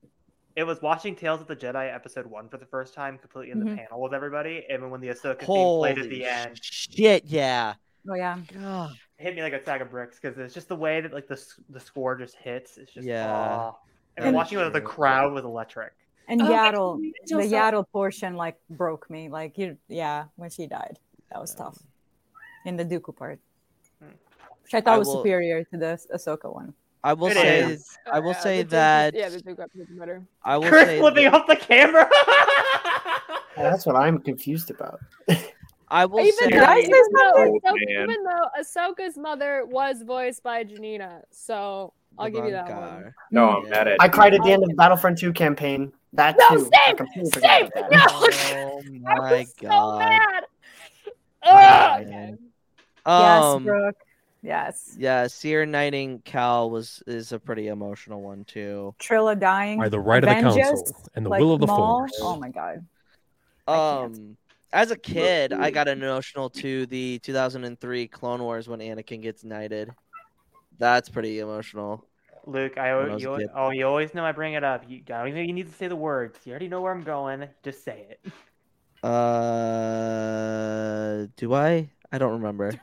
[0.56, 3.58] It was watching Tales of the Jedi episode one for the first time, completely in
[3.60, 3.76] the Mhm.
[3.76, 7.24] panel with everybody, and when the Ahsoka theme played at the end, shit!
[7.26, 7.74] Yeah.
[8.10, 8.38] Oh yeah.
[8.54, 8.92] God.
[9.18, 11.28] it hit me like a sack of bricks because it's just the way that like
[11.28, 12.78] the the score just hits.
[12.78, 13.30] It's just Yeah.
[13.32, 13.74] aw.
[14.16, 15.92] And then And- watching with the crowd was electric.
[16.30, 19.28] And Oh, Yaddle, the wait till Yaddle portion like broke me.
[19.30, 20.98] Like you, yeah, when she died,
[21.32, 21.78] that was tough.
[22.66, 23.38] In the Dooku part,
[24.02, 24.10] Hmm.
[24.62, 26.74] which I thought I was will- superior to the Ahsoka one.
[27.02, 27.96] I will It say, is.
[28.12, 30.22] I will Yeah, say the Duke- that Yeah, the Duke episode's better.
[30.42, 32.10] I will Chris say flipping that- off the camera.
[33.56, 35.00] That's what I'm confused about.
[35.90, 40.64] I will Even say though, even, though, Ahsoka, even though Ahsoka's mother was voiced by
[40.64, 43.14] Janina, so I'll give you that one.
[43.30, 44.10] No, I'm mad at I you.
[44.10, 45.92] cried at the end of Battlefront 2 campaign.
[46.12, 46.70] That No, too.
[46.74, 47.90] I same, completely same, about that.
[47.90, 48.08] no.
[48.56, 49.98] Oh my was so god.
[49.98, 50.44] mad.
[51.44, 52.06] Oh, Ugh.
[52.06, 52.38] man.
[53.06, 53.96] yes, Um, Brooke.
[54.42, 54.94] Yes.
[54.96, 58.94] yeah, Cere Knighting Cal was is a pretty emotional one too.
[58.98, 59.78] Trilla dying.
[59.78, 61.98] By the right of the council and the like will of the Maul.
[61.98, 62.18] Force.
[62.22, 62.86] Oh my god.
[63.66, 64.14] I can't.
[64.16, 64.36] Um,
[64.72, 69.90] As a kid, I got emotional to the 2003 Clone Wars when Anakin gets knighted.
[70.78, 72.04] That's pretty emotional.
[72.46, 73.48] Luke, I, I you, kid.
[73.54, 74.84] oh, you always know I bring it up.
[74.88, 76.38] You, I don't even you need to say the words.
[76.44, 77.46] You already know where I'm going.
[77.62, 78.20] Just say it.
[79.98, 81.90] Uh, do I?
[82.12, 82.72] I don't remember.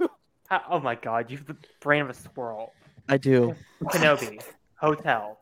[0.69, 2.71] Oh my god, you have the brain of a squirrel.
[3.09, 3.55] I do.
[3.85, 4.39] Kenobi,
[4.79, 5.39] hotel,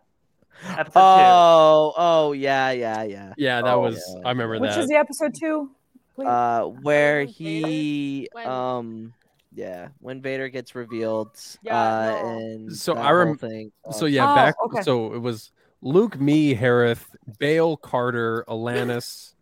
[0.66, 3.34] episode Oh, oh, yeah, yeah, yeah.
[3.38, 4.02] Yeah, that Oh, was.
[4.16, 4.22] yeah.
[4.26, 4.62] I remember that.
[4.62, 5.72] Which is the episode two?
[6.16, 6.28] Please?
[6.28, 9.14] Uh, where he, When- um,
[9.54, 12.38] yeah, when Vader gets revealed, Yeah, uh, no.
[12.40, 14.56] and so I remember rem- So uh, yeah, Oh, back.
[14.66, 14.82] okay.
[14.82, 17.06] So it was Luke, me, Hereth,
[17.40, 19.34] Bale, Carter, Alanis.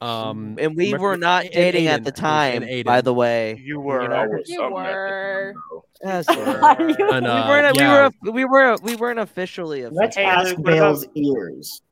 [0.00, 2.84] Um, and we were not and dating at the time, Aiden.
[2.84, 3.56] by the way.
[3.62, 4.12] You were.
[4.12, 5.54] I was You something at the were.
[6.02, 7.76] Yes, And, we uh, weren't.
[7.78, 8.08] yeah.
[8.24, 8.32] We were.
[8.32, 8.76] We were.
[8.82, 9.86] We weren't officially.
[9.86, 11.82] Let's ask Luke, Bale's ears.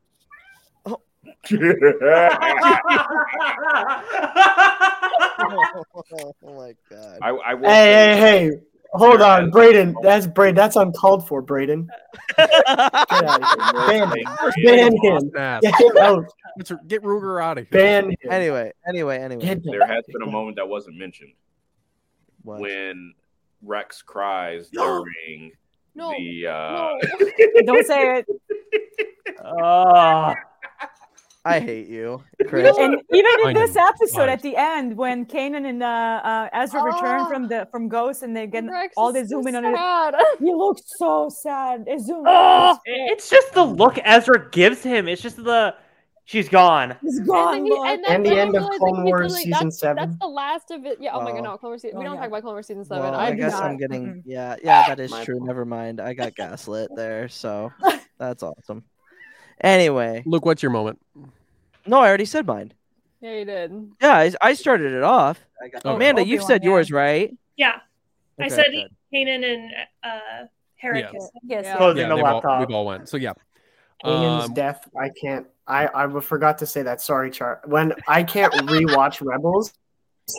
[6.43, 7.19] Oh my god.
[7.21, 8.51] I, I will Hey, hey, hey!
[8.93, 9.95] Hold on, Braden.
[10.03, 10.55] That's Braden.
[10.55, 11.87] That's uncalled for, Braden.
[12.37, 13.87] Get out.
[13.87, 14.25] Ban him.
[14.65, 15.31] Ban him.
[15.31, 16.25] Get him out.
[16.87, 17.79] Get Ruger out of here.
[17.79, 18.15] Ban him.
[18.29, 19.55] Anyway, anyway, anyway.
[19.63, 21.31] There has been a moment that wasn't mentioned
[22.43, 22.59] What?
[22.59, 23.13] when
[23.63, 25.53] Rex cries during
[25.95, 26.11] No.
[26.11, 26.89] the uh,
[27.65, 28.25] Don't say it.
[29.43, 30.33] Oh,
[31.43, 32.77] I hate you, Chris.
[32.77, 35.85] And even in this episode, at the end, when Kanan and uh,
[36.23, 37.27] uh, Ezra return Ah.
[37.27, 39.65] from the from Ghost, and they get Rex all the they so zoom in on
[39.65, 40.15] it, sad.
[40.39, 41.85] he looks so sad.
[41.85, 42.23] They zoom.
[42.27, 45.07] oh, it's just the look Ezra gives him.
[45.07, 45.73] It's just the
[46.25, 46.95] she's gone.
[47.01, 47.53] He's And, gone.
[47.55, 49.79] then he, and, then And the end of realized, Clone like, Wars literally- season that's,
[49.79, 49.95] seven.
[49.95, 50.97] That's the last of it.
[51.01, 51.13] Yeah.
[51.15, 51.97] Oh my god, Well, no, Clone Wars season.
[51.97, 52.19] oh, we don't yeah.
[52.21, 53.03] talk about Clone Wars season seven.
[53.03, 53.63] Well, I, I do guess not.
[53.63, 54.21] I'm getting.
[54.27, 55.39] Yeah, yeah, that is My true.
[55.43, 55.99] Never mind.
[55.99, 57.71] I got gaslit there, so
[58.19, 58.83] that's awesome.
[59.61, 60.99] Anyway, Luke, what's your moment?
[61.85, 62.73] no, I already said mine.
[63.21, 63.91] Yeah, you did.
[64.01, 65.39] Yeah, I, I started it off.
[65.85, 67.31] Oh, Amanda, you've said yours, right?
[67.55, 67.75] Yeah,
[68.39, 68.89] I Okay, said good.
[69.13, 69.71] Kanan and
[70.03, 70.45] uh,
[70.77, 71.05] Herrick.
[71.13, 71.19] Yeah.
[71.43, 71.77] Yes, Yeah.
[71.77, 72.59] Closing Yeah, the they've all, laptop.
[72.67, 73.07] we've all went.
[73.09, 73.33] So yeah.
[74.03, 74.89] Kanan's Um, death.
[74.99, 75.45] I can't.
[75.67, 77.01] I I forgot to say that.
[77.01, 77.61] Sorry, Char.
[77.65, 79.73] When I can't rewatch Rebels.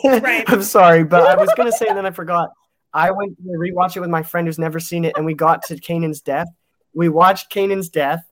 [0.03, 0.43] Right.
[0.51, 2.49] I'm sorry, but I was gonna say and then I forgot.
[2.93, 5.63] I went to rewatch it with my friend who's never seen it, and we got
[5.67, 6.47] to Kanan's death.
[6.93, 8.23] We watched Kanan's death,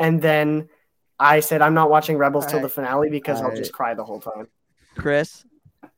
[0.00, 0.68] and then
[1.20, 3.58] I said I'm not watching Rebels till the finale because I'll Alright.
[3.58, 4.48] just cry the whole time.
[4.96, 5.44] Chris,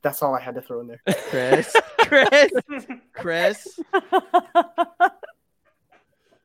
[0.02, 1.00] That's all I had to throw in there.
[1.30, 2.52] Chris, Chris,
[3.14, 3.80] Chris.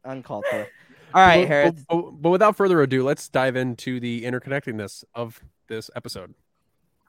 [0.05, 0.67] Uncalled for.
[1.13, 1.85] All right, but, Hereth.
[1.89, 6.33] but, but- but without further ado, let's dive into the interconnectedness of this episode.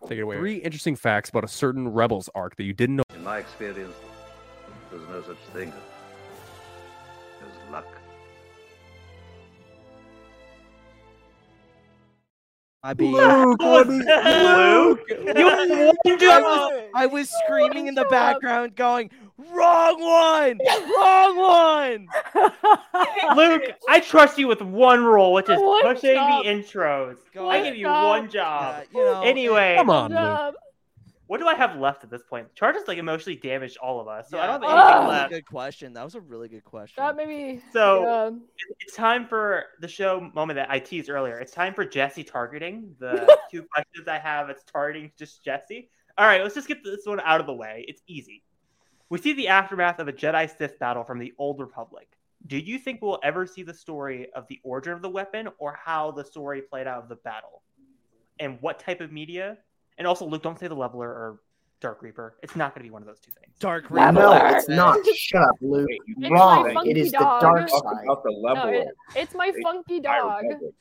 [0.07, 0.37] Take it away.
[0.39, 3.03] Three interesting facts about a certain Rebels arc that you didn't know.
[3.15, 3.95] In my experience,
[4.91, 5.73] there's no such thing
[7.43, 7.87] as luck.
[12.83, 13.07] I be.
[13.09, 15.01] Luke, what is- Luke,
[16.05, 19.11] you I was, I was screaming in the background, going,
[19.53, 20.59] "Wrong one!
[20.97, 22.09] Wrong one!"
[23.37, 26.45] Luke, I trust you with one role, which is One pushing job.
[26.45, 27.17] the intros.
[27.35, 27.73] Go I ahead.
[27.73, 28.09] give you job.
[28.21, 28.85] one job.
[28.93, 30.55] Yeah, you know, Anyway, Come on, Luke.
[31.29, 31.31] Job.
[31.31, 32.55] what do I have left at this point?
[32.55, 35.31] Charge has like emotionally damaged all of us, so I don't have anything a left.
[35.33, 35.93] Good question.
[35.93, 37.03] That was a really good question.
[37.03, 37.63] That maybe.
[37.73, 38.31] So- yeah.
[38.81, 41.39] It's time for the show moment that I teased earlier.
[41.39, 42.95] It's time for Jesse targeting.
[42.99, 45.91] The two questions I have, it's targeting just Jesse.
[46.17, 47.85] All right, let's just get this one out of the way.
[47.87, 48.43] It's easy.
[49.11, 52.09] We see the aftermath of a Jedi Sith battle from the Old Republic.
[52.47, 55.79] Do you think we'll ever see the story of the origin of the weapon or
[55.83, 57.63] how the story played out of the battle?
[58.39, 59.59] And what type of media?
[59.99, 61.41] And also, Luke, don't say the Leveler or
[61.81, 62.37] Dark Reaper.
[62.43, 63.55] It's not going to be one of those two things.
[63.59, 64.13] Dark Reaper.
[64.13, 64.99] No, it's not.
[65.15, 65.89] Shut up, Luke.
[66.07, 66.63] It's Wrong.
[66.69, 68.05] my funky It is the dark talk side.
[68.05, 70.43] about the No, it, it's my Hey, funky dog.
[70.45, 70.75] Republic.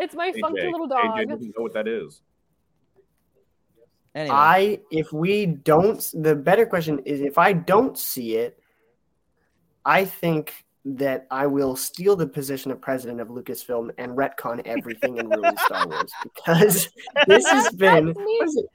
[0.00, 1.28] It's my AJ, funky little AJ dog.
[1.28, 2.22] doesn't know what that is.
[4.14, 8.58] Anyway, I if we don't the better question is if I don't see it,
[9.84, 15.18] I think that I will steal the position of president of Lucasfilm and retcon everything
[15.18, 16.88] and ruin Star Wars because
[17.26, 18.24] this has been That's me.
[18.38, 18.66] what is it?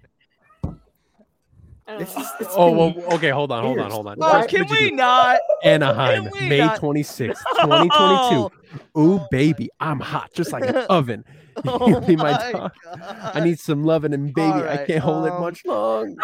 [1.86, 4.18] I don't This is Oh, well, okay, hold on, hold on, hold on.
[4.22, 5.40] oh, can we not?
[5.64, 8.50] Anaheim, we May not- 26th, Oh,
[8.94, 9.00] 2022.
[9.02, 11.26] Ooh, baby, I'm hot, just like an oven.
[11.68, 12.72] Oh He'll be my my dog.
[12.84, 13.32] God.
[13.36, 16.16] I need some loving, and baby, I can't hold it um, much long.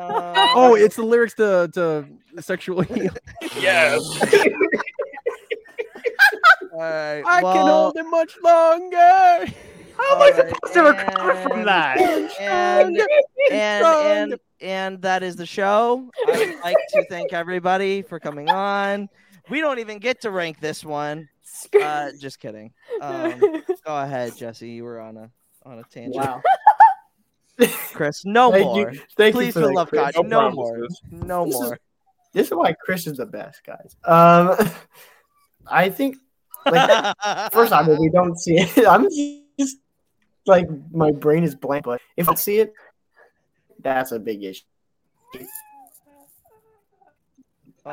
[0.00, 2.06] Uh, Oh, it's the lyrics to to
[2.40, 3.10] sexual healing.
[3.58, 4.00] Yes.
[6.78, 7.22] All right.
[7.26, 9.52] I well, can hold it much longer.
[9.96, 11.98] How am I supposed to recover from that?
[11.98, 13.02] and and
[13.50, 16.08] and and that is the show.
[16.28, 19.08] I would like to thank everybody for coming on.
[19.50, 21.28] We don't even get to rank this one.
[21.82, 22.72] Uh, just kidding.
[23.00, 23.40] Um,
[23.84, 24.68] go ahead, Jesse.
[24.68, 25.30] You were on a
[25.64, 26.16] on a tangent.
[26.16, 26.42] Wow.
[27.92, 28.92] Chris, no Thank more.
[28.92, 30.12] you- thank you Please, for for that, love Chris.
[30.14, 30.86] God, No no more.
[31.10, 31.78] No This is- more.
[32.34, 33.96] This is why Chris is the best, guys.
[34.04, 34.54] Um,
[35.66, 36.18] I think,
[36.66, 37.16] like,
[37.52, 38.86] first off, we don't see it.
[38.88, 39.08] I'm
[39.58, 39.78] just
[40.46, 41.84] like my brain is blank.
[41.84, 42.72] But if I see it,
[43.80, 44.64] that's a big issue.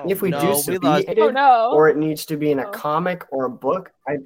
[0.08, 1.72] if we no, do we see it, Oh, no.
[1.74, 2.72] or it needs to be in a Oh.
[2.72, 4.18] comic or a book, I.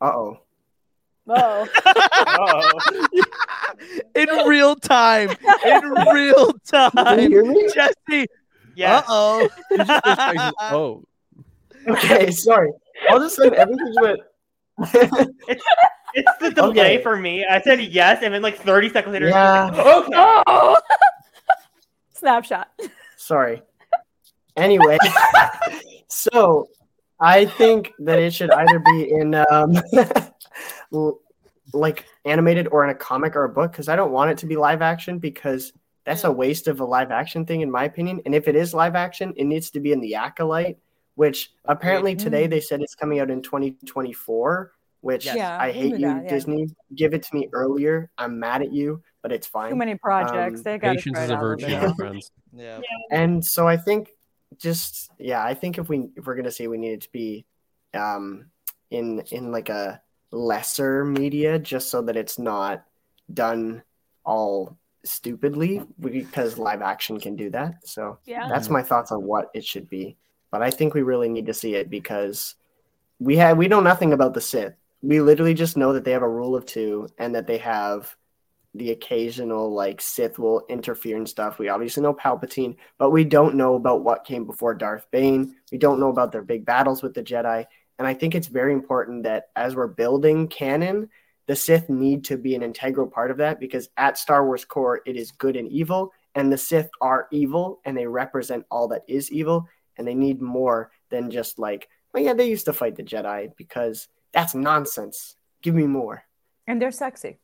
[0.00, 0.40] Uh oh.
[1.26, 1.66] Oh.
[4.14, 5.30] in real time.
[5.64, 6.90] In real time.
[6.92, 7.68] Can you hear me?
[7.72, 8.26] Jesse.
[8.76, 8.98] Yeah.
[8.98, 9.48] Uh oh.
[10.60, 11.04] oh.
[11.88, 12.70] Okay, sorry.
[13.10, 14.20] All of a sudden, everything's went.
[16.16, 17.02] It's the delay Okay.
[17.02, 17.44] for me.
[17.44, 19.64] I said yes, and then like 30 seconds later, Yeah.
[19.64, 20.12] like, okay.
[20.46, 20.76] Oh.
[22.14, 22.68] Snapshot.
[23.16, 23.62] Sorry.
[24.56, 24.96] Anyway,
[26.08, 26.68] so
[27.20, 29.74] I think that it should either be in um,
[31.72, 34.46] like animated or in a comic or a book because I don't want it to
[34.46, 35.72] be live action because
[36.04, 38.20] that's a waste of a live action thing in my opinion.
[38.24, 40.78] And if it is live action, it needs to be in the Acolyte,
[41.14, 44.72] which apparently today they said it's coming out in 2024.
[45.00, 46.30] Which Yeah, I hate you, that, yeah.
[46.30, 46.66] Disney.
[46.94, 48.10] Give it to me earlier.
[48.16, 49.68] I'm mad at you, but it's fine.
[49.68, 50.60] Too many projects.
[50.60, 52.30] Um, they got Patience is a virtue, my friends.
[52.56, 52.80] Yeah.
[53.10, 54.10] and so I think
[54.58, 57.44] just yeah, I think if we if we're gonna say we need it to be
[57.92, 58.46] um
[58.90, 60.00] in in like a
[60.30, 62.84] lesser media just so that it's not
[63.32, 63.82] done
[64.24, 67.86] all stupidly because live action can do that.
[67.86, 68.48] So Yeah.
[68.48, 70.16] that's my thoughts on what it should be.
[70.54, 72.54] But I think we really need to see it because
[73.18, 74.74] we have we know nothing about the Sith.
[75.02, 78.14] We literally just know that they have a rule of two and that they have
[78.72, 81.58] the occasional like Sith will interfere and stuff.
[81.58, 85.56] We obviously know Palpatine, but we don't know about what came before Darth Bane.
[85.72, 87.66] We don't know about their big battles with the Jedi.
[87.98, 91.10] And I think it's very important that as we're building canon,
[91.48, 95.00] the Sith need to be an integral part of that because at Star Wars core,
[95.04, 99.02] it is good and evil, and the Sith are evil and they represent all that
[99.08, 102.96] is evil, and they need more than just like, oh yeah, they used to fight
[102.96, 105.36] the Jedi because that's nonsense.
[105.62, 106.24] Give me more.
[106.66, 107.38] And they're sexy.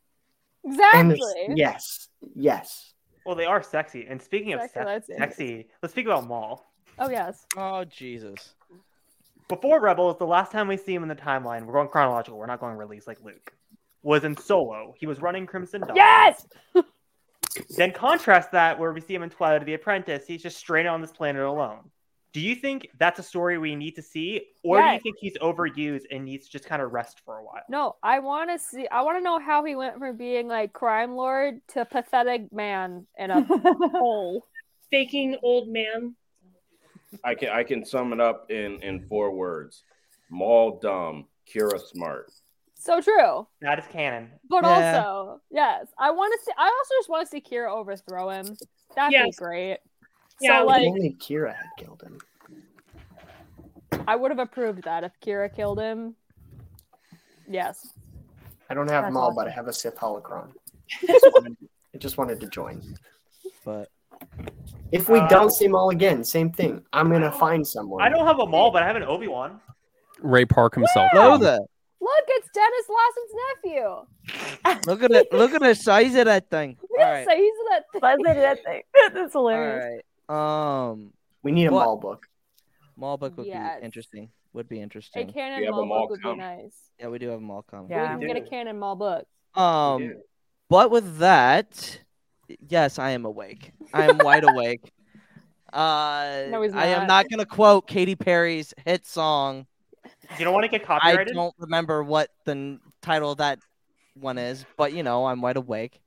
[0.64, 1.18] Exactly.
[1.55, 2.93] yes, yes.
[3.24, 4.06] Well, they are sexy.
[4.09, 5.18] And speaking of Sexy sex- lightsabers.
[5.18, 6.66] sexy, let's speak about Maul.
[6.98, 7.47] Oh yes.
[7.56, 8.55] Oh Jesus.
[9.48, 12.39] Before Rebels, the last time we see him in the timeline, we're going chronological.
[12.39, 13.52] We're not going release like Luke.
[14.02, 14.94] Was in Solo.
[14.98, 15.97] He was running Crimson Dawn.
[15.97, 16.47] Yes.
[17.77, 20.24] Then contrast that where we see him in Twilight of the Apprentice.
[20.27, 21.90] He's just straight on this planet alone.
[22.32, 25.36] Do you think that's a story we need to see, or do you think he's
[25.39, 27.62] overused and needs to just kind of rest for a while?
[27.69, 28.86] No, I want to see.
[28.89, 33.07] I want to know how he went from being like crime lord to pathetic man
[33.19, 33.43] in a
[33.98, 34.47] hole.
[34.93, 36.15] Faking old man.
[37.24, 39.82] I can I can sum it up in in four words:
[40.31, 42.31] Maul dumb, Qi'ra smart.
[42.77, 43.47] So true.
[43.61, 44.31] That is canon.
[44.48, 45.05] But Yeah.
[45.05, 46.52] also, yes, I want to see.
[46.57, 48.57] I also just want to see Qi'ra overthrow him.
[48.94, 49.78] That'd be great.
[50.40, 52.18] Yeah, so like, only Qi'ra had killed him.
[54.06, 56.14] I would have approved that if Qi'ra killed him.
[57.48, 57.94] Yes.
[58.68, 60.52] I don't have That's them all, but I have a Sith holocron.
[61.08, 62.82] I just wanted to join.
[63.64, 63.88] But
[64.92, 66.84] If we Uh, don't see Maul again, same thing.
[66.92, 68.02] I'm gonna find someone.
[68.02, 69.60] I don't have a Maul, but I have an Obi Wan.
[70.20, 71.10] Ray Park himself.
[71.14, 71.60] Know that.
[72.02, 74.86] Look, it's Denis Lawson's nephew.
[74.90, 75.32] Look at it.
[75.32, 76.76] Look at the size of that thing.
[76.82, 77.36] All Yes, right.
[77.38, 77.84] he's that.
[78.02, 78.82] Let's say that thing.
[79.14, 79.84] That's hilarious.
[79.84, 80.04] right.
[80.31, 81.12] Um,
[81.43, 81.85] We need a What?
[81.86, 82.27] Maul book.
[82.97, 83.81] Maul book would Yes.
[83.81, 84.31] be interesting.
[84.52, 85.32] Would be A interesting.
[85.32, 86.39] canon We have a Maul Maul book would be comic.
[86.39, 86.90] nice.
[86.98, 87.90] Yeah, we do have a Maul comic.
[87.90, 88.15] Yeah.
[88.16, 89.27] We can get a canon Maul book.
[89.55, 90.15] Um,
[90.69, 92.01] but with that,
[92.69, 93.73] yes, I am awake.
[93.94, 94.93] I am wide awake.
[95.73, 97.07] Uh, No, he's I am not.
[97.09, 99.66] not gonna quote Katy Perry's hit song.
[100.39, 101.02] You don't want to get copyrighted?
[101.07, 101.35] I copyrighted?
[101.35, 103.61] don't remember what the n- title of that
[104.15, 106.01] one is, but you know, I'm wide awake.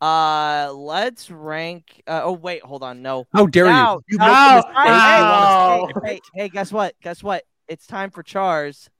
[0.00, 2.02] Uh, let's rank.
[2.06, 3.02] Uh, oh wait, hold on.
[3.02, 3.26] No.
[3.32, 4.00] How dare Now- you?
[4.10, 6.94] You now- make the mistake hey, hey, hey, hey, hey, guess what?
[7.02, 7.44] Guess what?
[7.68, 8.90] It's time for Chars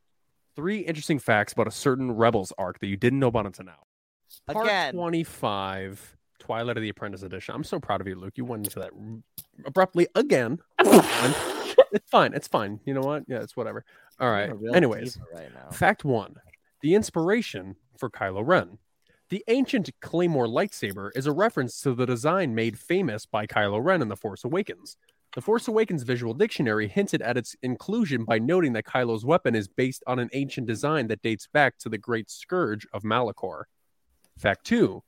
[0.56, 3.82] Three interesting facts about a certain Rebels arc that you didn't know about until now.
[4.50, 4.94] Part again.
[4.94, 7.54] 25, Twilight of the Apprentice edition.
[7.54, 8.32] I'm so proud of you, Luke.
[8.36, 8.90] You went into that
[9.66, 10.58] abruptly again.
[10.78, 12.32] it's fine.
[12.32, 12.80] It's fine.
[12.86, 13.24] You know what?
[13.28, 13.84] Yeah, it's whatever.
[14.18, 14.50] All right.
[14.74, 15.70] Anyways, right now.
[15.70, 16.36] fact one
[16.80, 18.78] the inspiration for Kylo Ren.
[19.28, 24.00] The ancient Claymore lightsaber is a reference to the design made famous by Kylo Ren
[24.00, 24.96] in The Force Awakens.
[25.34, 29.66] The Force Awakens visual dictionary hinted at its inclusion by noting that Kylo's weapon is
[29.66, 33.64] based on an ancient design that dates back to the Great Scourge of Malachor.
[34.38, 35.02] Fact 2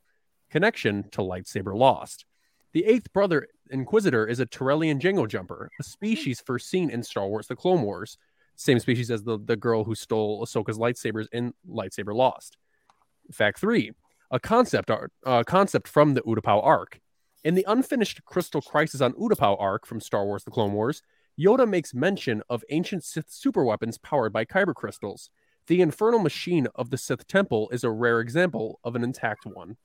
[0.51, 2.24] Connection to Lightsaber Lost.
[2.73, 7.28] The eighth brother Inquisitor is a Terrelian Jango jumper, a species first seen in Star
[7.28, 8.19] Wars The Clone Wars,
[8.57, 12.57] same species as the, the girl who stole Ahsoka's lightsabers in Lightsaber Lost.
[13.31, 13.93] Fact 3
[14.31, 17.01] a concept art, uh, concept from the Utapau arc.
[17.45, 21.03] In the unfinished Crystal Crisis on Utapau arc from Star Wars: The Clone Wars,
[21.39, 25.31] Yoda makes mention of ancient Sith superweapons powered by kyber crystals.
[25.69, 29.77] The infernal machine of the Sith Temple is a rare example of an intact one.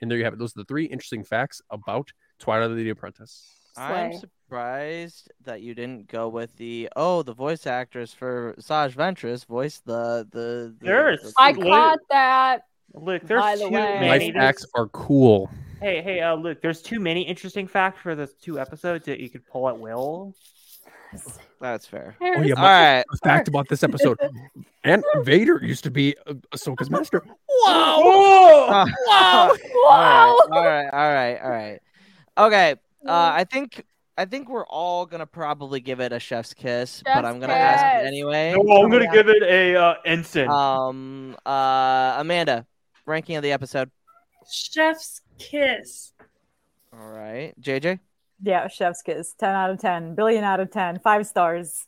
[0.00, 0.38] And there you have it.
[0.38, 3.56] Those are the three interesting facts about Twilight of the Apprentice.
[3.78, 9.44] I'm surprised that you didn't go with the oh the voice actress for Saj Ventress
[9.44, 12.62] voiced the the, the There's the- I caught that.
[12.96, 13.98] Look, there's By the too way.
[14.00, 14.26] many.
[14.26, 15.50] Life facts are cool.
[15.80, 19.28] Hey, hey, uh, Luke, there's too many interesting facts for the two episodes that you
[19.28, 20.34] could pull at will.
[21.60, 22.16] That's fair.
[22.20, 23.04] Oh yeah, All my- right.
[23.12, 24.18] a fact about this episode.
[24.84, 27.22] and Vader used to be uh, Ahsoka's master.
[27.64, 28.86] Wow!
[29.06, 29.52] wow!
[29.74, 30.38] Wow!
[30.50, 31.80] All right, all right, all right.
[32.38, 32.72] Okay,
[33.06, 33.84] uh, I think
[34.18, 37.82] I think we're all gonna probably give it a chef's kiss, but I'm gonna ask
[37.84, 38.08] it kiss.
[38.08, 38.54] anyway.
[38.56, 40.48] No, I'm gonna give it a uh, ensign.
[40.48, 42.66] Um, uh, Amanda,
[43.06, 43.90] ranking of the episode.
[44.50, 46.12] Chef's kiss.
[46.92, 48.00] All right, JJ.
[48.42, 49.34] Yeah, chef's kiss.
[49.34, 50.14] 10 out of 10.
[50.14, 51.00] Billion out of 10.
[51.00, 51.86] Five stars.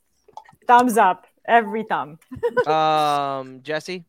[0.66, 1.26] Thumbs up.
[1.46, 2.18] Every thumb.
[2.66, 4.04] Um, Jesse.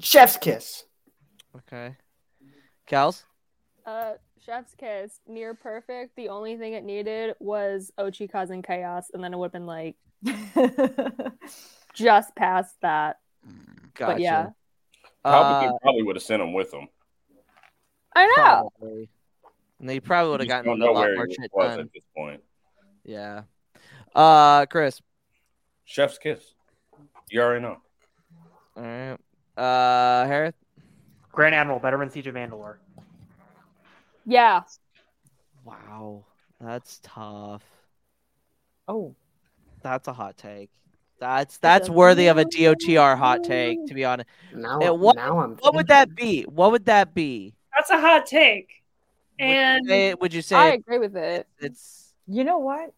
[0.00, 0.84] Chef's kiss.
[1.56, 1.96] Okay.
[2.86, 3.24] Kels.
[3.86, 4.14] Uh,
[4.44, 6.16] Chef's Kiss, near perfect.
[6.16, 9.66] The only thing it needed was Ochi causing chaos, and then it would have been
[9.66, 9.96] like
[11.94, 13.18] just past that.
[13.94, 14.12] Gotcha.
[14.12, 14.48] But yeah,
[15.22, 16.88] Probably, Uh, probably would have sent him with him.
[18.14, 18.70] I know.
[18.78, 19.08] Probably.
[19.78, 21.80] And they probably would have gotten don't a lot where more shit was done.
[21.80, 22.42] at this point.
[23.04, 23.42] Yeah.
[24.14, 25.00] Uh, Kris.
[25.84, 26.54] Chef's kiss.
[27.30, 27.78] You already know.
[28.76, 29.16] All right.
[29.56, 30.54] Uh, Hereth.
[31.32, 32.76] Grand Admiral, better than Siege of Mandalore.
[34.26, 34.62] Yeah.
[35.64, 36.24] Wow,
[36.60, 37.62] that's tough.
[38.88, 39.14] Oh,
[39.82, 40.70] that's a hot take.
[41.20, 44.28] That's that's worthy of a DOTR hot take, to be honest.
[44.54, 46.44] Now, And what, now I'm what would that be?
[46.44, 47.54] What would that be?
[47.76, 48.68] That's a hot take.
[49.38, 51.46] And Say- would you say I agree with it.
[51.58, 52.94] it's You know what?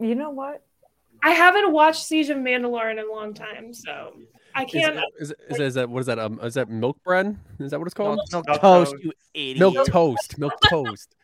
[0.00, 0.64] You know what?
[1.22, 4.14] I haven't watched Siege of Mandalore in a long time, so
[4.56, 4.98] I can't.
[5.20, 6.18] is, is, is that what is that?
[6.18, 7.38] Um, is that milk bread?
[7.60, 8.18] Is that what it's called?
[8.32, 9.58] Milk toast, you idiot.
[9.58, 10.36] Milk toast.
[10.36, 11.14] Milk toast.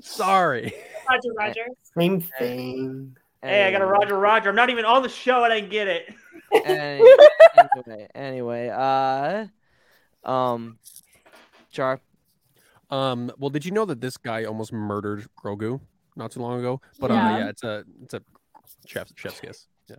[0.00, 0.74] Sorry.
[1.08, 1.66] Roger, Roger.
[1.96, 3.16] Same thing.
[3.42, 4.48] Hey, I got a Roger Roger.
[4.50, 6.14] I'm not even on the show and I get it.
[6.64, 7.02] Any-
[7.86, 9.46] anyway, anyway, uh,
[10.30, 10.78] um,
[11.70, 12.00] Char.
[12.90, 13.32] Um.
[13.38, 15.80] Well, did you know that this guy almost murdered Grogu
[16.14, 16.80] not too long ago?
[17.00, 17.38] But uh, Yeah.
[17.38, 18.22] yeah, it's a it's a
[18.86, 19.66] chef's chef's kiss.
[19.88, 19.96] Yeah.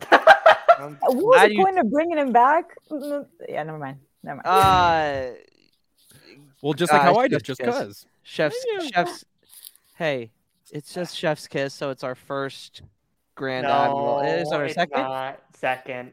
[0.79, 2.75] I'm What was glad the you- point of bringing him back?
[3.49, 3.97] Yeah, never mind.
[4.23, 4.47] Never mind.
[4.47, 5.31] Uh,
[6.61, 8.05] Well, just like uh, how I did, chef's just cause.
[8.21, 9.25] Chef's chef's.
[9.95, 10.31] Hey,
[10.71, 12.83] it's just chef's kiss, so it's our first
[13.35, 14.19] Grand Admiral.
[14.21, 15.01] It is No, our it's second.
[15.01, 15.39] not.
[15.55, 16.11] Second.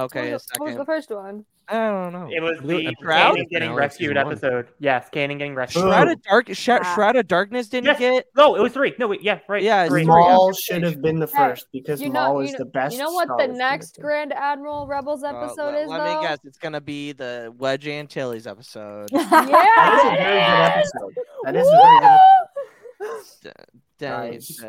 [0.00, 1.44] Okay, a What was, the, what was the first one?
[1.68, 2.28] I don't know.
[2.30, 3.38] It was Blue the episode Shroud?
[3.50, 4.32] Getting rescued season one.
[4.32, 4.68] episode.
[4.80, 5.84] Yes, Kanan getting rescued.
[5.84, 6.94] Shroud of Dark, Sh- Ah.
[6.94, 7.98] Shroud of Darkness didn't Yes.
[7.98, 8.26] get.
[8.36, 8.94] No, it was three.
[8.98, 9.62] No, wait, yeah, right.
[9.62, 10.02] Yeah, it's three.
[10.02, 10.08] three.
[10.12, 12.94] Maul should have been the Hey, first because You Maul is you the best.
[12.96, 14.00] you know what the next.
[14.00, 16.20] Grand Admiral Rebels Uh, episode let, is let though?
[16.20, 16.38] me guess.
[16.44, 19.08] It's gonna be the Wedge Antilles episode.
[19.12, 21.24] Yeah, that is a very good episode.
[21.44, 23.22] That is a very good.
[23.42, 23.50] D-
[23.98, 24.60] dang it, Nice.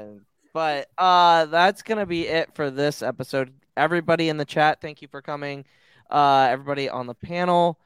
[0.54, 3.54] But uh, that's gonna be it for this episode.
[3.76, 5.66] Everybody in the chat, thank you for coming.
[6.12, 7.80] Uh, everybody on the panel,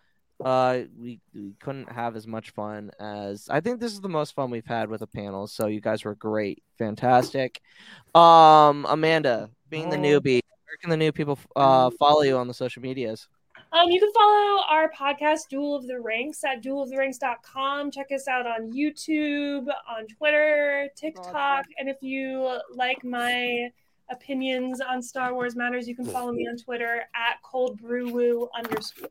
[0.44, 4.36] uh, we, we couldn't have as much fun as I think this is the most
[4.36, 5.48] fun we've had with a panel.
[5.48, 7.62] So you guys were great, fantastic.
[8.14, 10.02] Um, Amanda, being the Oh.
[10.02, 13.30] newbie, where can the new people uh follow you on the social medias?
[13.78, 17.92] Um, you can follow our podcast, Duel of the Ranks, at dueloftheranks.com.
[17.92, 21.66] Check us out on YouTube, on Twitter, TikTok.
[21.78, 23.70] And if you like my
[24.10, 29.10] opinions on Star Wars matters, you can follow me on Twitter at coldbrewwoo underscore.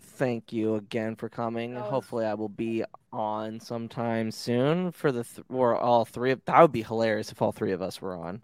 [0.00, 1.76] Thank you again for coming.
[1.76, 6.42] Hopefully, I will be on sometime soon for the th- or all three of.
[6.46, 8.42] That would be hilarious if all three of us were on.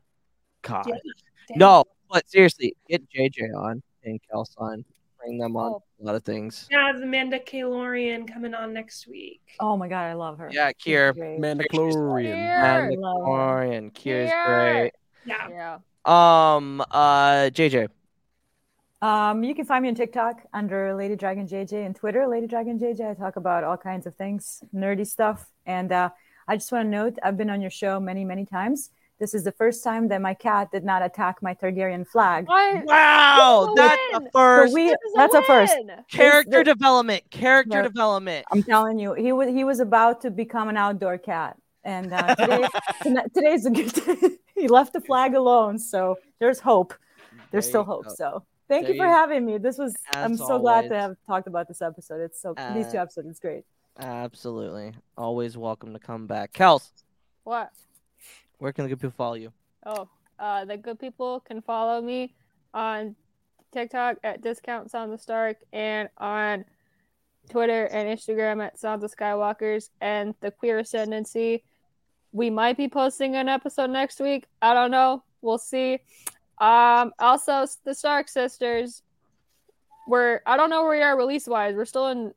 [0.60, 1.56] God, Yeah.
[1.56, 4.54] No, but seriously, get JJ on and Kels.
[5.18, 5.82] Bring them on Oh.
[6.00, 6.68] a lot of things.
[6.70, 9.40] Yeah, Amanda Kalorian coming on next week.
[9.58, 10.48] Oh my god, I love her.
[10.52, 11.14] Yeah, She's Kier.
[11.14, 11.40] great.
[11.40, 12.34] Mandalorian.
[12.34, 13.00] And Kier.
[13.00, 14.92] Love Kier's great.
[15.26, 15.48] Yeah.
[15.50, 15.78] Yeah.
[16.56, 17.88] Um, uh, JJ.
[19.00, 22.78] Um, you can find me on TikTok under Lady Dragon JJ and Twitter, Lady Dragon
[22.78, 23.10] JJ.
[23.10, 25.48] I talk about all kinds of things, nerdy stuff.
[25.66, 26.10] And uh,
[26.48, 28.90] I just want to note I've been on your show many, many times.
[29.18, 32.46] This is the first time that my cat did not attack my Targaryen flag.
[32.46, 32.84] What?
[32.84, 34.70] Wow, This a that's a first.
[34.72, 35.76] So we, that's a first.
[36.08, 37.24] character the- development.
[37.30, 37.82] Character Yeah.
[37.82, 38.46] development.
[38.52, 42.34] I'm telling you, he was he was about to become an outdoor cat, and uh,
[42.36, 42.68] today,
[43.34, 44.16] today's a good day.
[44.54, 46.94] he left the flag alone, so there's hope.
[47.50, 48.04] There's There still hope.
[48.04, 48.14] go.
[48.14, 49.58] So Thank There you for you- having me.
[49.58, 49.96] This was.
[50.12, 52.20] I'm As so glad to have talked about this episode.
[52.20, 53.26] It's so these two Uh, episodes.
[53.28, 53.64] It's great.
[53.98, 54.92] Absolutely.
[55.16, 56.52] Always welcome to come back.
[56.52, 56.92] Kels,
[57.44, 57.70] What?
[58.58, 59.52] Where can the good people follow you?
[59.86, 60.08] Oh,
[60.38, 62.34] uh, the good people can follow me
[62.74, 63.14] on
[63.72, 66.64] TikTok at Discount Sansa Stark and on
[67.48, 71.64] Twitter and Instagram at Sansa Skywalkers and the Queer Ascendancy.
[72.32, 74.46] We might be posting an episode next week.
[74.60, 75.22] I don't know.
[75.40, 76.00] We'll see.
[76.58, 79.02] Um, also the Stark sisters.
[80.08, 81.74] We're I don't know where we are release wise.
[81.74, 82.34] We're still in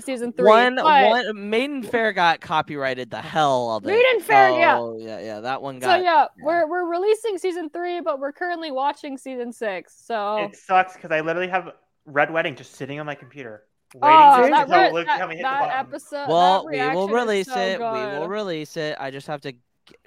[0.00, 0.48] season three.
[0.48, 3.88] One, but- one, Maiden Fair got copyrighted the hell of it.
[3.88, 4.78] Maiden Fair, yeah.
[4.78, 5.86] Oh, yeah, yeah, that one got.
[5.86, 6.04] So got.
[6.04, 9.94] yeah, we're we're releasing season three, but we're currently watching season six.
[10.04, 11.72] So It sucks because I literally have
[12.06, 13.64] Red Wedding just sitting on my computer,
[13.96, 13.98] oh,
[14.38, 16.28] waiting oh, to that, re- Luke to that, tell hit the that episode.
[16.28, 17.78] Well, that we will release so it.
[17.78, 17.92] Good.
[17.92, 18.96] We will release it.
[19.00, 19.58] I just have to g-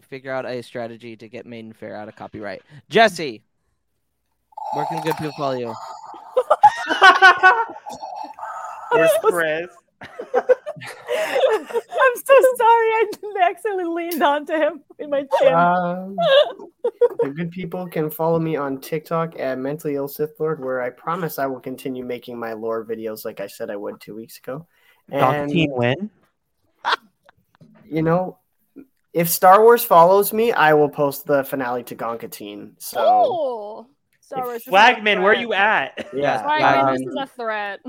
[0.01, 2.61] figure out a strategy to get Maiden Fair out of copyright.
[2.89, 3.43] Jesse,
[4.73, 5.73] where can good people follow you?
[8.91, 9.67] Where's Kris?
[10.01, 12.89] I'm so sorry.
[12.91, 13.05] I
[13.43, 15.53] accidentally leaned onto him in my chin.
[15.53, 16.15] Um,
[17.19, 20.89] the good people can follow me on TikTok at Mentally Ill Sith Lord, where I
[20.89, 24.37] promise I will continue making my lore videos like I said I would two weeks
[24.37, 24.67] ago.
[25.11, 26.09] And Gonka win.
[27.85, 28.37] you know,
[29.13, 32.73] if Star Wars follows me, I will post the finale to Gonkatine.
[32.77, 33.87] So Oh,
[34.21, 34.63] Star Wars.
[34.63, 36.07] this Flagman, where are you at?
[36.13, 36.43] yeah.
[36.43, 37.79] Flagman, this um, is a threat.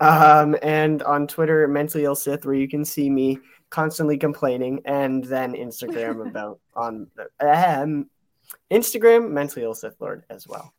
[0.00, 3.38] Um, and on Twitter, mentally ill Sith, where you can see me
[3.70, 7.08] constantly complaining, and then Instagram about on
[7.40, 8.10] um,
[8.70, 10.72] Instagram, mentally ill Sith Lord as well,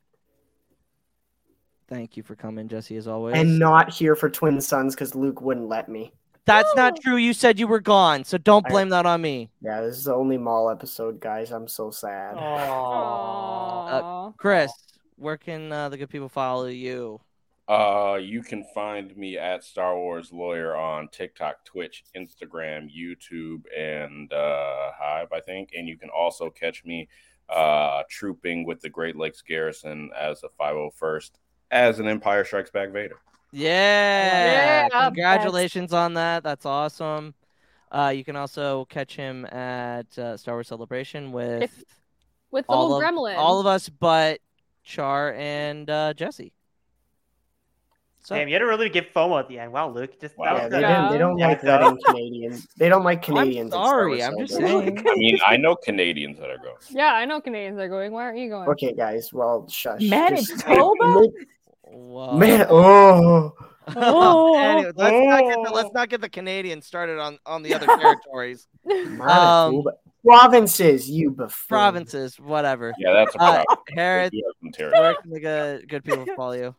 [1.87, 3.35] Thank you for coming, Jesse, as always.
[3.35, 6.11] and not here for Twin Sons because Luke wouldn't let me.
[6.45, 7.17] That's not true.
[7.17, 9.49] You said you were gone, so don't blame that on me.
[9.61, 11.51] Yeah, this is the only Maul episode, guys.
[11.51, 12.35] I'm so sad.
[12.37, 14.71] Uh, Kris,
[15.17, 17.19] where can uh, the good people follow you?
[17.67, 24.31] Uh, you can find me at Star Wars Lawyer on TikTok, Twitch, Instagram, YouTube, and
[24.31, 25.71] uh, Hive, I think.
[25.77, 27.09] And you can also catch me
[27.49, 31.31] uh, trooping with the Great Lakes Garrison as a 501st
[31.71, 33.17] as an Empire Strikes Back Vader.
[33.51, 34.87] Yeah.
[34.91, 36.43] Yeah, Congratulations on that.
[36.43, 37.33] That's awesome.
[37.91, 41.83] Uh, you can also catch him at uh, Star Wars Celebration with If-
[42.49, 43.35] with all little of, gremlin.
[43.37, 44.39] all of us, but
[44.83, 46.53] Char and uh, Jesse.
[48.27, 49.71] So Damn, you had to really give FOMO at the end.
[49.71, 50.81] Wow, Luke, just that Yeah, they good.
[50.81, 51.11] don't.
[51.13, 52.67] They don't like so- letting Canadians.
[52.75, 53.67] They don't like Canadians.
[53.67, 54.97] in Star sorry, I'm just saying.
[55.07, 56.75] I mean, I know Canadians that are going.
[56.89, 58.11] Yeah, I know Canadians are going.
[58.11, 58.67] Why aren't you going?
[58.67, 59.31] Okay, guys.
[59.31, 60.01] Well, shush.
[60.01, 60.11] Just-
[60.67, 61.29] Manitoba?
[61.83, 62.33] Whoa.
[62.37, 63.53] Man, oh.
[63.95, 64.57] Oh.
[64.57, 67.85] Anyway, let's, not get the, let's not get the Canadians started on, on the other
[67.85, 68.67] territories.
[69.21, 69.85] Um,
[70.25, 71.65] provinces, you buffoon.
[71.69, 72.93] provinces, whatever.
[72.99, 73.77] Yeah, that's a Uh, problem.
[73.95, 76.75] Hereth, You have some where can the good, good people follow you?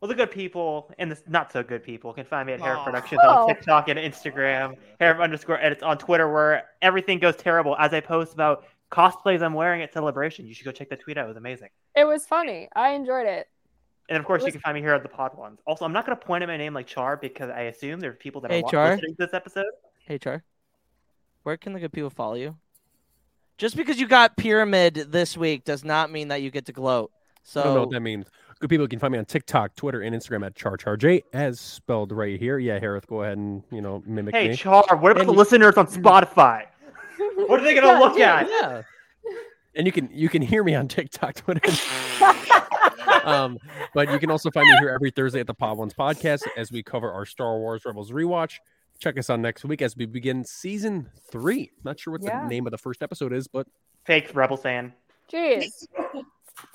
[0.00, 2.84] Well, the good people and the not so good people can find me at Hereth
[2.84, 7.92] Productions on TikTok and Instagram, Hair underscore edits on Twitter, where everything goes terrible as
[7.92, 10.46] I post about cosplays I'm wearing at Celebration.
[10.46, 11.70] You should go check that tweet out; it was amazing.
[11.96, 12.68] It was funny.
[12.76, 13.48] I enjoyed it.
[14.08, 15.58] And of course, It you can find me here at the Pod Ones.
[15.66, 18.10] Also, I'm not going to point at my name like Char because I assume there
[18.10, 18.90] are people that Hey, are wa- Char.
[18.94, 19.66] listening to this episode.
[20.06, 20.44] Hey, Char.
[21.42, 22.56] Where can the good people follow you?
[23.58, 27.10] Just because you got pyramid this week does not mean that you get to gloat.
[27.42, 28.26] So I don't know what that means.
[28.60, 32.40] Good people can find me on TikTok, Twitter, and Instagram at CharCharJay, as spelled right
[32.40, 32.58] here.
[32.58, 34.56] Yeah, Hereth, go ahead and you know mimic Hey, me.
[34.56, 36.64] Char, what about And the you- listeners on Spotify?
[37.46, 38.48] what are they going to Yeah, look dude, at?
[38.48, 38.82] Yeah.
[39.76, 41.70] and you can you can hear me on TikTok, Twitter.
[43.24, 43.58] um,
[43.94, 46.72] but you can also find me here every Thursday at the Pod Ones podcast as
[46.72, 48.54] we cover our Star Wars Rebels rewatch.
[48.98, 51.70] Check us out next week as we begin season three.
[51.84, 52.42] Not sure what Yeah.
[52.42, 53.68] the name of the first episode is, but
[54.04, 54.92] Fake Rebel fan.
[55.32, 55.86] Jeez.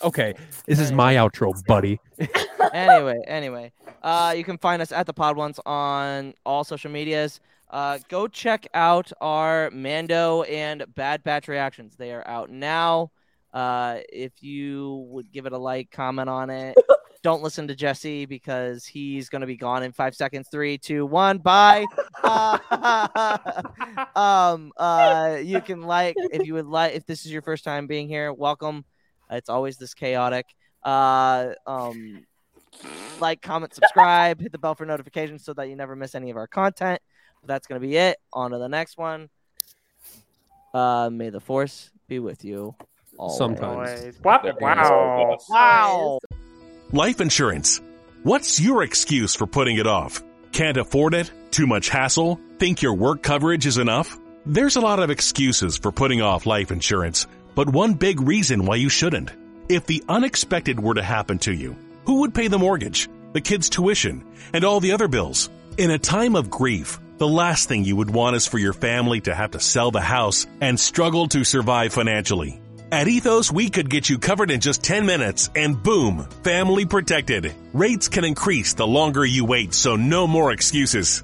[0.03, 0.33] okay.
[0.65, 1.99] This is my outro, buddy.
[2.73, 7.39] anyway, anyway, uh, you can find us at the Pod Ones on all social medias.
[7.69, 11.95] Uh, go check out our Mando and Bad Batch reactions.
[11.95, 13.11] They are out now.
[13.51, 16.75] Uh, if you would give it a like, comment on it.
[17.23, 20.49] Don't listen to Jesse because he's going to be gone in five seconds.
[20.51, 21.37] Three, two, one.
[21.37, 21.85] Bye.
[22.21, 23.37] Uh,
[24.15, 27.87] um, uh, you can like if you would like if this is your first time
[27.87, 28.33] being here.
[28.33, 28.83] Welcome.
[29.29, 30.45] It's always this chaotic.
[30.83, 32.25] Uh, um,
[33.19, 36.37] like, comment, subscribe, hit the bell for notifications so that you never miss any of
[36.37, 37.01] our content.
[37.41, 38.17] But that's gonna be it.
[38.31, 39.29] On to the next one.
[40.73, 42.75] Uh, may the force be with you.
[43.17, 43.37] Always.
[43.37, 44.01] Sometimes.
[44.01, 44.19] Always.
[44.21, 44.41] Wow.
[44.59, 45.37] Wow.
[45.49, 46.19] Wow.
[46.91, 47.81] Life insurance.
[48.23, 50.23] What's your excuse for putting it off?
[50.51, 51.31] Can't afford it?
[51.51, 52.39] Too much hassle?
[52.57, 54.17] Think your work coverage is enough?
[54.45, 58.75] There's a lot of excuses for putting off life insurance, but one big reason why
[58.75, 59.31] you shouldn't.
[59.69, 61.75] If the unexpected were to happen to you,
[62.05, 65.49] Who would pay the mortgage, the kids' tuition, and all the other bills?
[65.77, 69.21] In a time of grief, the last thing you would want is for your family
[69.21, 72.59] to have to sell the house and struggle to survive financially.
[72.91, 77.53] At Ethos, we could get you covered in just 10 minutes and boom, family protected.
[77.73, 81.23] Rates can increase the longer you wait, so no more excuses.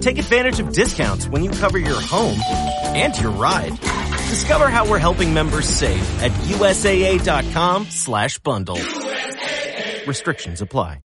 [0.00, 2.38] Take advantage of discounts when you cover your home
[2.94, 3.78] and your ride.
[4.30, 8.78] Discover how we're helping members save at USAA.com slash bundle.
[10.06, 10.96] Restrictions apply.